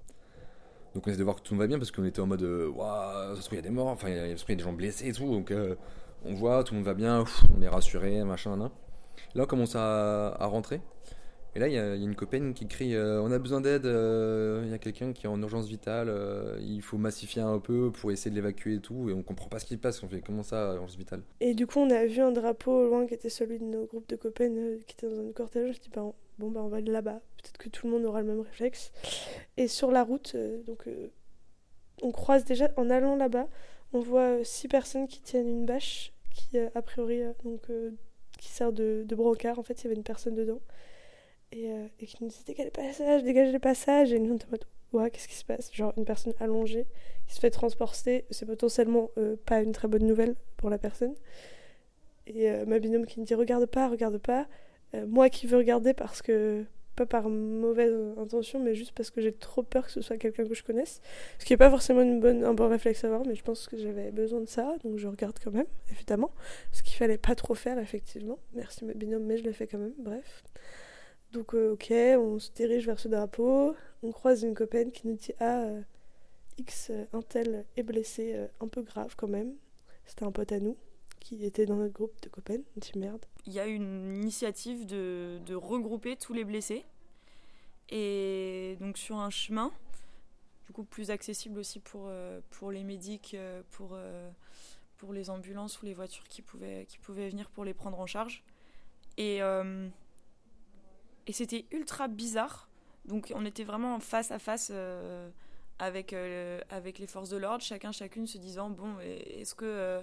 Donc 0.97 1.07
on 1.07 1.11
essaie 1.11 1.19
de 1.19 1.25
voir 1.25 1.37
que 1.37 1.43
tout 1.43 1.55
va 1.55 1.67
bien, 1.67 1.77
parce 1.77 1.91
qu'on 1.91 2.07
était 2.07 2.21
en 2.21 2.27
mode, 2.27 2.43
waouh, 2.43 3.37
ça 3.37 3.43
se 3.43 3.47
trouve, 3.49 3.53
il 3.53 3.57
y 3.57 3.59
a 3.59 3.69
des 3.69 3.69
morts, 3.69 3.89
enfin, 3.89 4.09
il 4.09 4.17
y 4.17 4.19
a, 4.19 4.29
y 4.29 4.33
a 4.33 4.55
des 4.55 4.63
gens 4.63 4.73
blessés 4.73 5.09
et 5.09 5.13
tout, 5.13 5.31
donc 5.31 5.51
euh, 5.51 5.75
on 6.25 6.33
voit, 6.33 6.65
tout 6.65 6.73
le 6.73 6.79
monde 6.79 6.87
va 6.87 6.95
bien, 6.95 7.23
on 7.55 7.61
est 7.61 7.69
rassuré, 7.69 8.25
machin, 8.25 8.57
nan. 8.57 8.71
Là, 9.35 9.43
on 9.43 9.47
commence 9.47 9.77
à 9.77 10.39
rentrer. 10.41 10.81
Et 11.57 11.59
là, 11.59 11.69
il 11.69 11.73
y, 11.73 11.79
a 11.79 11.95
une 11.95 12.15
copaine 12.15 12.53
qui 12.53 12.69
crie 12.69 12.95
euh, 12.95 13.23
On 13.23 13.33
a 13.33 13.39
besoin 13.39 13.63
d'aide, 13.63 13.87
euh, 13.87 14.61
il 14.67 14.71
y 14.71 14.75
a 14.75 14.79
quelqu'un 14.79 15.15
qui 15.15 15.25
est 15.25 15.29
en 15.31 15.41
urgence 15.41 15.67
vitale, 15.67 16.11
euh, 16.11 16.59
il 16.61 16.83
faut 16.83 16.99
massifier 16.99 17.41
un 17.41 17.59
peu 17.61 17.91
pour 17.91 18.13
essayer 18.13 18.31
de 18.31 18.37
l'évacuer 18.37 18.75
et 18.75 18.81
tout. 18.81 19.09
Et 19.09 19.15
on 19.15 19.23
comprend 19.23 19.49
pas 19.49 19.59
ce 19.59 19.65
qui 19.65 19.73
se 19.73 19.79
passe. 19.79 20.03
On 20.03 20.09
fait 20.09 20.21
Comment 20.21 20.43
ça, 20.43 20.75
urgence 20.75 20.97
vitale? 20.99 21.23
Et 21.41 21.55
du 21.55 21.67
coup, 21.67 21.79
on 21.79 21.89
a 21.89 22.05
vu 22.05 22.21
un 22.21 22.31
drapeau 22.31 22.73
au 22.73 22.87
loin 22.89 23.07
qui 23.07 23.15
était 23.15 23.31
celui 23.31 23.59
de 23.59 23.65
nos 23.65 23.87
groupes 23.87 24.07
de 24.07 24.17
copains 24.17 24.51
qui 24.87 24.97
étaient 24.97 25.09
dans 25.09 25.27
un 25.27 25.33
cortège. 25.33 25.77
Je 25.77 25.81
dis, 25.81 25.89
on- 25.97 26.15
bon, 26.39 26.51
bah, 26.51 26.61
on 26.63 26.69
va 26.69 26.77
aller 26.77 26.93
là-bas. 26.93 27.23
Peut-être 27.39 27.57
que 27.57 27.71
tout 27.71 27.87
le 27.87 27.95
monde 27.95 28.05
aura 28.05 28.21
le 28.21 28.27
même 28.27 28.41
réflexe. 28.41 28.93
Et 29.57 29.67
sur 29.67 29.91
la 29.91 30.05
route, 30.05 30.37
donc, 30.67 30.87
on 32.03 32.13
croise 32.13 32.45
déjà, 32.45 32.69
en 32.77 32.91
allant 32.91 33.17
là-bas, 33.17 33.49
on 33.95 34.01
voit 34.01 34.45
six 34.45 34.69
personnes 34.69 35.09
qui 35.09 35.23
tiennent 35.23 35.49
une 35.49 35.65
bâche 35.65 36.13
qui, 36.35 36.59
a 36.59 36.83
priori, 36.83 37.23
donc, 37.45 37.63
qui 38.39 38.49
sert 38.49 38.75
de, 38.75 39.05
de 39.09 39.15
brancard. 39.17 39.59
En 39.59 39.63
fait, 39.63 39.81
il 39.81 39.85
y 39.85 39.87
avait 39.87 39.97
une 39.97 40.03
personne 40.03 40.35
dedans. 40.35 40.61
Et, 41.53 41.71
euh, 41.71 41.87
et 42.01 42.07
qui 42.07 42.23
nous 42.23 42.29
dit 42.29 42.43
dégagez 42.47 42.65
les 42.65 42.71
passages, 42.71 43.23
dégagez 43.23 43.53
les 43.53 43.59
passages. 43.59 44.13
Et 44.13 44.19
nous, 44.19 44.33
on 44.33 44.37
était 44.37 44.47
en 44.47 44.51
mode 44.51 45.11
qu'est-ce 45.13 45.29
qui 45.29 45.35
se 45.35 45.45
passe? 45.45 45.73
Genre, 45.73 45.93
une 45.97 46.05
personne 46.05 46.33
allongée 46.41 46.87
qui 47.27 47.35
se 47.35 47.41
fait 47.41 47.51
transporter, 47.51 48.25
c'est 48.31 48.47
potentiellement 48.47 49.11
euh, 49.19 49.37
pas 49.45 49.61
une 49.61 49.73
très 49.73 49.89
bonne 49.89 50.07
nouvelle 50.07 50.35
pour 50.57 50.71
la 50.71 50.79
personne. 50.79 51.15
Et 52.27 52.51
euh, 52.51 52.65
ma 52.67 52.79
binôme 52.79 53.07
qui 53.07 53.21
me 53.21 53.25
dit 53.25 53.35
regarde 53.35 53.67
pas, 53.67 53.89
regarde 53.89 54.19
pas. 54.19 54.47
Moi 55.07 55.29
qui 55.29 55.47
veux 55.47 55.59
regarder 55.59 55.93
parce 55.93 56.23
que, 56.23 56.65
pas 56.95 57.05
par 57.05 57.29
mauvaise 57.29 57.93
intention, 58.17 58.59
mais 58.59 58.75
juste 58.75 58.93
parce 58.93 59.11
que 59.11 59.21
j'ai 59.21 59.33
trop 59.33 59.63
peur 59.63 59.85
que 59.85 59.93
ce 59.93 60.01
soit 60.01 60.17
quelqu'un 60.17 60.47
que 60.47 60.55
je 60.55 60.63
connaisse. 60.63 61.03
Ce 61.39 61.45
qui 61.45 61.53
n'est 61.53 61.59
pas 61.59 61.69
forcément 61.69 62.01
une 62.01 62.19
bonne, 62.19 62.43
un 62.43 62.55
bon 62.55 62.69
réflexe 62.69 63.05
à 63.05 63.09
avoir, 63.09 63.27
mais 63.27 63.35
je 63.35 63.43
pense 63.43 63.69
que 63.69 63.77
j'avais 63.77 64.11
besoin 64.11 64.41
de 64.41 64.49
ça, 64.49 64.75
donc 64.83 64.97
je 64.97 65.07
regarde 65.07 65.37
quand 65.43 65.51
même, 65.51 65.67
évidemment. 65.91 66.31
Ce 66.73 66.83
qu'il 66.83 66.97
fallait 66.97 67.19
pas 67.19 67.35
trop 67.35 67.55
faire, 67.55 67.79
effectivement. 67.79 68.39
Merci 68.55 68.87
ma 68.87 68.95
binôme, 68.95 69.25
mais 69.25 69.37
je 69.37 69.45
l'ai 69.45 69.53
fait 69.53 69.67
quand 69.67 69.79
même, 69.79 69.93
bref. 69.99 70.43
Donc 71.37 71.53
euh, 71.53 71.73
ok, 71.73 71.93
on 72.19 72.39
se 72.39 72.51
dirige 72.51 72.87
vers 72.87 72.99
ce 72.99 73.09
drapeau, 73.09 73.77
on 74.03 74.11
croise 74.11 74.43
une 74.43 74.55
copaine 74.55 74.91
qui 74.91 75.07
nous 75.07 75.17
dit 75.17 75.33
ah 75.39 75.65
euh, 75.65 75.83
X 76.57 76.89
euh, 76.89 77.05
un 77.13 77.21
tel 77.21 77.67
est 77.77 77.83
blessé 77.83 78.49
un 78.59 78.69
peu 78.69 78.81
grave 78.81 79.15
quand 79.19 79.29
même. 79.29 79.55
C'était 80.07 80.25
un 80.25 80.33
pote 80.33 80.51
à 80.53 80.61
nous 80.61 80.79
qui 81.21 81.45
était 81.45 81.67
dans 81.67 81.77
notre 81.77 81.93
groupe 81.93 82.19
de 82.23 82.31
copains. 82.31 82.63
On 82.75 82.81
dit 82.81 82.93
merde. 82.97 83.23
il 83.45 83.53
y 83.53 83.61
a 83.61 83.67
une 83.67 84.17
initiative 84.17 84.87
de, 84.87 85.55
regrouper 85.55 86.17
tous 86.17 86.33
les 86.33 86.45
blessés. 86.45 86.87
Et 87.91 88.79
donc 88.81 88.97
sur 88.97 89.19
un 89.19 89.29
chemin, 89.29 89.71
du 90.65 90.73
coup 90.73 90.85
plus 90.85 91.11
accessible 91.11 91.59
aussi 91.59 91.81
pour, 91.81 92.09
les 92.73 92.83
médics, 92.83 93.37
pour, 93.73 93.99
les 95.13 95.29
ambulances 95.29 95.83
ou 95.83 95.85
les 95.85 95.93
voitures 95.93 96.29
qui 96.29 96.41
pouvaient, 96.41 96.87
qui 96.89 96.97
pouvaient 96.97 97.29
venir 97.29 97.51
pour 97.51 97.67
les 97.67 97.75
prendre 97.75 98.01
en 98.01 98.07
charge. 98.07 98.43
Et, 99.19 99.43
et 101.27 101.33
c'était 101.33 101.67
ultra 101.71 102.09
bizarre. 102.09 102.69
Donc 103.05 103.33
on 103.35 103.45
était 103.45 103.65
vraiment 103.65 103.99
face 104.01 104.31
à 104.31 104.39
face 104.39 104.71
euh, 104.73 105.29
avec, 105.79 106.13
euh, 106.13 106.61
avec 106.71 106.99
les 106.99 107.07
forces 107.07 107.31
de 107.31 107.37
l'ordre, 107.37 107.63
chacun, 107.63 107.93
chacune 107.93 108.27
se 108.27 108.39
disant, 108.39 108.71
bon, 108.71 108.99
est-ce 109.01 109.55
que... 109.55 109.65
euh, 109.65 110.03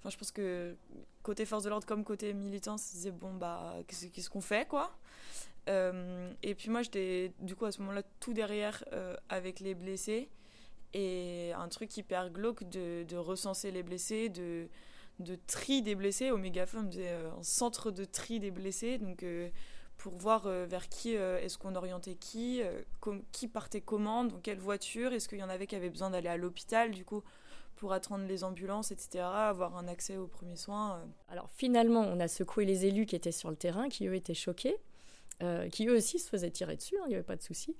Enfin, 0.00 0.10
je 0.10 0.16
pense 0.16 0.30
que 0.30 0.76
côté 1.24 1.44
force 1.44 1.64
de 1.64 1.70
l'ordre 1.70 1.84
comme 1.84 2.04
côté 2.04 2.32
militant, 2.32 2.78
se 2.78 2.92
disait 2.92 3.10
bon 3.10 3.34
bah 3.34 3.74
qu'est-ce 3.88 4.30
qu'on 4.30 4.40
fait 4.40 4.68
quoi? 4.68 4.96
Et 5.66 6.54
puis 6.56 6.70
moi 6.70 6.82
j'étais 6.82 7.32
du 7.40 7.56
coup 7.56 7.64
à 7.64 7.72
ce 7.72 7.80
moment-là 7.80 8.04
tout 8.20 8.32
derrière 8.32 8.84
avec 9.28 9.58
les 9.58 9.74
blessés 9.74 10.28
et 10.94 11.52
un 11.56 11.68
truc 11.68 11.96
hyper 11.96 12.30
glauque 12.30 12.62
de, 12.68 13.16
recenser 13.16 13.70
les 13.70 13.82
blessés, 13.82 14.28
de 14.28 14.68
de 15.18 15.36
tri 15.48 15.82
des 15.82 15.96
blessés 15.96 16.30
au 16.30 16.36
mégaphone, 16.36 16.88
faisait 16.92 17.10
euh, 17.10 17.32
un 17.36 17.42
centre 17.42 17.90
de 17.90 18.04
tri 18.04 18.38
des 18.38 18.52
blessés 18.52 18.98
donc 18.98 19.24
pour 19.98 20.14
voir 20.16 20.46
euh, 20.46 20.64
vers 20.64 20.88
qui 20.88 21.16
euh, 21.16 21.40
est-ce 21.40 21.58
qu'on 21.58 21.74
orientait 21.74 22.14
qui, 22.14 22.62
euh, 22.62 22.80
qui 23.32 23.48
partait 23.48 23.80
comment, 23.80 24.24
dans 24.24 24.38
quelle 24.38 24.58
voiture, 24.58 25.12
est-ce 25.12 25.28
qu'il 25.28 25.38
y 25.38 25.42
en 25.42 25.48
avait 25.48 25.66
qui 25.66 25.76
avaient 25.76 25.90
besoin 25.90 26.10
d'aller 26.10 26.28
à 26.28 26.36
l'hôpital 26.36 26.92
du 26.92 27.04
coup 27.04 27.22
pour 27.74 27.92
attendre 27.92 28.24
les 28.26 28.42
ambulances, 28.42 28.90
etc., 28.90 29.20
avoir 29.22 29.76
un 29.76 29.86
accès 29.86 30.16
aux 30.16 30.26
premiers 30.26 30.56
soins. 30.56 31.00
Alors 31.28 31.48
finalement, 31.54 32.00
on 32.00 32.18
a 32.18 32.26
secoué 32.26 32.64
les 32.64 32.86
élus 32.86 33.06
qui 33.06 33.14
étaient 33.14 33.30
sur 33.30 33.50
le 33.50 33.56
terrain, 33.56 33.88
qui 33.88 34.08
eux 34.08 34.16
étaient 34.16 34.34
choqués, 34.34 34.76
qui 35.70 35.86
eux 35.86 35.96
aussi 35.96 36.18
se 36.18 36.28
faisaient 36.28 36.50
tirer 36.50 36.74
dessus, 36.74 36.96
hein, 36.98 37.04
il 37.06 37.10
n'y 37.10 37.14
avait 37.14 37.22
pas 37.22 37.36
de 37.36 37.42
souci. 37.42 37.76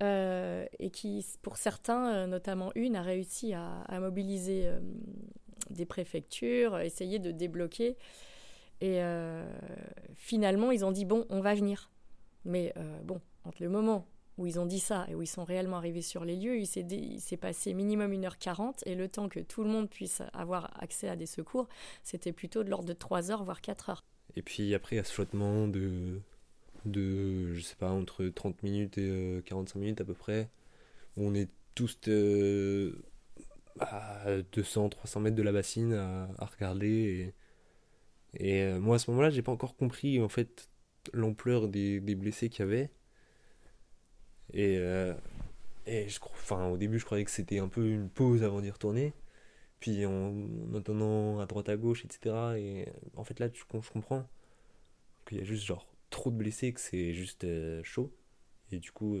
Et 0.00 0.90
qui, 0.90 1.26
pour 1.42 1.58
certains, 1.58 2.26
notamment 2.28 2.72
une, 2.76 2.96
a 2.96 3.02
réussi 3.02 3.52
à, 3.52 3.84
mobiliser 4.00 4.70
des 5.68 5.84
préfectures, 5.84 6.78
essayer 6.78 7.18
de 7.18 7.30
débloquer. 7.30 7.98
Et 8.80 9.02
euh, 9.02 9.44
finalement, 10.16 10.70
ils 10.70 10.84
ont 10.84 10.92
dit 10.92 11.04
bon, 11.04 11.26
on 11.28 11.40
va 11.40 11.54
venir. 11.54 11.90
Mais 12.44 12.72
euh, 12.76 13.00
bon, 13.02 13.20
entre 13.44 13.62
le 13.62 13.68
moment 13.68 14.06
où 14.38 14.46
ils 14.46 14.58
ont 14.58 14.64
dit 14.64 14.80
ça 14.80 15.06
et 15.08 15.14
où 15.14 15.20
ils 15.20 15.26
sont 15.26 15.44
réellement 15.44 15.76
arrivés 15.76 16.00
sur 16.00 16.24
les 16.24 16.34
lieux, 16.34 16.56
il 16.58 16.66
s'est 16.66 17.36
passé 17.36 17.74
minimum 17.74 18.12
1h40 18.12 18.80
et 18.86 18.94
le 18.94 19.06
temps 19.08 19.28
que 19.28 19.40
tout 19.40 19.62
le 19.62 19.68
monde 19.68 19.90
puisse 19.90 20.22
avoir 20.32 20.70
accès 20.82 21.08
à 21.08 21.16
des 21.16 21.26
secours, 21.26 21.68
c'était 22.02 22.32
plutôt 22.32 22.64
de 22.64 22.70
l'ordre 22.70 22.86
de 22.86 22.94
3 22.94 23.30
heures, 23.30 23.44
voire 23.44 23.60
4 23.60 23.90
heures. 23.90 24.04
Et 24.36 24.42
puis 24.42 24.74
après, 24.74 24.96
il 24.96 24.98
y 24.98 25.02
a 25.02 25.04
ce 25.04 25.12
flottement 25.12 25.68
de, 25.68 26.20
de, 26.86 27.52
je 27.54 27.60
sais 27.60 27.76
pas, 27.76 27.90
entre 27.90 28.26
30 28.28 28.62
minutes 28.62 28.96
et 28.96 29.10
euh, 29.10 29.42
45 29.42 29.78
minutes 29.78 30.00
à 30.00 30.04
peu 30.04 30.14
près, 30.14 30.48
où 31.18 31.26
on 31.26 31.34
est 31.34 31.50
tous 31.74 31.98
euh, 32.08 32.94
à 33.78 34.24
200, 34.52 34.88
300 34.88 35.20
mètres 35.20 35.36
de 35.36 35.42
la 35.42 35.52
bassine 35.52 35.92
à 35.92 36.46
regarder. 36.46 37.34
Et, 38.34 38.62
euh, 38.62 38.80
moi, 38.80 38.96
à 38.96 38.98
ce 38.98 39.10
moment-là, 39.10 39.30
j'ai 39.30 39.42
pas 39.42 39.52
encore 39.52 39.76
compris 39.76 40.20
en 40.20 40.28
fait 40.28 40.68
l'ampleur 41.12 41.68
des, 41.68 42.00
blessés 42.00 42.48
qu'il 42.48 42.60
y 42.60 42.68
avait. 42.68 42.90
Et, 44.52 44.76
euh, 44.78 45.14
et 45.86 46.08
je 46.08 46.20
enfin, 46.22 46.68
au 46.68 46.76
début, 46.76 46.98
je 46.98 47.04
croyais 47.04 47.24
que 47.24 47.30
c'était 47.30 47.58
un 47.58 47.68
peu 47.68 47.86
une 47.88 48.08
pause 48.10 48.42
avant 48.42 48.60
d'y 48.60 48.70
retourner. 48.70 49.14
puis 49.80 50.06
en, 50.06 50.12
en 50.72 50.74
entendant 50.74 51.40
à 51.40 51.46
droite 51.46 51.68
à 51.68 51.76
gauche, 51.76 52.04
etc. 52.04 52.58
Et 52.58 52.86
en 53.16 53.24
fait, 53.24 53.40
là, 53.40 53.48
je 53.52 53.64
comprends 53.64 54.28
qu'il 55.26 55.38
y 55.38 55.40
a 55.42 55.44
juste 55.44 55.64
genre 55.64 55.86
trop 56.10 56.30
de 56.30 56.36
blessés, 56.36 56.72
que 56.72 56.80
c'est 56.80 57.12
juste 57.14 57.44
euh, 57.44 57.82
chaud. 57.84 58.12
Et 58.72 58.78
du 58.80 58.92
coup, 58.92 59.18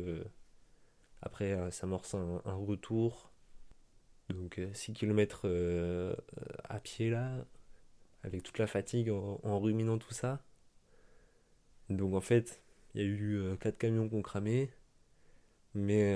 après, 1.22 1.70
ça 1.72 1.86
amorce 1.86 2.14
un, 2.14 2.42
un 2.44 2.54
retour. 2.54 3.32
Donc 4.30 4.60
6 4.74 4.92
km 4.92 5.48
à 6.68 6.80
pied 6.80 7.10
là, 7.10 7.44
avec 8.24 8.42
toute 8.42 8.58
la 8.58 8.66
fatigue 8.66 9.10
en, 9.10 9.40
en 9.42 9.60
ruminant 9.60 9.98
tout 9.98 10.14
ça. 10.14 10.42
Donc 11.88 12.14
en 12.14 12.20
fait, 12.20 12.62
il 12.94 13.02
y 13.02 13.04
a 13.04 13.06
eu 13.08 13.56
4 13.60 13.78
camions 13.78 14.08
qui 14.08 14.14
ont 14.14 14.22
cramé, 14.22 14.70
mais 15.74 16.14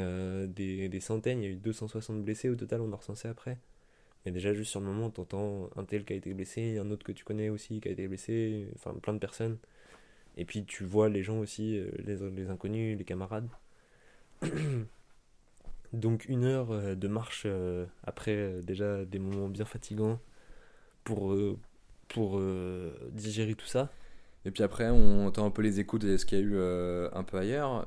des, 0.49 0.89
des 0.89 1.01
centaines, 1.01 1.41
il 1.43 1.45
y 1.45 1.49
a 1.49 1.51
eu 1.51 1.57
260 1.57 2.23
blessés 2.25 2.49
au 2.49 2.57
total, 2.57 2.81
on 2.81 2.93
a 2.93 2.97
recensé 2.97 3.29
après. 3.29 3.59
Mais 4.25 4.33
déjà, 4.33 4.55
juste 4.55 4.71
sur 4.71 4.81
le 4.81 4.87
moment, 4.87 5.11
t'entends 5.11 5.71
un 5.77 5.85
tel 5.85 6.05
qui 6.05 6.15
a 6.15 6.17
été 6.17 6.33
blessé, 6.33 6.79
un 6.79 6.91
autre 6.91 7.05
que 7.05 7.13
tu 7.13 7.25
connais 7.25 7.51
aussi 7.51 7.81
qui 7.81 7.89
a 7.89 7.91
été 7.91 8.09
blessé, 8.09 8.69
enfin 8.75 8.95
plein 8.95 9.13
de 9.13 9.19
personnes. 9.19 9.59
Et 10.37 10.45
puis 10.45 10.65
tu 10.65 10.85
vois 10.85 11.09
les 11.09 11.23
gens 11.23 11.39
aussi, 11.39 11.79
euh, 11.79 11.91
les, 11.99 12.17
les 12.31 12.51
inconnus, 12.51 12.99
les 12.99 13.05
camarades. 13.05 13.49
Donc 15.93 16.27
une 16.29 16.45
heure 16.45 16.73
euh, 16.73 16.95
de 16.95 17.09
marche 17.09 17.45
euh, 17.47 17.87
après 18.05 18.63
déjà 18.63 19.05
des 19.05 19.19
moments 19.19 19.49
bien 19.49 19.65
fatigants 19.65 20.21
pour, 21.05 21.37
pour 22.09 22.41
digérer 23.13 23.55
tout 23.55 23.67
ça. 23.67 23.91
Et 24.45 24.51
puis 24.51 24.63
après, 24.63 24.91
on 24.91 25.27
entend 25.27 25.47
un 25.47 25.51
peu 25.51 25.63
les 25.63 25.81
échos 25.81 25.99
de 25.99 26.17
ce 26.17 26.27
qu'il 26.27 26.39
y 26.39 26.43
a 26.43 26.45
eu 26.45 26.59
un 27.13 27.25
peu 27.25 27.39
ailleurs, 27.39 27.87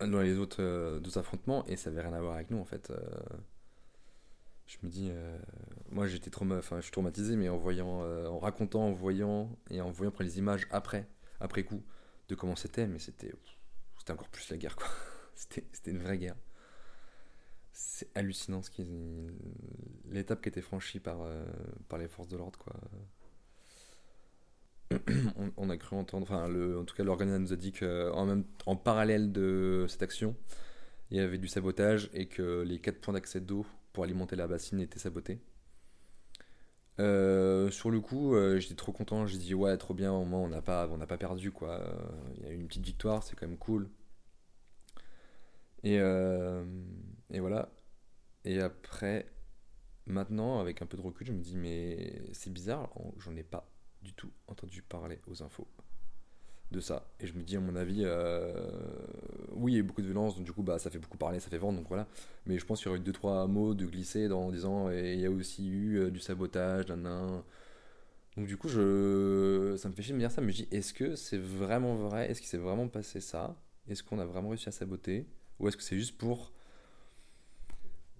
dans 0.00 0.20
les 0.20 0.38
autres, 0.38 1.18
affrontements, 1.18 1.64
et 1.66 1.76
ça 1.76 1.90
n'avait 1.90 2.08
rien 2.08 2.16
à 2.16 2.20
voir 2.20 2.34
avec 2.34 2.50
nous 2.50 2.58
en 2.58 2.64
fait 2.64 2.92
je 4.66 4.76
me 4.82 4.90
dis, 4.90 5.08
euh, 5.10 5.38
moi 5.90 6.06
j'étais 6.06 6.30
trauma, 6.30 6.56
enfin 6.58 6.76
je 6.76 6.82
suis 6.82 6.92
traumatisé, 6.92 7.36
mais 7.36 7.48
en 7.48 7.56
voyant, 7.56 8.02
euh, 8.02 8.26
en 8.26 8.38
racontant, 8.38 8.86
en 8.86 8.92
voyant 8.92 9.56
et 9.70 9.80
en 9.80 9.90
voyant 9.90 10.10
après 10.10 10.24
les 10.24 10.38
images 10.38 10.66
après, 10.70 11.08
après 11.40 11.62
coup, 11.62 11.82
de 12.28 12.34
comment 12.34 12.56
c'était, 12.56 12.86
mais 12.86 12.98
c'était, 12.98 13.32
c'était 13.98 14.12
encore 14.12 14.28
plus 14.28 14.48
la 14.50 14.56
guerre 14.56 14.76
quoi. 14.76 14.88
c'était, 15.34 15.64
c'était 15.72 15.92
une 15.92 16.02
vraie 16.02 16.18
guerre. 16.18 16.36
C'est 17.78 18.08
hallucinant 18.16 18.62
ce 18.62 18.70
qui, 18.70 18.86
l'étape 20.08 20.40
qui 20.40 20.48
été 20.48 20.62
franchie 20.62 20.98
par, 20.98 21.20
euh, 21.20 21.44
par 21.90 21.98
les 21.98 22.08
forces 22.08 22.28
de 22.28 22.38
l'ordre 22.38 22.58
quoi. 22.58 22.72
on, 25.58 25.68
a 25.68 25.76
cru 25.76 25.94
entendre, 25.94 26.22
enfin 26.22 26.46
en 26.74 26.84
tout 26.86 26.96
cas 26.96 27.04
l'organisme 27.04 27.42
nous 27.42 27.52
a 27.52 27.56
dit 27.56 27.72
qu'en 27.72 28.24
même, 28.24 28.44
en 28.64 28.76
parallèle 28.76 29.30
de 29.30 29.84
cette 29.90 30.02
action, 30.02 30.34
il 31.10 31.18
y 31.18 31.20
avait 31.20 31.36
du 31.36 31.48
sabotage 31.48 32.08
et 32.14 32.28
que 32.28 32.62
les 32.62 32.78
quatre 32.78 32.98
points 32.98 33.12
d'accès 33.12 33.42
d'eau 33.42 33.66
pour 33.92 34.04
alimenter 34.04 34.36
la 34.36 34.46
bassine 34.46 34.80
était 34.80 34.98
saboté. 34.98 35.38
Euh, 36.98 37.70
sur 37.70 37.90
le 37.90 38.00
coup, 38.00 38.36
euh, 38.36 38.58
j'étais 38.58 38.74
trop 38.74 38.92
content. 38.92 39.26
J'ai 39.26 39.36
dit 39.36 39.52
ouais, 39.52 39.76
trop 39.76 39.92
bien. 39.92 40.12
Au 40.12 40.24
moins, 40.24 40.40
on 40.40 40.48
n'a 40.48 40.62
pas, 40.62 40.88
on 40.88 40.96
n'a 40.96 41.06
pas 41.06 41.18
perdu 41.18 41.50
quoi. 41.52 41.84
Il 42.36 42.42
y 42.42 42.46
a 42.46 42.52
eu 42.52 42.54
une 42.54 42.68
petite 42.68 42.86
victoire, 42.86 43.22
c'est 43.22 43.36
quand 43.36 43.46
même 43.46 43.58
cool. 43.58 43.90
Et, 45.84 46.00
et 47.30 47.40
voilà. 47.40 47.70
Et 48.44 48.60
après, 48.60 49.26
maintenant, 50.06 50.60
avec 50.60 50.82
un 50.82 50.86
peu 50.86 50.96
de 50.96 51.02
recul, 51.02 51.26
je 51.26 51.32
me 51.32 51.40
dis 51.40 51.56
mais 51.56 52.22
c'est 52.32 52.52
bizarre. 52.52 52.90
J'en 53.18 53.36
ai 53.36 53.42
pas 53.42 53.68
du 54.02 54.12
tout 54.12 54.30
entendu 54.46 54.82
parler 54.82 55.20
aux 55.26 55.42
infos 55.42 55.66
de 56.70 56.80
ça. 56.80 57.08
Et 57.20 57.26
je 57.26 57.34
me 57.34 57.42
dis, 57.42 57.56
à 57.56 57.60
mon 57.60 57.76
avis, 57.76 58.02
euh, 58.04 58.70
oui, 59.52 59.72
il 59.72 59.74
y 59.74 59.78
a 59.78 59.80
eu 59.80 59.84
beaucoup 59.84 60.02
de 60.02 60.06
violence, 60.06 60.36
donc 60.36 60.44
du 60.44 60.52
coup, 60.52 60.62
bah, 60.62 60.78
ça 60.78 60.90
fait 60.90 60.98
beaucoup 60.98 61.18
parler, 61.18 61.40
ça 61.40 61.48
fait 61.48 61.58
vendre, 61.58 61.78
donc 61.78 61.88
voilà. 61.88 62.06
Mais 62.46 62.58
je 62.58 62.66
pense 62.66 62.80
qu'il 62.80 62.86
y 62.86 62.88
aurait 62.90 62.98
eu 62.98 63.02
deux, 63.02 63.12
trois 63.12 63.46
mots 63.46 63.74
de 63.74 63.86
glisser 63.86 64.28
dans, 64.28 64.46
en 64.46 64.50
disant, 64.50 64.90
et 64.90 65.14
il 65.14 65.20
y 65.20 65.26
a 65.26 65.30
aussi 65.30 65.68
eu 65.68 65.98
euh, 65.98 66.10
du 66.10 66.18
sabotage, 66.20 66.86
d'un 66.86 66.96
nain. 66.96 67.44
Donc 68.36 68.46
du 68.46 68.56
coup, 68.56 68.68
je... 68.68 69.76
ça 69.78 69.88
me 69.88 69.94
fait 69.94 70.02
chier 70.02 70.12
de 70.12 70.16
me 70.16 70.22
dire 70.22 70.30
ça, 70.30 70.40
mais 70.40 70.52
je 70.52 70.64
dis, 70.64 70.68
est-ce 70.70 70.92
que 70.92 71.14
c'est 71.16 71.38
vraiment 71.38 71.94
vrai? 71.96 72.30
Est-ce 72.30 72.40
qu'il 72.40 72.48
s'est 72.48 72.58
vraiment 72.58 72.88
passé 72.88 73.20
ça? 73.20 73.56
Est-ce 73.88 74.02
qu'on 74.02 74.18
a 74.18 74.26
vraiment 74.26 74.50
réussi 74.50 74.68
à 74.68 74.72
saboter? 74.72 75.26
Ou 75.58 75.68
est-ce 75.68 75.76
que 75.76 75.82
c'est 75.82 75.96
juste 75.96 76.18
pour 76.18 76.52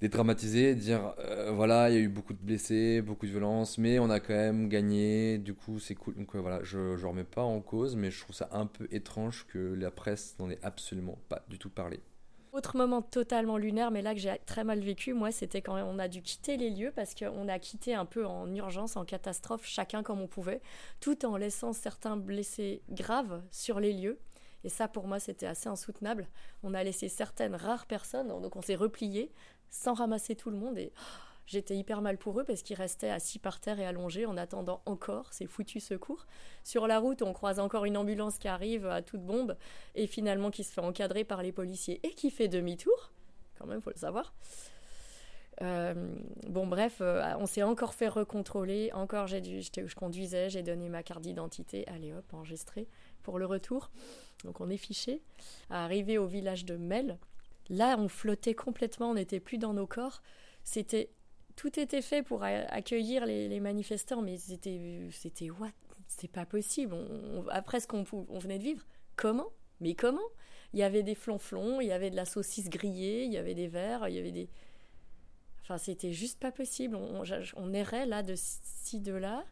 dédramatiser, 0.00 0.74
dire 0.74 1.14
euh, 1.18 1.50
voilà, 1.52 1.90
il 1.90 1.94
y 1.94 1.98
a 1.98 2.00
eu 2.00 2.08
beaucoup 2.08 2.32
de 2.32 2.42
blessés, 2.42 3.02
beaucoup 3.02 3.26
de 3.26 3.30
violence, 3.30 3.78
mais 3.78 3.98
on 3.98 4.10
a 4.10 4.20
quand 4.20 4.34
même 4.34 4.68
gagné, 4.68 5.38
du 5.38 5.54
coup 5.54 5.78
c'est 5.78 5.94
cool. 5.94 6.14
Donc 6.16 6.34
euh, 6.34 6.38
voilà, 6.38 6.62
je 6.62 6.78
ne 6.78 7.06
remets 7.06 7.24
pas 7.24 7.42
en 7.42 7.60
cause, 7.60 7.96
mais 7.96 8.10
je 8.10 8.20
trouve 8.20 8.36
ça 8.36 8.48
un 8.52 8.66
peu 8.66 8.86
étrange 8.90 9.46
que 9.46 9.58
la 9.58 9.90
presse 9.90 10.36
n'en 10.38 10.50
ait 10.50 10.58
absolument 10.62 11.18
pas 11.28 11.44
du 11.48 11.58
tout 11.58 11.70
parlé. 11.70 12.00
Autre 12.52 12.78
moment 12.78 13.02
totalement 13.02 13.58
lunaire, 13.58 13.90
mais 13.90 14.00
là 14.00 14.14
que 14.14 14.20
j'ai 14.20 14.34
très 14.46 14.64
mal 14.64 14.80
vécu, 14.80 15.12
moi, 15.12 15.30
c'était 15.30 15.60
quand 15.60 15.76
on 15.76 15.98
a 15.98 16.08
dû 16.08 16.22
quitter 16.22 16.56
les 16.56 16.70
lieux 16.70 16.90
parce 16.90 17.14
qu'on 17.14 17.48
a 17.48 17.58
quitté 17.58 17.94
un 17.94 18.06
peu 18.06 18.24
en 18.24 18.52
urgence, 18.54 18.96
en 18.96 19.04
catastrophe, 19.04 19.66
chacun 19.66 20.02
comme 20.02 20.22
on 20.22 20.26
pouvait, 20.26 20.62
tout 21.00 21.26
en 21.26 21.36
laissant 21.36 21.74
certains 21.74 22.16
blessés 22.16 22.80
graves 22.88 23.42
sur 23.50 23.78
les 23.78 23.92
lieux. 23.92 24.18
Et 24.64 24.70
ça, 24.70 24.88
pour 24.88 25.06
moi, 25.06 25.20
c'était 25.20 25.46
assez 25.46 25.68
insoutenable. 25.68 26.26
On 26.62 26.72
a 26.72 26.82
laissé 26.82 27.10
certaines 27.10 27.54
rares 27.54 27.84
personnes, 27.84 28.28
donc 28.28 28.56
on 28.56 28.62
s'est 28.62 28.74
replié 28.74 29.30
sans 29.70 29.94
ramasser 29.94 30.36
tout 30.36 30.50
le 30.50 30.56
monde. 30.56 30.78
Et 30.78 30.92
j'étais 31.46 31.76
hyper 31.76 32.02
mal 32.02 32.18
pour 32.18 32.40
eux 32.40 32.44
parce 32.44 32.62
qu'ils 32.62 32.76
restaient 32.76 33.10
assis 33.10 33.38
par 33.38 33.60
terre 33.60 33.80
et 33.80 33.86
allongés 33.86 34.26
en 34.26 34.36
attendant 34.36 34.82
encore 34.86 35.32
ces 35.32 35.46
foutus 35.46 35.84
secours. 35.84 36.26
Sur 36.64 36.86
la 36.86 36.98
route, 36.98 37.22
on 37.22 37.32
croise 37.32 37.60
encore 37.60 37.84
une 37.84 37.96
ambulance 37.96 38.38
qui 38.38 38.48
arrive 38.48 38.86
à 38.86 39.02
toute 39.02 39.22
bombe 39.22 39.56
et 39.94 40.06
finalement 40.06 40.50
qui 40.50 40.64
se 40.64 40.72
fait 40.72 40.80
encadrer 40.80 41.24
par 41.24 41.42
les 41.42 41.52
policiers 41.52 42.00
et 42.02 42.10
qui 42.10 42.30
fait 42.30 42.48
demi-tour. 42.48 43.12
Quand 43.58 43.66
même, 43.66 43.80
faut 43.80 43.90
le 43.90 43.98
savoir. 43.98 44.34
Euh, 45.62 45.94
bon, 46.48 46.66
bref, 46.66 46.98
euh, 47.00 47.34
on 47.38 47.46
s'est 47.46 47.62
encore 47.62 47.94
fait 47.94 48.08
recontrôler. 48.08 48.90
Encore, 48.92 49.26
j'ai 49.26 49.40
dû, 49.40 49.62
je 49.62 49.94
conduisais, 49.94 50.50
j'ai 50.50 50.62
donné 50.62 50.88
ma 50.88 51.02
carte 51.02 51.22
d'identité. 51.22 51.86
Allez 51.88 52.12
hop, 52.12 52.24
enregistré 52.34 52.88
pour 53.22 53.38
le 53.38 53.46
retour. 53.46 53.90
Donc, 54.44 54.60
on 54.60 54.68
est 54.68 54.76
fiché. 54.76 55.22
Arrivé 55.70 56.18
au 56.18 56.26
village 56.26 56.64
de 56.64 56.76
Mel, 56.76 57.18
Là, 57.68 57.96
on 57.98 58.08
flottait 58.08 58.54
complètement, 58.54 59.10
on 59.10 59.14
n'était 59.14 59.40
plus 59.40 59.58
dans 59.58 59.72
nos 59.72 59.86
corps. 59.86 60.22
C'était 60.62 61.10
tout 61.56 61.80
était 61.80 62.02
fait 62.02 62.22
pour 62.22 62.42
accueillir 62.44 63.24
les, 63.26 63.60
manifestants, 63.60 64.22
mais 64.22 64.36
c'était 64.36 65.08
c'était 65.10 65.50
what? 65.50 65.72
C'est 66.06 66.30
pas 66.30 66.46
possible. 66.46 66.94
après 67.50 67.80
ce 67.80 67.88
qu'on 67.88 68.04
on 68.28 68.38
venait 68.38 68.58
de 68.58 68.62
vivre, 68.62 68.84
comment? 69.16 69.48
Mais 69.80 69.94
comment? 69.94 70.28
Il 70.72 70.78
y 70.78 70.82
avait 70.82 71.02
des 71.02 71.14
flonflons, 71.14 71.80
il 71.80 71.88
y 71.88 71.92
avait 71.92 72.10
de 72.10 72.16
la 72.16 72.24
saucisse 72.24 72.68
grillée, 72.68 73.24
il 73.24 73.32
y 73.32 73.38
avait 73.38 73.54
des 73.54 73.68
verres, 73.68 74.08
il 74.08 74.14
y 74.14 74.18
avait 74.18 74.32
des. 74.32 74.48
Enfin, 75.62 75.78
c'était 75.78 76.12
juste 76.12 76.38
pas 76.38 76.52
possible. 76.52 76.96
On, 76.96 77.72
errait 77.72 78.06
là 78.06 78.22
de 78.22 78.34
ci 78.36 79.00
de 79.00 79.14
là. 79.14 79.44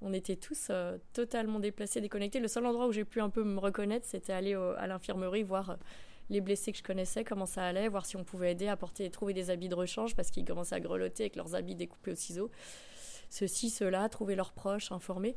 On 0.00 0.12
était 0.12 0.36
tous 0.36 0.68
euh, 0.70 0.98
totalement 1.12 1.60
déplacés, 1.60 2.00
déconnectés. 2.00 2.40
Le 2.40 2.48
seul 2.48 2.66
endroit 2.66 2.88
où 2.88 2.92
j'ai 2.92 3.04
pu 3.04 3.20
un 3.20 3.30
peu 3.30 3.44
me 3.44 3.58
reconnaître, 3.58 4.06
c'était 4.06 4.32
aller 4.32 4.54
à 4.54 4.86
l'infirmerie 4.86 5.44
voir 5.44 5.78
les 6.30 6.40
blessés 6.40 6.72
que 6.72 6.78
je 6.78 6.82
connaissais, 6.82 7.24
comment 7.24 7.46
ça 7.46 7.64
allait, 7.64 7.88
voir 7.88 8.06
si 8.06 8.16
on 8.16 8.24
pouvait 8.24 8.52
aider 8.52 8.68
à 8.68 8.76
porter, 8.76 9.10
trouver 9.10 9.34
des 9.34 9.50
habits 9.50 9.68
de 9.68 9.74
rechange 9.74 10.14
parce 10.14 10.30
qu'ils 10.30 10.44
commençaient 10.44 10.76
à 10.76 10.80
grelotter 10.80 11.24
avec 11.24 11.36
leurs 11.36 11.54
habits 11.54 11.74
découpés 11.74 12.12
au 12.12 12.14
ciseau. 12.14 12.50
Ceci, 13.30 13.70
cela, 13.70 14.08
trouver 14.08 14.34
leurs 14.34 14.52
proches, 14.52 14.92
informer. 14.92 15.36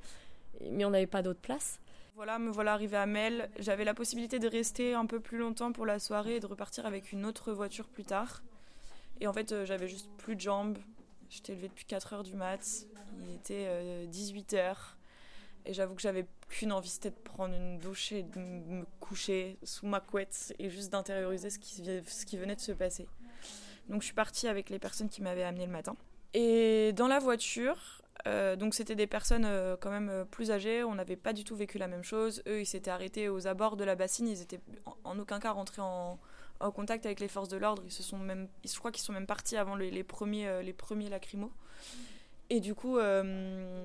Mais 0.71 0.85
on 0.85 0.89
n'avait 0.89 1.07
pas 1.07 1.21
d'autre 1.21 1.39
place. 1.39 1.79
Voilà, 2.15 2.39
me 2.39 2.49
voilà 2.49 2.73
arrivé 2.73 2.97
à 2.97 3.05
Mel. 3.05 3.49
J'avais 3.59 3.83
la 3.83 3.93
possibilité 3.93 4.39
de 4.39 4.47
rester 4.47 4.93
un 4.93 5.05
peu 5.05 5.19
plus 5.19 5.37
longtemps 5.37 5.71
pour 5.71 5.85
la 5.85 5.99
soirée 5.99 6.37
et 6.37 6.39
de 6.39 6.47
repartir 6.47 6.85
avec 6.85 7.11
une 7.11 7.25
autre 7.25 7.53
voiture 7.53 7.87
plus 7.87 8.03
tard. 8.03 8.41
Et 9.19 9.27
en 9.27 9.33
fait, 9.33 9.51
euh, 9.51 9.65
j'avais 9.65 9.87
juste 9.87 10.09
plus 10.17 10.35
de 10.35 10.41
jambes. 10.41 10.77
J'étais 11.29 11.53
levée 11.53 11.67
depuis 11.67 11.85
4 11.85 12.13
heures 12.13 12.23
du 12.23 12.33
mat. 12.33 12.87
Il 13.21 13.35
était 13.35 14.07
18 14.07 14.53
euh, 14.53 14.57
heures. 14.57 14.96
Et 15.67 15.73
j'avoue 15.73 15.95
que 15.95 16.01
j'avais 16.01 16.25
qu'une 16.47 16.71
envie, 16.71 16.87
c'était 16.87 17.09
de 17.09 17.15
prendre 17.15 17.53
une 17.53 17.77
douche 17.77 18.13
et 18.13 18.23
de 18.23 18.39
me 18.39 18.85
coucher 19.01 19.59
sous 19.63 19.85
ma 19.85 19.99
couette 19.99 20.55
et 20.59 20.69
juste 20.69 20.91
d'intérioriser 20.93 21.49
ce 21.49 21.59
qui, 21.59 22.37
venait 22.37 22.55
de 22.55 22.61
se 22.61 22.71
passer. 22.71 23.05
Donc 23.89 24.01
je 24.01 24.05
suis 24.05 24.15
partie 24.15 24.47
avec 24.47 24.69
les 24.69 24.79
personnes 24.79 25.09
qui 25.09 25.21
m'avaient 25.21 25.43
amené 25.43 25.65
le 25.65 25.71
matin. 25.73 25.97
Et 26.33 26.93
dans 26.93 27.07
la 27.07 27.19
voiture, 27.19 28.01
euh, 28.27 28.55
donc 28.55 28.75
c'était 28.75 28.95
des 28.95 29.07
personnes 29.07 29.43
euh, 29.43 29.75
quand 29.77 29.91
même 29.91 30.07
euh, 30.09 30.23
plus 30.23 30.51
âgées, 30.51 30.85
on 30.85 30.95
n'avait 30.95 31.17
pas 31.17 31.33
du 31.33 31.43
tout 31.43 31.55
vécu 31.57 31.77
la 31.77 31.87
même 31.89 32.03
chose. 32.03 32.41
Eux, 32.47 32.61
ils 32.61 32.65
s'étaient 32.65 32.91
arrêtés 32.91 33.27
aux 33.27 33.45
abords 33.45 33.75
de 33.75 33.83
la 33.83 33.95
bassine, 33.95 34.27
ils 34.29 34.41
étaient 34.41 34.61
en, 35.03 35.19
aucun 35.19 35.41
cas 35.41 35.51
rentrés 35.51 35.81
en, 35.81 36.17
contact 36.73 37.05
avec 37.05 37.19
les 37.19 37.27
forces 37.27 37.49
de 37.49 37.57
l'ordre. 37.57 37.83
Ils 37.85 37.91
se 37.91 38.03
sont 38.03 38.19
je 38.19 38.79
crois 38.79 38.91
qu'ils 38.91 39.03
sont 39.03 39.13
même 39.13 39.27
partis 39.27 39.57
avant 39.57 39.75
les, 39.75 40.03
premiers, 40.03 40.63
les 40.63 41.09
lacrymos. 41.09 41.51
Et 42.49 42.59
du 42.59 42.75
coup, 42.75 42.97
euh, 42.97 43.83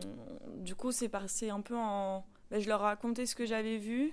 du 0.58 0.74
coup, 0.74 0.92
c'est 0.92 1.08
passé 1.08 1.50
un 1.50 1.60
peu 1.60 1.76
en. 1.76 2.24
Ben, 2.50 2.60
je 2.60 2.68
leur 2.68 2.80
racontais 2.80 3.26
ce 3.26 3.34
que 3.34 3.46
j'avais 3.46 3.78
vu. 3.78 4.12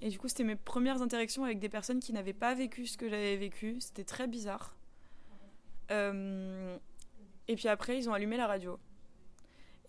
Et 0.00 0.10
du 0.10 0.18
coup, 0.18 0.28
c'était 0.28 0.44
mes 0.44 0.56
premières 0.56 1.00
interactions 1.00 1.44
avec 1.44 1.60
des 1.60 1.68
personnes 1.68 2.00
qui 2.00 2.12
n'avaient 2.12 2.32
pas 2.32 2.54
vécu 2.54 2.86
ce 2.86 2.98
que 2.98 3.08
j'avais 3.08 3.36
vécu. 3.36 3.80
C'était 3.80 4.04
très 4.04 4.26
bizarre. 4.26 4.76
Euh, 5.90 6.76
et 7.48 7.56
puis 7.56 7.68
après, 7.68 7.96
ils 7.96 8.08
ont 8.08 8.12
allumé 8.12 8.36
la 8.36 8.46
radio. 8.46 8.78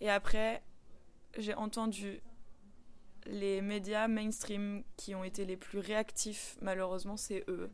Et 0.00 0.08
après, 0.08 0.62
j'ai 1.36 1.54
entendu 1.54 2.20
les 3.26 3.60
médias 3.60 4.08
mainstream 4.08 4.84
qui 4.96 5.14
ont 5.14 5.24
été 5.24 5.44
les 5.44 5.56
plus 5.56 5.80
réactifs, 5.80 6.56
malheureusement, 6.62 7.16
c'est 7.16 7.44
eux. 7.48 7.70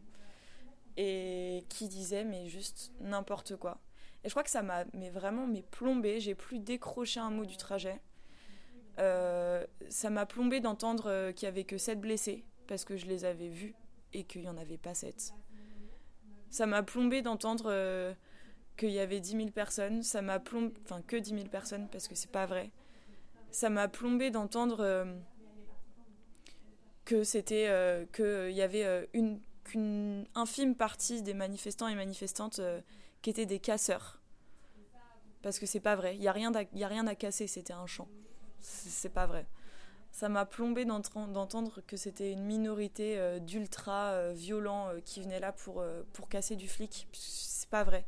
Et 0.96 1.64
qui 1.68 1.88
disaient, 1.88 2.24
mais 2.24 2.48
juste 2.48 2.92
n'importe 3.00 3.57
quoi 3.57 3.80
Et 4.24 4.28
je 4.28 4.30
crois 4.30 4.44
que 4.44 4.50
ça 4.50 4.62
m'a 4.62 4.84
mais 4.92 5.10
vraiment 5.10 5.46
mais 5.46 5.62
plombé. 5.62 6.20
J'ai 6.20 6.34
plus 6.34 6.58
décroché 6.58 7.20
un 7.20 7.30
mot 7.30 7.44
du 7.44 7.56
trajet. 7.56 8.00
Euh, 8.98 9.66
ça 9.88 10.10
m'a 10.10 10.26
plombé 10.26 10.60
d'entendre 10.60 11.04
euh, 11.06 11.32
qu'il 11.32 11.46
y 11.46 11.48
avait 11.48 11.64
que 11.64 11.78
7 11.78 12.00
blessés 12.00 12.44
parce 12.66 12.84
que 12.84 12.96
je 12.96 13.06
les 13.06 13.24
avais 13.24 13.48
vus 13.48 13.74
et 14.12 14.24
qu'il 14.24 14.42
n'y 14.42 14.48
en 14.48 14.56
avait 14.56 14.78
pas 14.78 14.94
7. 14.94 15.32
Ça 16.50 16.66
m'a 16.66 16.82
plombé 16.82 17.22
d'entendre 17.22 17.64
euh, 17.68 18.12
qu'il 18.76 18.90
y 18.90 19.00
avait 19.00 19.20
10 19.20 19.30
000 19.32 19.46
personnes. 19.50 20.02
Ça 20.02 20.22
m'a 20.22 20.38
plombé, 20.38 20.74
enfin 20.84 21.02
que 21.02 21.16
10 21.16 21.30
000 21.30 21.44
personnes 21.46 21.88
parce 21.90 22.06
que 22.06 22.14
c'est 22.14 22.30
pas 22.30 22.46
vrai. 22.46 22.70
Ça 23.50 23.70
m'a 23.70 23.88
plombé 23.88 24.30
d'entendre 24.30 25.06
que 27.04 27.22
c'était 27.22 27.68
qu'il 28.14 28.52
y 28.52 28.62
avait 28.62 29.08
une 29.12 29.40
qu'une 29.64 30.26
infime 30.34 30.74
partie 30.74 31.22
des 31.22 31.34
manifestants 31.34 31.86
et 31.86 31.94
manifestantes 31.94 32.60
qui 33.22 33.30
étaient 33.30 33.46
des 33.46 33.60
casseurs. 33.60 34.20
Parce 35.42 35.58
que 35.58 35.66
c'est 35.66 35.80
pas 35.80 35.96
vrai. 35.96 36.14
Il 36.16 36.20
n'y 36.20 36.28
a, 36.28 36.32
rien 36.32 36.54
à- 36.54 36.62
y 36.74 36.84
a 36.84 36.88
rien 36.88 37.06
à 37.06 37.14
casser, 37.14 37.46
c'était 37.46 37.72
un 37.72 37.86
champ. 37.86 38.08
C'est 38.60 39.08
pas 39.12 39.26
vrai. 39.26 39.46
Ça 40.12 40.28
m'a 40.28 40.44
plombé 40.44 40.84
d'entendre 40.84 41.80
que 41.86 41.96
c'était 41.96 42.32
une 42.32 42.44
minorité 42.44 43.18
euh, 43.18 43.38
d'ultra 43.40 44.10
euh, 44.12 44.32
violents 44.34 44.88
euh, 44.90 45.00
qui 45.00 45.22
venaient 45.22 45.40
là 45.40 45.52
pour, 45.52 45.84
pour 46.12 46.28
casser 46.28 46.54
du 46.56 46.68
flic. 46.68 47.08
C'est 47.12 47.68
pas 47.70 47.82
vrai. 47.84 48.06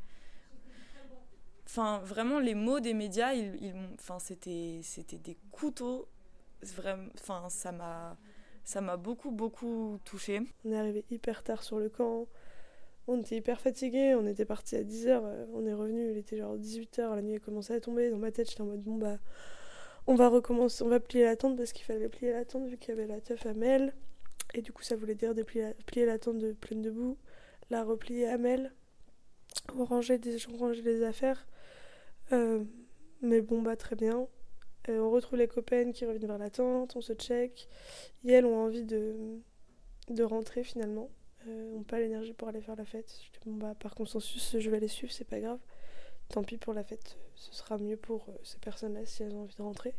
Enfin, 1.66 1.98
vraiment, 2.04 2.38
les 2.38 2.54
mots 2.54 2.80
des 2.80 2.94
médias, 2.94 3.32
ils, 3.34 3.74
enfin, 3.94 4.18
c'était 4.18 4.82
des 5.18 5.36
couteaux. 5.50 6.08
Enfin, 6.62 7.48
ça 7.48 7.72
m'a 7.72 8.16
ça 8.64 8.80
m'a 8.80 8.96
beaucoup, 8.96 9.30
beaucoup 9.30 9.98
touchée. 10.04 10.40
On 10.64 10.72
est 10.72 10.78
arrivé 10.78 11.04
hyper 11.10 11.42
tard 11.42 11.62
sur 11.62 11.78
le 11.78 11.88
camp. 11.90 12.26
On 13.06 13.20
était 13.20 13.36
hyper 13.36 13.60
fatigués. 13.60 14.14
On 14.14 14.26
était 14.26 14.44
parti 14.44 14.76
à 14.76 14.82
10h. 14.82 15.22
On 15.52 15.66
est 15.66 15.74
revenu. 15.74 16.10
Il 16.10 16.16
était 16.16 16.36
genre 16.36 16.56
18h. 16.56 17.14
La 17.14 17.22
nuit 17.22 17.36
a 17.36 17.38
commencé 17.38 17.72
à 17.72 17.80
tomber. 17.80 18.10
Dans 18.10 18.18
ma 18.18 18.30
tête, 18.30 18.48
j'étais 18.48 18.62
en 18.62 18.66
mode 18.66 18.82
bon, 18.82 18.96
bah, 18.96 19.18
on 20.06 20.14
va 20.14 20.28
recommencer. 20.28 20.82
On 20.84 20.88
va 20.88 21.00
plier 21.00 21.24
la 21.24 21.36
tente 21.36 21.56
parce 21.56 21.72
qu'il 21.72 21.84
fallait 21.84 22.08
plier 22.08 22.32
la 22.32 22.44
tente 22.44 22.66
vu 22.66 22.78
qu'il 22.78 22.94
y 22.94 22.98
avait 22.98 23.06
la 23.06 23.20
teuf 23.20 23.46
à 23.46 23.54
Mel. 23.54 23.94
Et 24.54 24.62
du 24.62 24.72
coup, 24.72 24.82
ça 24.82 24.96
voulait 24.96 25.14
dire 25.14 25.34
plier 25.44 26.06
la, 26.06 26.18
tente 26.18 26.38
de 26.38 26.52
pleine 26.52 26.82
de 26.82 26.90
boue, 26.90 27.18
la 27.70 27.82
replier 27.82 28.28
à 28.28 28.38
Mel. 28.38 28.72
On 29.76 29.84
rangeait 29.84 30.18
des, 30.18 30.36
des 30.82 31.02
affaires. 31.02 31.46
Euh, 32.32 32.64
mais 33.20 33.40
bon, 33.40 33.62
bah, 33.62 33.76
très 33.76 33.96
bien. 33.96 34.28
Euh, 34.88 35.00
on 35.00 35.10
retrouve 35.10 35.38
les 35.38 35.48
copains 35.48 35.92
qui 35.92 36.04
reviennent 36.04 36.26
vers 36.26 36.38
la 36.38 36.50
tente. 36.50 36.94
On 36.96 37.00
se 37.00 37.14
check. 37.14 37.68
Et 38.24 38.32
elles 38.32 38.44
ont 38.44 38.64
envie 38.64 38.84
de, 38.84 39.14
de 40.08 40.22
rentrer 40.22 40.62
finalement. 40.62 41.10
Euh, 41.48 41.72
n'ont 41.72 41.82
pas 41.82 42.00
l'énergie 42.00 42.32
pour 42.32 42.48
aller 42.48 42.60
faire 42.60 42.76
la 42.76 42.84
fête. 42.84 43.20
Je 43.24 43.30
dis, 43.32 43.38
bon, 43.46 43.54
bah, 43.54 43.74
par 43.78 43.94
consensus, 43.94 44.56
je 44.58 44.70
vais 44.70 44.80
les 44.80 44.88
suivre, 44.88 45.12
c'est 45.12 45.28
pas 45.28 45.40
grave. 45.40 45.58
Tant 46.28 46.42
pis 46.42 46.56
pour 46.56 46.72
la 46.72 46.84
fête, 46.84 47.18
ce 47.34 47.52
sera 47.54 47.78
mieux 47.78 47.96
pour 47.96 48.26
euh, 48.28 48.32
ces 48.42 48.58
personnes-là 48.58 49.04
si 49.04 49.22
elles 49.22 49.34
ont 49.34 49.42
envie 49.42 49.56
de 49.56 49.62
rentrer. 49.62 49.94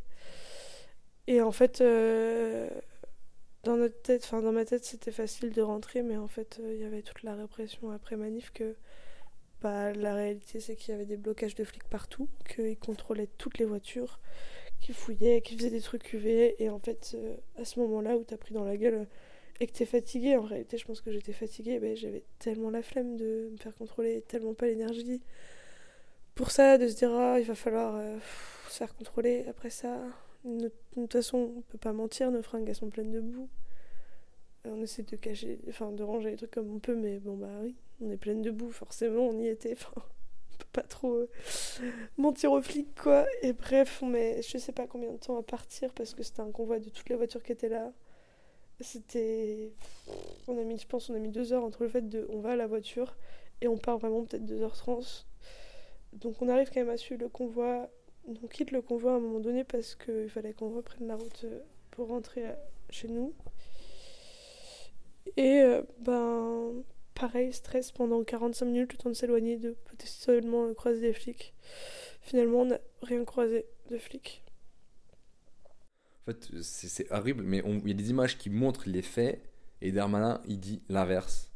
Et 1.28 1.42
en 1.42 1.52
fait, 1.52 1.82
euh, 1.82 2.70
dans 3.66 3.78
notre 3.78 4.00
tête, 4.02 4.24
enfin 4.26 4.42
dans 4.42 4.52
ma 4.52 4.64
tête, 4.64 4.86
c'était 4.86 5.12
facile 5.12 5.52
de 5.52 5.62
rentrer, 5.62 6.04
mais 6.04 6.18
en 6.18 6.28
fait, 6.28 6.60
euh, 6.62 6.74
il 6.76 6.82
y 6.82 6.86
avait 6.86 7.02
toute 7.02 7.24
la 7.24 7.36
répression 7.36 7.90
après 7.92 8.16
manif 8.16 8.52
que 8.52 8.76
bah, 9.62 9.92
la 9.94 10.14
réalité, 10.14 10.60
c'est 10.60 10.76
qu'il 10.76 10.92
y 10.92 10.96
avait 10.96 11.06
des 11.06 11.18
blocages 11.18 11.56
de 11.56 11.64
flics 11.64 11.90
partout, 11.90 12.30
qu'ils 12.48 12.78
contrôlaient 12.78 13.30
toutes 13.38 13.58
les 13.58 13.66
voitures, 13.66 14.20
qu'ils 14.82 14.96
fouillaient, 14.96 15.42
qu'ils 15.42 15.58
faisaient 15.58 15.72
des 15.72 15.82
trucs 15.82 16.14
UV. 16.14 16.62
Et 16.64 16.70
en 16.70 16.80
fait, 16.80 17.14
euh, 17.16 17.36
à 17.58 17.66
ce 17.66 17.80
moment-là 17.80 18.18
où 18.18 18.24
t'as 18.24 18.38
pris 18.38 18.54
dans 18.54 18.66
la 18.66 18.78
gueule 18.78 18.94
euh, 18.94 19.06
et 19.60 19.68
que 19.68 19.74
t'es 19.74 19.86
fatigué, 19.86 20.36
en 20.36 20.44
réalité, 20.44 20.78
je 20.78 20.86
pense 20.86 21.02
que 21.02 21.12
j'étais 21.12 21.34
fatiguée, 21.34 21.80
ben, 21.80 21.96
j'avais 21.96 22.24
tellement 22.40 22.70
la 22.70 22.82
flemme 22.82 23.16
de 23.18 23.50
me 23.52 23.58
faire 23.58 23.76
contrôler, 23.76 24.22
tellement 24.22 24.54
pas 24.54 24.66
l'énergie 24.68 25.22
pour 26.36 26.52
ça, 26.52 26.78
de 26.78 26.88
se 26.88 26.96
dire, 26.96 27.12
ah, 27.14 27.40
il 27.40 27.46
va 27.46 27.56
falloir 27.56 27.96
euh, 27.96 28.18
se 28.70 28.78
faire 28.78 28.94
contrôler. 28.96 29.46
Après 29.50 29.70
ça, 29.70 29.98
de 30.44 30.72
de 30.98 31.02
toute 31.02 31.14
façon, 31.14 31.54
on 31.58 31.62
peut 31.62 31.78
pas 31.78 31.94
mentir, 31.94 32.32
nos 32.32 32.42
fringues 32.42 32.68
elles 32.70 32.76
sont 32.76 32.90
pleines 32.90 33.12
de 33.12 33.22
boue. 33.22 33.50
Euh, 34.66 34.72
On 34.74 34.82
essaie 34.82 35.04
de 35.04 35.16
cacher, 35.16 35.60
enfin 35.70 35.92
de 35.92 36.04
ranger 36.04 36.32
les 36.32 36.38
trucs 36.38 36.52
comme 36.52 36.74
on 36.74 36.80
peut, 36.80 36.96
mais 36.96 37.20
bon, 37.20 37.36
bah 37.38 37.50
oui, 37.64 37.76
on 38.02 38.10
est 38.12 38.18
pleine 38.18 38.42
de 38.42 38.52
boue, 38.52 38.72
forcément, 38.72 39.28
on 39.30 39.40
y 39.40 39.48
était. 39.48 39.74
Enfin, 39.78 39.92
on 39.98 40.58
peut 40.58 40.66
pas 40.72 40.84
trop 40.84 41.14
euh, 41.16 41.30
mentir 42.18 42.52
aux 42.54 42.62
flics, 42.62 42.96
quoi. 42.96 43.26
Et 43.42 43.54
bref, 43.54 44.00
on 44.02 44.08
met 44.08 44.42
je 44.42 44.58
sais 44.58 44.72
pas 44.72 44.88
combien 44.88 45.12
de 45.12 45.18
temps 45.18 45.38
à 45.38 45.44
partir 45.44 45.94
parce 45.94 46.14
que 46.14 46.24
c'était 46.24 46.42
un 46.42 46.52
convoi 46.52 46.80
de 46.80 46.90
toutes 46.90 47.10
les 47.10 47.16
voitures 47.16 47.44
qui 47.44 47.52
étaient 47.52 47.70
là. 47.70 47.92
C'était. 48.82 49.72
On 50.48 50.58
a 50.58 50.64
mis, 50.64 50.78
je 50.78 50.88
pense, 50.88 51.10
on 51.10 51.16
a 51.16 51.20
mis 51.20 51.30
deux 51.32 51.54
heures 51.54 51.64
entre 51.64 51.84
le 51.84 51.90
fait 51.90 52.08
de 52.08 52.28
on 52.32 52.40
va 52.40 52.52
à 52.52 52.56
la 52.56 52.68
voiture 52.68 53.16
et 53.62 53.68
on 53.68 53.78
part 53.78 53.98
vraiment 53.98 54.24
peut-être 54.26 54.46
2h30. 54.46 55.26
Donc 56.14 56.42
on 56.42 56.50
arrive 56.50 56.70
quand 56.70 56.82
même 56.82 56.90
à 56.90 56.98
suivre 56.98 57.22
le 57.22 57.30
convoi. 57.30 57.90
On 58.28 58.48
quitte 58.48 58.72
le 58.72 58.82
convoi 58.82 59.14
à 59.14 59.16
un 59.16 59.20
moment 59.20 59.40
donné 59.40 59.64
parce 59.64 59.96
qu'il 59.96 60.30
fallait 60.30 60.54
qu'on 60.54 60.70
reprenne 60.70 61.08
la 61.08 61.16
route 61.16 61.42
euh, 61.46 61.60
pour 61.92 62.08
rentrer 62.08 62.46
à- 62.48 62.58
chez 62.90 63.08
nous. 63.08 63.34
Et 65.38 65.62
euh, 65.62 65.82
ben, 66.00 66.72
pareil, 67.14 67.52
stress 67.54 67.92
pendant 67.92 68.24
45 68.24 68.66
minutes, 68.66 68.94
le 68.94 68.98
temps 68.98 69.10
de 69.10 69.16
s'éloigner, 69.16 69.58
de 69.58 69.76
potentiellement 69.86 70.74
croiser 70.74 71.02
des 71.02 71.14
flics. 71.14 71.54
Finalement, 72.22 72.62
on 72.62 72.66
n'a 72.66 72.80
rien 73.02 73.24
croisé 73.26 73.66
de 73.90 73.98
flics. 73.98 74.44
En 76.28 76.32
fait, 76.32 76.50
c'est 76.62 77.12
horrible, 77.12 77.44
mais 77.44 77.62
il 77.66 77.88
y 77.88 77.92
a 77.92 77.96
des 77.96 78.10
images 78.10 78.38
qui 78.38 78.50
montrent 78.50 78.90
les 78.90 79.04
faits, 79.04 79.42
et 79.82 79.92
Darmanin, 79.92 80.42
il 80.48 80.60
dit 80.60 80.82
l'inverse. 80.90 81.52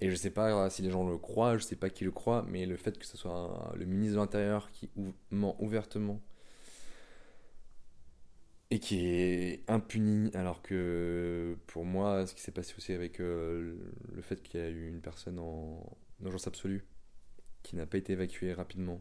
Et 0.00 0.10
je 0.10 0.16
sais 0.16 0.30
pas 0.30 0.68
si 0.68 0.82
les 0.82 0.90
gens 0.90 1.08
le 1.08 1.16
croient, 1.16 1.56
je 1.56 1.62
sais 1.62 1.76
pas 1.76 1.88
qui 1.88 2.04
le 2.04 2.10
croit, 2.10 2.44
mais 2.48 2.66
le 2.66 2.76
fait 2.76 2.98
que 2.98 3.06
ce 3.06 3.16
soit 3.16 3.72
le 3.76 3.84
ministre 3.84 4.16
de 4.16 4.20
l'Intérieur 4.20 4.70
qui 4.72 4.90
ment 5.30 5.56
ouvertement 5.62 6.20
et 8.70 8.80
qui 8.80 9.06
est 9.06 9.62
impuni, 9.68 10.30
alors 10.34 10.60
que 10.62 11.56
pour 11.66 11.84
moi, 11.84 12.26
ce 12.26 12.34
qui 12.34 12.40
s'est 12.40 12.52
passé 12.52 12.74
aussi 12.76 12.92
avec 12.92 13.20
euh, 13.20 13.76
le 14.12 14.22
fait 14.22 14.42
qu'il 14.42 14.60
y 14.60 14.62
a 14.62 14.68
eu 14.68 14.88
une 14.88 15.00
personne 15.00 15.38
en 15.38 15.84
urgence 16.22 16.46
absolue 16.46 16.84
qui 17.62 17.76
n'a 17.76 17.86
pas 17.86 17.98
été 17.98 18.14
évacuée 18.14 18.54
rapidement, 18.54 19.00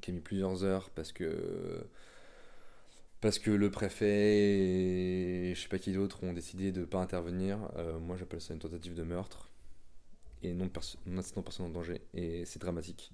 qui 0.00 0.10
a 0.10 0.14
mis 0.14 0.20
plusieurs 0.20 0.64
heures 0.64 0.90
parce 0.90 1.12
que 1.12 1.86
parce 3.26 3.40
que 3.40 3.50
le 3.50 3.72
préfet 3.72 4.38
et 4.38 5.52
je 5.56 5.60
sais 5.60 5.66
pas 5.66 5.80
qui 5.80 5.92
d'autre 5.92 6.22
ont 6.22 6.32
décidé 6.32 6.70
de 6.70 6.84
pas 6.84 7.00
intervenir. 7.00 7.58
Euh, 7.76 7.98
moi, 7.98 8.16
j'appelle 8.16 8.40
ça 8.40 8.54
une 8.54 8.60
tentative 8.60 8.94
de 8.94 9.02
meurtre 9.02 9.50
et 10.44 10.54
non, 10.54 10.68
perso- 10.68 10.96
non 11.06 11.42
personne 11.42 11.66
en 11.66 11.70
danger. 11.70 12.02
Et 12.14 12.44
c'est 12.44 12.60
dramatique. 12.60 13.10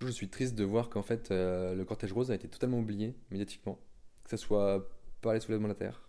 Je 0.00 0.08
suis 0.08 0.30
triste 0.30 0.54
de 0.54 0.64
voir 0.64 0.88
qu'en 0.88 1.02
fait, 1.02 1.30
euh, 1.32 1.74
le 1.74 1.84
cortège 1.84 2.14
rose 2.14 2.30
a 2.30 2.34
été 2.34 2.48
totalement 2.48 2.78
oublié 2.78 3.14
médiatiquement. 3.30 3.78
Que 4.24 4.30
ce 4.30 4.38
soit 4.38 4.88
par 5.20 5.34
les 5.34 5.40
soulèvements 5.40 5.68
de 5.68 5.74
la 5.74 5.78
terre, 5.78 6.08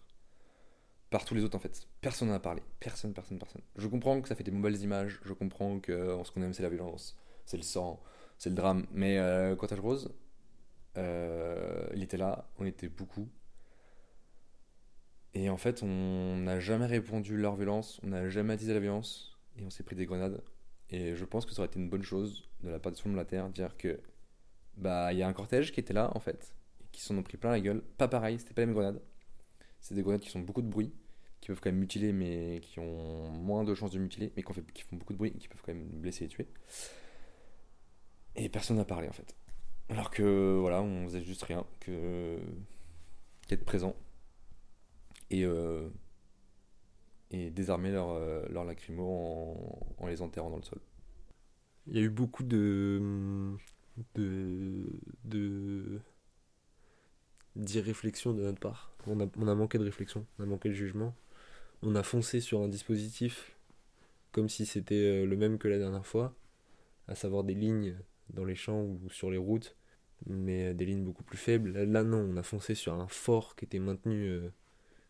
par 1.09 1.25
tous 1.25 1.35
les 1.35 1.43
autres 1.43 1.57
en 1.57 1.59
fait. 1.59 1.85
Personne 1.99 2.29
n'en 2.29 2.35
a 2.35 2.39
parlé. 2.39 2.61
Personne, 2.79 3.13
personne, 3.13 3.39
personne. 3.39 3.61
Je 3.75 3.89
comprends 3.89 4.21
que 4.21 4.29
ça 4.29 4.35
fait 4.35 4.45
des 4.45 4.51
mauvaises 4.51 4.83
images. 4.83 5.19
Je 5.25 5.33
comprends 5.33 5.81
que 5.81 5.91
euh, 5.91 6.23
ce 6.23 6.31
qu'on 6.31 6.43
aime, 6.43 6.53
c'est 6.53 6.63
la 6.63 6.69
violence, 6.69 7.17
c'est 7.45 7.57
le 7.57 7.63
sang, 7.63 8.01
c'est 8.37 8.51
le 8.51 8.55
drame. 8.55 8.85
Mais 8.93 9.19
cortège 9.57 9.81
rose, 9.81 10.13
euh, 10.97 11.87
il 11.93 12.03
était 12.03 12.17
là, 12.17 12.49
on 12.59 12.65
était 12.65 12.89
beaucoup. 12.89 13.29
Et 15.33 15.49
en 15.49 15.57
fait, 15.57 15.83
on 15.83 16.37
n'a 16.37 16.59
jamais 16.59 16.87
répondu 16.87 17.37
leur 17.37 17.55
violence, 17.55 17.99
on 18.03 18.07
n'a 18.07 18.29
jamais 18.29 18.53
attisé 18.53 18.73
la 18.73 18.79
violence, 18.79 19.37
et 19.57 19.63
on 19.63 19.69
s'est 19.69 19.83
pris 19.83 19.95
des 19.95 20.05
grenades. 20.05 20.41
Et 20.89 21.15
je 21.15 21.25
pense 21.25 21.45
que 21.45 21.53
ça 21.53 21.61
aurait 21.61 21.67
été 21.67 21.79
une 21.79 21.89
bonne 21.89 22.03
chose 22.03 22.49
de 22.61 22.69
la 22.69 22.79
part 22.79 22.95
soulèvements 22.95 23.21
de 23.21 23.21
la 23.21 23.25
Terre, 23.25 23.49
dire 23.49 23.77
que 23.77 23.99
bah 24.77 25.11
il 25.11 25.19
y 25.19 25.23
a 25.23 25.27
un 25.27 25.33
cortège 25.33 25.71
qui 25.71 25.79
était 25.79 25.93
là 25.93 26.11
en 26.15 26.19
fait, 26.19 26.55
et 26.81 26.85
qui 26.91 27.01
s'en 27.01 27.17
ont 27.17 27.23
pris 27.23 27.37
plein 27.37 27.51
la 27.51 27.59
gueule. 27.59 27.81
Pas 27.97 28.07
pareil, 28.07 28.39
c'était 28.39 28.53
pas 28.53 28.61
les 28.61 28.67
mêmes 28.67 28.75
grenades. 28.75 29.01
C'est 29.79 29.95
des 29.95 30.01
grenades 30.01 30.21
qui 30.21 30.29
font 30.29 30.39
beaucoup 30.39 30.61
de 30.61 30.69
bruit, 30.69 30.93
qui 31.41 31.47
peuvent 31.47 31.59
quand 31.61 31.69
même 31.69 31.79
mutiler, 31.79 32.13
mais 32.13 32.59
qui 32.61 32.79
ont 32.79 33.29
moins 33.29 33.63
de 33.63 33.75
chances 33.75 33.91
de 33.91 33.99
mutiler, 33.99 34.31
mais 34.35 34.43
qui, 34.43 34.83
font 34.83 34.95
beaucoup 34.95 35.13
de 35.13 35.17
bruit, 35.17 35.33
qui 35.33 35.47
peuvent 35.47 35.61
quand 35.63 35.73
même 35.73 35.87
blesser 35.87 36.25
et 36.25 36.27
tuer. 36.29 36.47
Et 38.35 38.49
personne 38.49 38.77
n'a 38.77 38.85
parlé 38.85 39.07
en 39.07 39.13
fait. 39.13 39.35
Alors 39.89 40.11
que 40.11 40.57
voilà, 40.59 40.81
on 40.81 41.05
faisait 41.05 41.23
juste 41.23 41.43
rien 41.43 41.65
que 41.79 42.37
qu'être 43.47 43.63
présent 43.63 43.95
et, 45.29 45.45
euh, 45.45 45.87
désarmer 47.31 47.91
leurs 47.91 48.11
euh, 48.11 48.45
lacrymos 48.65 49.87
en, 49.97 50.07
les 50.07 50.21
enterrant 50.21 50.49
dans 50.49 50.57
le 50.57 50.63
sol. 50.63 50.79
Il 51.87 51.95
y 51.95 51.99
a 51.99 52.01
eu 52.01 52.09
beaucoup 52.09 52.43
de 52.43 53.55
de 54.15 54.99
de 55.23 56.01
d'irréflexion 57.55 58.33
de 58.33 58.43
notre 58.43 58.59
part. 58.59 58.91
On 59.07 59.19
a, 59.21 59.27
on 59.37 59.47
a 59.47 59.55
manqué 59.55 59.77
de 59.77 59.83
réflexion, 59.83 60.25
on 60.37 60.43
a 60.43 60.45
manqué 60.45 60.69
de 60.69 60.73
jugement. 60.73 61.15
On 61.81 61.95
a 61.95 62.03
foncé 62.03 62.41
sur 62.41 62.61
un 62.61 62.67
dispositif 62.67 63.57
comme 64.31 64.49
si 64.49 64.65
c'était 64.65 64.95
euh, 64.95 65.25
le 65.25 65.35
même 65.37 65.57
que 65.57 65.67
la 65.67 65.79
dernière 65.79 66.05
fois, 66.05 66.35
à 67.07 67.15
savoir 67.15 67.43
des 67.43 67.53
lignes 67.55 67.97
dans 68.29 68.45
les 68.45 68.55
champs 68.55 68.81
ou 68.81 69.09
sur 69.09 69.31
les 69.31 69.37
routes, 69.37 69.76
mais 70.25 70.67
euh, 70.67 70.73
des 70.73 70.85
lignes 70.85 71.03
beaucoup 71.03 71.23
plus 71.23 71.37
faibles. 71.37 71.71
Là, 71.71 72.03
non, 72.03 72.19
on 72.19 72.37
a 72.37 72.43
foncé 72.43 72.75
sur 72.75 72.93
un 72.93 73.07
fort 73.07 73.55
qui 73.55 73.65
était 73.65 73.79
maintenu 73.79 74.27
euh, 74.27 74.49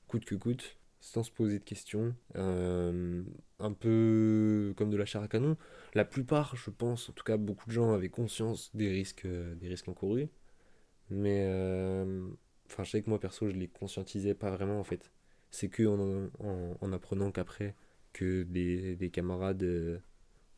coûte 0.08 0.26
que 0.26 0.36
coûte. 0.36 0.78
sans 1.00 1.24
se 1.24 1.32
poser 1.32 1.60
de 1.60 1.64
questions. 1.64 2.16
Euh, 2.36 3.24
un 3.60 3.74
peu 3.74 4.74
comme 4.78 4.90
de 4.90 4.98
la 4.98 5.06
chair 5.06 5.22
à 5.22 5.28
canon. 5.28 5.58
La 5.94 6.06
plupart, 6.06 6.56
je 6.56 6.70
pense, 6.70 7.10
en 7.10 7.14
tout 7.14 7.24
cas 7.24 7.38
beaucoup 7.38 7.68
de 7.68 7.72
gens 7.72 7.94
avaient 7.94 8.10
conscience 8.10 8.76
des 8.76 8.90
risques, 8.90 9.28
des 9.28 9.68
risques 9.68 9.88
encourus. 9.88 10.28
Mais 11.10 11.46
enfin, 12.68 12.84
je 12.84 12.92
sais 12.92 13.02
que 13.02 13.10
moi 13.10 13.20
perso, 13.20 13.50
je 13.50 13.56
les 13.56 13.68
conscientisais 13.68 14.34
pas 14.34 14.52
vraiment 14.52 14.80
en 14.80 14.84
fait. 14.84 15.12
C'est 15.52 15.70
que 15.70 15.84
en, 15.88 16.30
en, 16.82 16.94
apprenant 16.94 17.32
qu'après 17.32 17.76
que 18.14 18.44
des, 18.44 18.96
des 18.96 19.10
camarades 19.10 20.02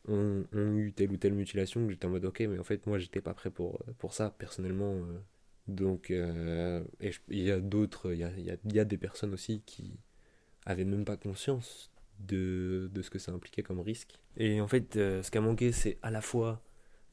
ont, 0.08 0.44
eu 0.52 0.92
telle 0.92 1.12
ou 1.12 1.16
telle 1.16 1.34
mutilation 1.34 1.84
que 1.86 1.92
j'étais 1.92 2.06
en 2.06 2.10
mode 2.10 2.24
ok, 2.24 2.40
mais 2.40 2.58
en 2.58 2.64
fait, 2.64 2.86
moi 2.86 2.98
j'étais 2.98 3.20
pas 3.20 3.34
prêt 3.34 3.50
pour, 3.50 3.82
pour 3.98 4.14
ça 4.14 4.30
personnellement. 4.30 4.96
donc, 5.68 6.10
il 6.10 6.84
y 7.30 7.50
a 7.50 7.60
d'autres, 7.60 8.12
il 8.12 8.18
y 8.18 8.24
a, 8.24 8.30
y, 8.36 8.78
a, 8.80 8.84
des 8.84 8.98
personnes 8.98 9.32
aussi 9.34 9.62
qui 9.66 9.98
avaient 10.66 10.84
même 10.84 11.04
pas 11.04 11.16
conscience 11.16 11.90
de, 12.26 12.90
de 12.92 13.02
ce 13.02 13.10
que 13.10 13.18
ça 13.18 13.32
impliquait 13.32 13.62
comme 13.62 13.80
risque. 13.80 14.18
Et 14.36 14.60
en 14.60 14.68
fait, 14.68 14.96
euh, 14.96 15.22
ce 15.22 15.30
qui 15.30 15.38
a 15.38 15.40
manqué, 15.40 15.72
c'est 15.72 15.98
à 16.02 16.10
la 16.10 16.20
fois 16.20 16.62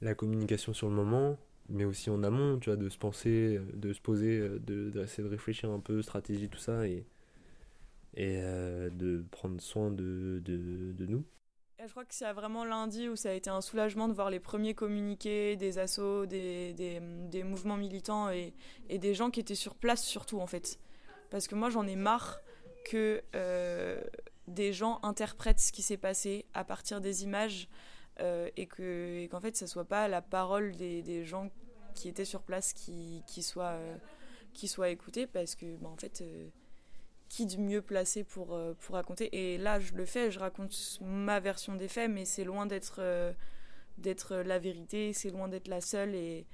la 0.01 0.13
communication 0.15 0.73
sur 0.73 0.89
le 0.89 0.95
moment, 0.95 1.37
mais 1.69 1.85
aussi 1.85 2.09
en 2.09 2.23
amont, 2.23 2.59
tu 2.59 2.69
vois, 2.69 2.77
de 2.77 2.89
se 2.89 2.97
penser, 2.97 3.59
de 3.73 3.93
se 3.93 4.01
poser, 4.01 4.39
de, 4.39 4.89
d'essayer 4.89 5.23
de 5.23 5.29
réfléchir 5.29 5.71
un 5.71 5.79
peu, 5.79 6.01
stratégie, 6.01 6.49
tout 6.49 6.59
ça, 6.59 6.87
et, 6.87 7.05
et 8.13 8.39
euh, 8.41 8.89
de 8.89 9.25
prendre 9.31 9.59
soin 9.61 9.91
de, 9.91 10.41
de, 10.43 10.93
de 10.93 11.05
nous. 11.05 11.25
Je 11.87 11.91
crois 11.91 12.03
que 12.03 12.13
c'est 12.13 12.31
vraiment 12.33 12.65
lundi 12.65 13.07
où 13.07 13.15
ça 13.15 13.29
a 13.29 13.33
été 13.33 13.49
un 13.49 13.61
soulagement 13.61 14.07
de 14.09 14.13
voir 14.13 14.29
les 14.29 14.41
premiers 14.41 14.73
communiqués 14.73 15.55
des 15.55 15.79
assos, 15.79 16.25
des, 16.25 16.73
des, 16.73 17.43
mouvements 17.43 17.77
militants 17.77 18.29
et, 18.29 18.53
des 18.89 19.13
gens 19.13 19.31
qui 19.31 19.39
étaient 19.39 19.55
sur 19.55 19.73
place 19.73 20.03
surtout 20.03 20.39
en 20.39 20.47
fait. 20.47 20.79
Parce 21.29 21.47
que 21.47 21.55
moi 21.55 21.69
j'en 21.69 21.87
ai 21.87 21.95
marre 21.95 22.41
que 22.85 23.23
euh, 23.35 24.03
des 24.47 24.73
gens 24.73 24.99
interprètent 25.01 25.59
ce 25.59 25.71
qui 25.71 25.81
s'est 25.81 25.97
passé 25.97 26.45
à 26.53 26.63
partir 26.65 26.99
des 26.99 27.23
images 27.23 27.69
euh, 28.19 28.49
et 28.57 28.65
que 28.65 29.25
qu'en 29.27 29.39
fait 29.39 29.55
ça 29.55 29.65
soit 29.65 29.85
pas 29.85 30.07
la 30.07 30.21
parole 30.21 30.75
des, 30.75 31.01
des, 31.01 31.23
gens 31.23 31.49
qui 31.95 32.09
étaient 32.09 32.25
sur 32.25 32.41
place 32.41 32.73
qui, 32.73 33.23
qui 33.27 33.43
soit 33.43 33.71
euh, 33.71 33.97
qui 34.53 34.67
soit 34.67 34.89
écoutée 34.89 35.25
parce 35.25 35.55
que 35.55 35.77
bah, 35.77 35.89
en 35.89 35.97
fait 35.97 36.21
qui 37.29 37.45
de 37.45 37.57
mieux 37.57 37.81
placé 37.81 38.23
pour 38.23 38.53
euh, 38.53 38.73
pour 38.79 38.95
raconter 38.95 39.29
et 39.35 39.57
là 39.57 39.79
je 39.79 39.93
le 39.93 40.05
fais 40.05 40.31
je 40.31 40.39
raconte 40.39 40.99
ma 41.01 41.39
version 41.39 41.75
des 41.75 41.87
faits 41.87 42.09
mais 42.09 42.25
c'est 42.25 42.43
loin 42.43 42.65
d'être 42.65 42.97
euh, 42.99 43.33
d'être 43.97 44.35
la 44.37 44.59
vérité 44.59 45.13
c'est 45.13 45.29
loin 45.29 45.47
d'être 45.47 45.67
la 45.67 45.81
seule 45.81 46.15
et 46.15 46.45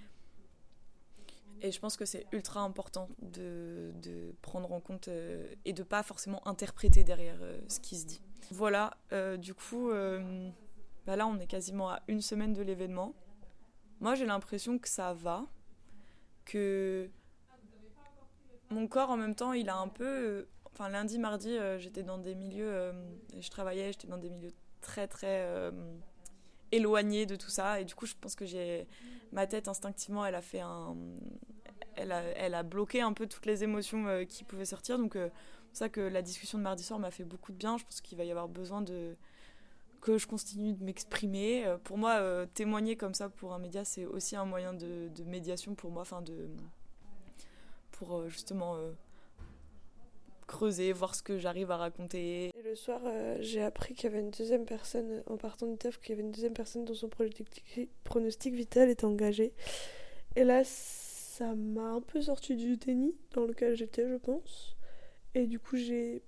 et 1.62 1.72
je 1.72 1.80
pense 1.80 1.96
que 1.96 2.04
c'est 2.04 2.26
ultra 2.34 2.60
important 2.60 3.08
de, 3.22 3.94
de, 4.02 4.36
prendre 4.42 4.74
en 4.74 4.82
compte 4.82 5.08
euh, 5.08 5.48
et 5.64 5.72
de 5.72 5.82
pas 5.82 6.04
forcément 6.04 6.46
interpréter 6.46 7.06
derrière 7.06 7.40
ce 7.70 7.80
qui 7.80 7.96
se 7.96 8.06
dit. 8.06 8.22
Voilà, 8.52 8.98
du 9.38 9.54
coup, 9.54 9.90
bah 11.06 11.16
là 11.16 11.26
on 11.26 11.40
est 11.40 11.48
quasiment 11.48 11.90
à 11.90 12.02
une 12.10 12.20
semaine 12.20 12.52
de 12.52 12.62
l'événement. 12.62 13.16
Moi 14.02 14.14
j'ai 14.16 14.26
l'impression 14.26 14.78
que 14.78 14.90
ça 14.90 15.14
va, 15.14 15.46
que 16.44 17.10
mon 18.70 18.88
corps 18.88 19.12
en 19.12 19.18
même 19.18 19.36
temps 19.36 19.54
il 19.54 19.70
a 19.70 19.78
un 19.78 19.88
peu... 19.88 20.48
Enfin 20.74 20.90
lundi, 20.90 21.20
mardi, 21.20 21.56
euh, 21.56 21.78
j'étais 21.78 22.02
dans 22.02 22.18
des 22.18 22.34
milieux... 22.34 22.72
euh, 22.72 22.94
je 23.40 23.50
travaillais, 23.50 23.92
j'étais 23.92 24.08
dans 24.08 24.18
des 24.18 24.32
milieux 24.32 24.52
très 24.82 25.08
très 25.08 25.42
euh, 25.44 25.72
éloignés 26.72 27.28
de 27.28 27.36
tout 27.36 27.52
ça 27.52 27.80
et 27.80 27.86
du 27.86 27.94
coup 27.94 28.08
je 28.08 28.16
pense 28.20 28.36
que 28.36 28.46
j'ai 28.46 28.88
ma 29.32 29.48
tête 29.48 29.68
instinctivement 29.68 30.26
elle 30.26 30.36
a 30.36 30.42
fait 30.42 30.60
un 30.60 30.98
elle 31.96 32.12
a, 32.12 32.64
bloqué 32.64 33.02
un 33.02 33.14
peu 33.14 33.28
toutes 33.28 33.46
les 33.46 33.64
émotions 33.64 34.26
qui 34.28 34.44
pouvaient 34.44 34.66
sortir. 34.66 34.98
Donc, 34.98 35.14
c'est 35.14 35.78
ça 35.78 35.90
que 35.90 36.02
la 36.02 36.24
discussion 36.24 36.58
de 36.58 36.64
mardi 36.64 36.82
soir 36.82 36.98
m'a 36.98 37.12
fait 37.12 37.24
beaucoup 37.24 37.52
de 37.52 37.58
bien. 37.58 37.78
Je 37.78 37.84
pense 37.84 38.02
qu'il 38.02 38.18
va 38.18 38.24
y 38.24 38.32
avoir 38.32 38.48
besoin 38.48 38.82
de 38.82 39.16
que 40.02 40.18
je 40.18 40.26
continue 40.26 40.74
de 40.74 40.84
m'exprimer. 40.84 41.72
Pour 41.84 42.00
moi, 42.00 42.48
témoigner 42.56 42.96
comme 42.96 43.14
ça 43.14 43.30
pour 43.30 43.54
un 43.54 43.60
média, 43.60 43.86
c'est 43.86 44.06
aussi 44.06 44.36
un 44.36 44.46
moyen 44.46 44.74
de, 44.74 45.12
médiation 45.28 45.76
pour 45.76 45.92
moi, 45.92 46.02
enfin 46.02 46.24
de 46.24 46.50
pour 47.92 48.28
justement 48.28 48.76
creuser, 50.54 50.93
voir 50.93 51.16
ce 51.16 51.24
que 51.24 51.39
j'arrive 51.39 51.72
à 51.72 51.78
raconter. 51.78 52.51
Et 52.56 52.62
le 52.64 52.76
soir, 52.76 53.01
euh, 53.06 53.36
j'ai 53.39 53.64
appris 53.64 53.95
qu'il 53.95 54.04
y 54.04 54.14
avait 54.14 54.22
une 54.22 54.30
deuxième 54.30 54.66
personne, 54.66 55.24
en 55.26 55.36
partant 55.36 55.66
du 55.66 55.78
taf, 55.78 55.99
qu'il 55.99 56.12
y 56.12 56.14
avait 56.14 56.22
une 56.22 56.32
deuxième 56.32 56.54
personne 56.54 56.86
dont 56.86 56.93
son 56.93 57.10
pronostic, 57.10 58.54
vital 58.54 58.89
était 58.89 59.06
engagé. 59.06 59.51
Et 60.36 60.43
là, 60.43 60.62
ça 60.64 61.56
m'a 61.56 61.89
un 61.89 62.01
peu 62.01 62.22
sorti 62.22 62.56
du 62.56 62.78
déni 62.78 63.16
dans 63.34 63.45
lequel 63.45 63.76
j'étais, 63.76 64.08
je 64.08 64.16
pense. 64.16 64.78
Et 65.34 65.47
du 65.47 65.60
coup, 65.60 65.76
j'ai 65.76 66.22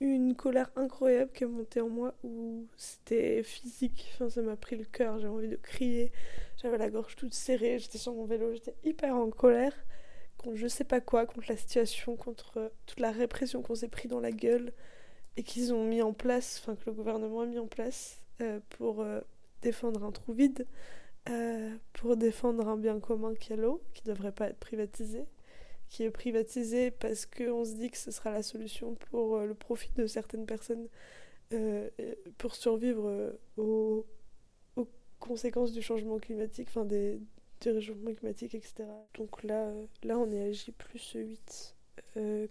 eu 0.00 0.06
une 0.06 0.36
colère 0.36 0.70
incroyable 0.76 1.32
qui 1.32 1.42
est 1.42 1.48
montée 1.48 1.80
en 1.80 1.88
moi 1.88 2.14
où 2.22 2.68
c'était 2.76 3.42
physique. 3.42 4.12
Enfin, 4.14 4.30
ça 4.30 4.42
m'a 4.42 4.56
pris 4.56 4.76
le 4.76 4.84
cœur, 4.84 5.18
j'ai 5.18 5.26
envie 5.26 5.48
de 5.48 5.56
crier. 5.56 6.12
J'avais 6.62 6.78
la 6.78 6.88
gorge 6.88 7.16
toute 7.16 7.34
serrée, 7.34 7.80
j'étais 7.80 7.98
sur 7.98 8.14
mon 8.14 8.26
vélo, 8.26 8.52
j'étais 8.52 8.76
hyper 8.84 9.16
en 9.16 9.30
colère 9.30 9.74
contre 10.42 10.56
je 10.56 10.66
sais 10.66 10.84
pas 10.84 11.00
quoi, 11.00 11.26
contre 11.26 11.48
la 11.48 11.56
situation, 11.56 12.16
contre 12.16 12.72
toute 12.86 13.00
la 13.00 13.10
répression 13.12 13.62
qu'on 13.62 13.74
s'est 13.74 13.88
pris 13.88 14.08
dans 14.08 14.20
la 14.20 14.32
gueule 14.32 14.72
et 15.36 15.42
qu'ils 15.42 15.72
ont 15.72 15.84
mis 15.84 16.02
en 16.02 16.12
place, 16.12 16.60
enfin 16.60 16.76
que 16.76 16.82
le 16.86 16.92
gouvernement 16.92 17.42
a 17.42 17.46
mis 17.46 17.58
en 17.58 17.66
place 17.66 18.22
euh, 18.40 18.60
pour 18.70 19.00
euh, 19.00 19.20
défendre 19.62 20.04
un 20.04 20.12
trou 20.12 20.32
vide 20.32 20.66
euh, 21.28 21.76
pour 21.92 22.16
défendre 22.16 22.66
un 22.68 22.76
bien 22.76 22.98
commun 22.98 23.34
qui 23.34 23.52
est 23.52 23.56
l'eau, 23.56 23.82
qui 23.92 24.08
ne 24.08 24.14
devrait 24.14 24.32
pas 24.32 24.48
être 24.48 24.58
privatisé, 24.58 25.26
qui 25.88 26.04
est 26.04 26.10
privatisé 26.10 26.90
parce 26.90 27.26
qu'on 27.26 27.64
se 27.64 27.74
dit 27.74 27.90
que 27.90 27.98
ce 27.98 28.10
sera 28.10 28.30
la 28.30 28.42
solution 28.42 28.94
pour 29.10 29.36
euh, 29.36 29.46
le 29.46 29.54
profit 29.54 29.92
de 29.92 30.06
certaines 30.06 30.46
personnes 30.46 30.88
euh, 31.52 31.90
pour 32.38 32.54
survivre 32.54 33.06
euh, 33.06 33.32
aux, 33.56 34.06
aux, 34.76 34.88
conséquences 35.18 35.72
du 35.72 35.82
changement 35.82 36.18
climatique, 36.18 36.68
enfin 36.70 36.84
des, 36.84 37.20
du 37.60 37.70
réchauffement 37.70 38.14
climatique, 38.14 38.54
etc. 38.54 38.84
Donc 39.14 39.42
là, 39.42 39.66
euh, 39.66 39.86
là 40.02 40.18
on 40.18 40.30
est 40.30 40.50
à 40.50 40.72
plus 40.78 41.12
8 41.14 41.76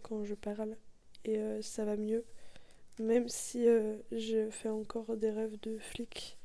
quand 0.02 0.24
je 0.24 0.36
parle 0.36 0.78
et 1.26 1.38
ça 1.62 1.84
va 1.84 1.98
mieux, 1.98 2.24
même 2.98 3.28
si 3.28 3.66
je 4.12 4.50
fais 4.50 4.70
encore 4.70 5.18
des 5.18 5.32
rêves 5.32 5.60
de 5.62 5.78
flics 5.78 6.38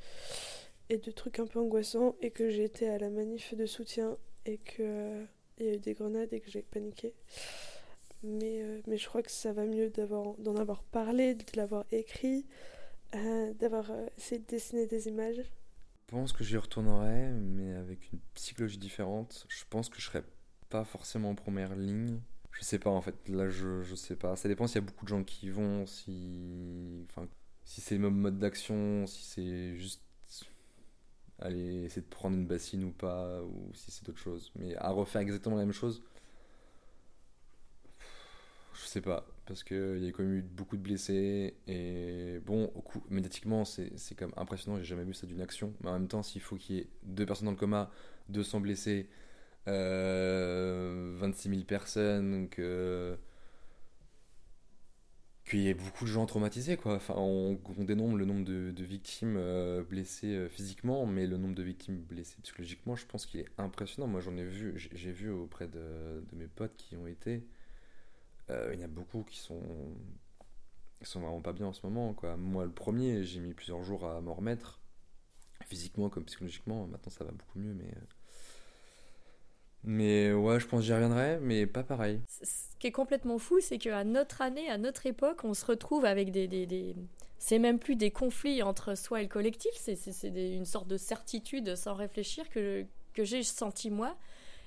et 0.90 0.98
de 0.98 1.10
trucs 1.10 1.38
un 1.38 1.46
peu 1.46 1.60
angoissants 1.60 2.16
et 2.20 2.30
que 2.30 2.50
j'ai 2.50 2.64
été 2.64 2.88
à 2.88 2.98
la 2.98 3.10
manif 3.10 3.54
de 3.54 3.66
soutien 3.66 4.16
et 4.46 4.58
que 4.58 4.82
euh, 4.82 5.24
il 5.58 5.66
y 5.66 5.68
a 5.70 5.74
eu 5.74 5.78
des 5.78 5.94
grenades 5.94 6.32
et 6.32 6.40
que 6.40 6.50
j'ai 6.50 6.62
paniqué. 6.62 7.14
Mais, 8.22 8.62
euh, 8.62 8.80
mais 8.86 8.96
je 8.96 9.08
crois 9.08 9.22
que 9.22 9.30
ça 9.30 9.52
va 9.52 9.64
mieux 9.66 9.90
d'en 9.90 10.56
avoir 10.56 10.82
parlé, 10.84 11.34
de 11.34 11.44
l'avoir 11.56 11.84
écrit, 11.92 12.46
euh, 13.14 13.52
d'avoir 13.54 13.90
essayé 14.16 14.40
de 14.40 14.46
dessiner 14.46 14.86
des 14.86 15.08
images. 15.08 15.42
Je 16.06 16.16
pense 16.16 16.32
que 16.32 16.44
j'y 16.44 16.56
retournerai, 16.56 17.30
mais 17.32 17.72
avec 17.74 18.12
une 18.12 18.18
psychologie 18.34 18.78
différente. 18.78 19.46
Je 19.48 19.64
pense 19.68 19.88
que 19.88 20.00
je 20.00 20.06
serai 20.06 20.22
pas 20.68 20.84
forcément 20.84 21.30
en 21.30 21.34
première 21.34 21.74
ligne. 21.74 22.20
Je 22.52 22.62
sais 22.64 22.78
pas 22.78 22.90
en 22.90 23.00
fait, 23.00 23.28
là 23.28 23.48
je, 23.48 23.82
je 23.82 23.94
sais 23.94 24.16
pas. 24.16 24.36
Ça 24.36 24.48
dépend 24.48 24.66
s'il 24.66 24.76
y 24.76 24.84
a 24.84 24.86
beaucoup 24.86 25.04
de 25.04 25.10
gens 25.10 25.24
qui 25.24 25.46
y 25.46 25.50
vont, 25.50 25.86
si. 25.86 27.06
Enfin, 27.10 27.28
si 27.64 27.80
c'est 27.80 27.96
le 27.96 28.02
même 28.02 28.16
mode 28.16 28.38
d'action, 28.38 29.06
si 29.06 29.24
c'est 29.24 29.74
juste 29.76 30.02
aller 31.40 31.84
essayer 31.84 32.02
de 32.02 32.06
prendre 32.06 32.36
une 32.36 32.46
bassine 32.46 32.84
ou 32.84 32.90
pas, 32.90 33.42
ou 33.42 33.70
si 33.74 33.90
c'est 33.90 34.04
d'autres 34.04 34.18
choses. 34.18 34.52
Mais 34.56 34.76
à 34.76 34.90
refaire 34.90 35.20
exactement 35.22 35.56
la 35.56 35.64
même 35.64 35.72
chose, 35.72 36.02
je 38.74 38.86
sais 38.86 39.00
pas, 39.00 39.26
parce 39.46 39.62
qu'il 39.64 40.02
y 40.02 40.08
a 40.08 40.12
quand 40.12 40.22
même 40.22 40.34
eu 40.34 40.42
beaucoup 40.42 40.76
de 40.76 40.82
blessés, 40.82 41.54
et 41.66 42.40
bon, 42.44 42.70
au 42.74 42.80
coup, 42.80 43.02
médiatiquement, 43.10 43.64
c'est 43.64 43.90
quand 44.16 44.26
même 44.26 44.34
impressionnant, 44.36 44.78
j'ai 44.78 44.84
jamais 44.84 45.04
vu 45.04 45.14
ça 45.14 45.26
d'une 45.26 45.40
action, 45.40 45.74
mais 45.82 45.90
en 45.90 45.94
même 45.94 46.08
temps, 46.08 46.22
s'il 46.22 46.40
faut 46.40 46.56
qu'il 46.56 46.76
y 46.76 46.78
ait 46.80 46.88
deux 47.04 47.26
personnes 47.26 47.46
dans 47.46 47.52
le 47.52 47.58
coma, 47.58 47.90
200 48.30 48.60
blessés, 48.60 49.08
euh, 49.68 51.16
26 51.18 51.48
000 51.50 51.62
personnes. 51.64 52.48
Euh, 52.58 53.16
qu'il 55.44 55.60
y 55.60 55.68
ait 55.68 55.74
beaucoup 55.74 56.04
de 56.04 56.10
gens 56.10 56.24
traumatisés 56.26 56.76
quoi. 56.76 56.94
Enfin, 56.94 57.14
on, 57.16 57.58
dénombre 57.78 58.16
le 58.16 58.24
nombre 58.24 58.44
de, 58.44 58.70
de 58.70 58.84
victimes 58.84 59.36
euh, 59.36 59.82
blessées 59.82 60.34
euh, 60.34 60.48
physiquement, 60.48 61.06
mais 61.06 61.26
le 61.26 61.36
nombre 61.36 61.54
de 61.54 61.62
victimes 61.62 61.98
blessées 61.98 62.38
psychologiquement, 62.42 62.96
je 62.96 63.06
pense 63.06 63.26
qu'il 63.26 63.40
est 63.40 63.48
impressionnant. 63.58 64.06
Moi, 64.08 64.20
j'en 64.20 64.36
ai 64.36 64.44
vu, 64.44 64.74
j'ai 64.76 65.12
vu 65.12 65.30
auprès 65.30 65.66
de, 65.68 65.80
de, 66.30 66.36
mes 66.36 66.46
potes 66.46 66.76
qui 66.76 66.96
ont 66.96 67.06
été. 67.06 67.42
Euh, 68.50 68.70
il 68.74 68.80
y 68.80 68.84
a 68.84 68.88
beaucoup 68.88 69.22
qui 69.22 69.38
sont, 69.38 69.62
qui 71.02 71.10
sont 71.10 71.20
vraiment 71.20 71.40
pas 71.40 71.52
bien 71.52 71.66
en 71.66 71.72
ce 71.72 71.84
moment. 71.84 72.12
Quoi. 72.14 72.36
Moi, 72.36 72.64
le 72.64 72.72
premier, 72.72 73.24
j'ai 73.24 73.40
mis 73.40 73.54
plusieurs 73.54 73.82
jours 73.82 74.04
à 74.06 74.20
m'en 74.20 74.34
remettre, 74.34 74.80
physiquement 75.64 76.08
comme 76.08 76.24
psychologiquement. 76.24 76.86
Maintenant, 76.86 77.10
ça 77.10 77.24
va 77.24 77.32
beaucoup 77.32 77.58
mieux, 77.58 77.74
mais. 77.74 77.92
Mais 79.86 80.32
ouais, 80.32 80.60
je 80.60 80.66
pense 80.66 80.80
que 80.80 80.86
j'y 80.86 80.94
reviendrai, 80.94 81.38
mais 81.40 81.66
pas 81.66 81.82
pareil. 81.82 82.22
Ce 82.28 82.74
qui 82.78 82.86
est 82.86 82.92
complètement 82.92 83.38
fou, 83.38 83.60
c'est 83.60 83.76
qu'à 83.76 84.02
notre 84.02 84.40
année, 84.40 84.70
à 84.70 84.78
notre 84.78 85.04
époque, 85.04 85.44
on 85.44 85.52
se 85.52 85.64
retrouve 85.66 86.06
avec 86.06 86.30
des. 86.30 86.48
des. 86.48 86.96
C'est 87.38 87.58
même 87.58 87.78
plus 87.78 87.94
des 87.94 88.10
conflits 88.10 88.62
entre 88.62 88.94
soi 88.94 89.20
et 89.20 89.24
le 89.24 89.28
collectif, 89.28 89.72
c'est 89.74 89.98
une 90.24 90.64
sorte 90.64 90.88
de 90.88 90.96
certitude 90.96 91.76
sans 91.76 91.92
réfléchir 91.92 92.48
que, 92.48 92.86
que 93.12 93.24
j'ai 93.24 93.42
senti 93.42 93.90
moi 93.90 94.16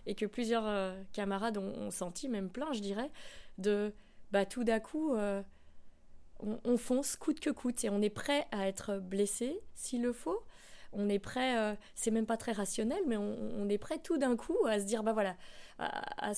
et 0.08 0.16
que 0.16 0.26
plusieurs 0.26 0.66
euh, 0.66 0.96
camarades 1.12 1.58
ont, 1.58 1.92
senti, 1.92 2.30
même 2.30 2.50
plein, 2.50 2.72
je 2.74 2.80
dirais, 2.80 3.12
de 3.58 3.94
bah 4.32 4.46
tout 4.46 4.64
d'un 4.64 4.80
coup, 4.80 5.16
euh, 5.16 5.42
on, 6.40 6.60
on 6.64 6.78
fonce 6.78 7.16
coûte 7.16 7.40
que 7.40 7.50
coûte 7.50 7.84
et 7.84 7.90
on 7.90 8.02
est 8.02 8.10
prêt 8.10 8.48
à 8.52 8.68
être 8.68 9.00
blessé 9.00 9.60
s'il 9.76 10.02
le 10.02 10.14
faut. 10.14 10.44
On 10.94 11.10
est 11.10 11.20
prêt, 11.20 11.58
euh, 11.58 11.76
c'est 11.96 12.12
même 12.12 12.26
pas 12.26 12.38
très 12.38 12.54
rationnel, 12.54 13.00
mais 13.08 13.18
on, 13.18 13.68
est 13.70 13.78
prêt 13.78 14.00
tout 14.00 14.18
d'un 14.18 14.36
coup 14.38 14.58
à 14.68 14.80
se 14.80 14.86
dire, 14.86 15.04
bah 15.04 15.14
voilà, 15.14 15.36
à- 15.80 16.32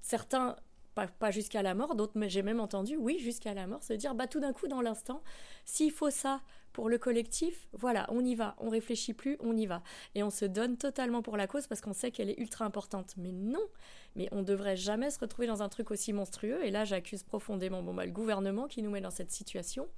certains, 0.00 0.56
pas, 0.94 1.08
pas 1.08 1.30
jusqu'à 1.30 1.62
la 1.62 1.74
mort, 1.74 1.94
d'autres, 1.96 2.12
mais 2.14 2.28
j'ai 2.28 2.42
même 2.42 2.60
entendu, 2.60 2.96
oui, 2.96 3.18
jusqu'à 3.18 3.54
la 3.54 3.66
mort, 3.66 3.82
se 3.82 3.92
dire, 3.92 4.14
bah 4.14 4.26
tout 4.26 4.40
d'un 4.40 4.52
coup, 4.52 4.68
dans 4.68 4.80
l'instant, 4.80 5.22
s'il 5.64 5.90
faut 5.90 6.10
ça 6.10 6.40
pour 6.76 6.90
le 6.90 6.98
collectif, 6.98 7.68
voilà, 7.72 8.06
on 8.10 8.22
y 8.22 8.34
va, 8.34 8.54
on 8.58 8.68
réfléchit 8.68 9.14
plus, 9.14 9.38
on 9.40 9.56
y 9.56 9.64
va. 9.64 9.82
Et 10.14 10.22
on 10.22 10.28
se 10.28 10.44
donne 10.44 10.76
totalement 10.76 11.22
pour 11.22 11.38
la 11.38 11.46
cause 11.46 11.66
parce 11.66 11.80
qu'on 11.80 11.94
sait 11.94 12.10
qu'elle 12.10 12.28
est 12.28 12.38
ultra 12.38 12.66
importante. 12.66 13.14
Mais 13.16 13.32
non, 13.32 13.66
mais 14.14 14.28
on 14.30 14.42
devrait 14.42 14.76
jamais 14.76 15.08
se 15.08 15.18
retrouver 15.18 15.46
dans 15.46 15.62
un 15.62 15.70
truc 15.70 15.90
aussi 15.90 16.12
monstrueux. 16.12 16.62
Et 16.66 16.70
là, 16.70 16.84
j'accuse 16.84 17.22
profondément 17.22 17.82
bon, 17.82 17.94
bah, 17.94 18.04
le 18.04 18.12
gouvernement 18.12 18.66
qui 18.66 18.82
nous 18.82 18.90
met 18.90 19.00
dans 19.00 19.10
cette 19.10 19.30
situation. 19.30 19.88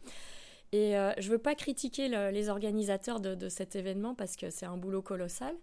Et 0.70 0.96
euh, 0.96 1.10
je 1.18 1.28
veux 1.32 1.38
pas 1.38 1.56
critiquer 1.56 2.06
le- 2.08 2.30
les 2.30 2.48
organisateurs 2.48 3.18
de, 3.18 3.48
cet 3.48 3.74
événement 3.74 4.14
parce 4.14 4.36
que 4.36 4.48
c'est 4.48 4.66
un 4.66 4.76
boulot 4.76 5.02
colossal. 5.02 5.56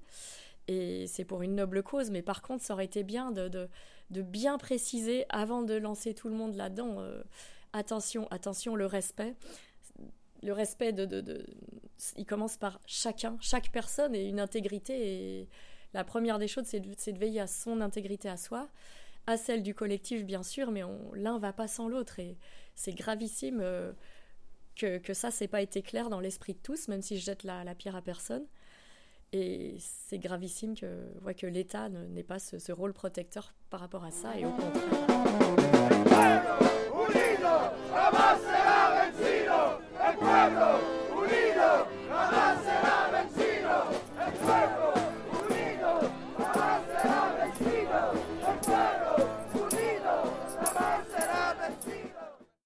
Et 0.68 1.08
c'est 1.08 1.24
pour 1.24 1.44
une 1.44 1.56
noble 1.56 1.82
cause, 1.82 2.12
mais 2.12 2.24
par 2.24 2.42
contre, 2.42 2.62
ça 2.62 2.74
aurait 2.74 2.84
été 2.84 3.04
bien 3.04 3.32
de 3.32 3.70
bien 4.10 4.58
préciser 4.58 5.26
avant 5.30 5.62
de 5.64 5.76
lancer 5.76 6.14
tout 6.14 6.28
le 6.28 6.36
monde 6.36 6.56
là-dedans. 6.56 7.00
euh, 7.00 7.24
attention, 7.72 8.28
attention, 8.32 8.76
le 8.76 8.86
respect. 8.86 9.34
Le 10.44 10.54
respect 10.54 10.94
de, 10.94 11.46
Il 12.18 12.26
commence 12.26 12.58
par 12.58 12.80
chacun, 12.86 13.38
chaque 13.42 13.72
personne 13.72 14.16
et 14.16 14.28
une 14.28 14.40
intégrité. 14.40 15.42
Et 15.42 15.50
la 15.94 16.04
première 16.04 16.40
des 16.40 16.48
choses, 16.48 16.66
c'est 16.66 16.80
de, 16.80 17.18
veiller 17.18 17.42
à 17.42 17.48
son 17.48 17.82
intégrité 17.82 18.30
à 18.30 18.38
soi, 18.38 18.68
à 19.28 19.38
celle 19.38 19.64
du 19.64 19.74
collectif, 19.74 20.26
bien 20.26 20.44
sûr, 20.44 20.72
mais 20.72 20.82
l'un 21.14 21.40
va 21.40 21.54
pas 21.54 21.68
sans 21.68 21.88
l'autre. 21.88 22.20
Et 22.20 22.38
c'est 22.76 22.94
gravissime 22.94 23.60
euh, 23.62 23.92
que, 24.76 24.98
que 24.98 25.14
ça, 25.14 25.32
c'est 25.32 25.48
pas 25.48 25.62
été 25.62 25.82
clair 25.82 26.10
dans 26.10 26.20
l'esprit 26.20 26.54
de 26.54 26.60
tous, 26.60 26.88
même 26.88 27.02
si 27.02 27.18
je 27.18 27.26
jette 27.26 27.44
la, 27.44 27.64
pierre 27.76 27.96
à 27.96 28.02
personne. 28.02 28.46
Et 29.34 29.76
c'est 29.80 30.20
gravissime 30.20 30.76
que, 30.76 31.46
l'État 31.48 31.90
ne- 31.90 32.06
n'ait 32.08 32.24
pas 32.24 32.40
ce, 32.40 32.72
rôle 32.72 32.94
protecteur 32.94 33.54
par 33.70 33.80
rapport 33.80 34.04
à 34.04 34.12
ça. 34.12 34.34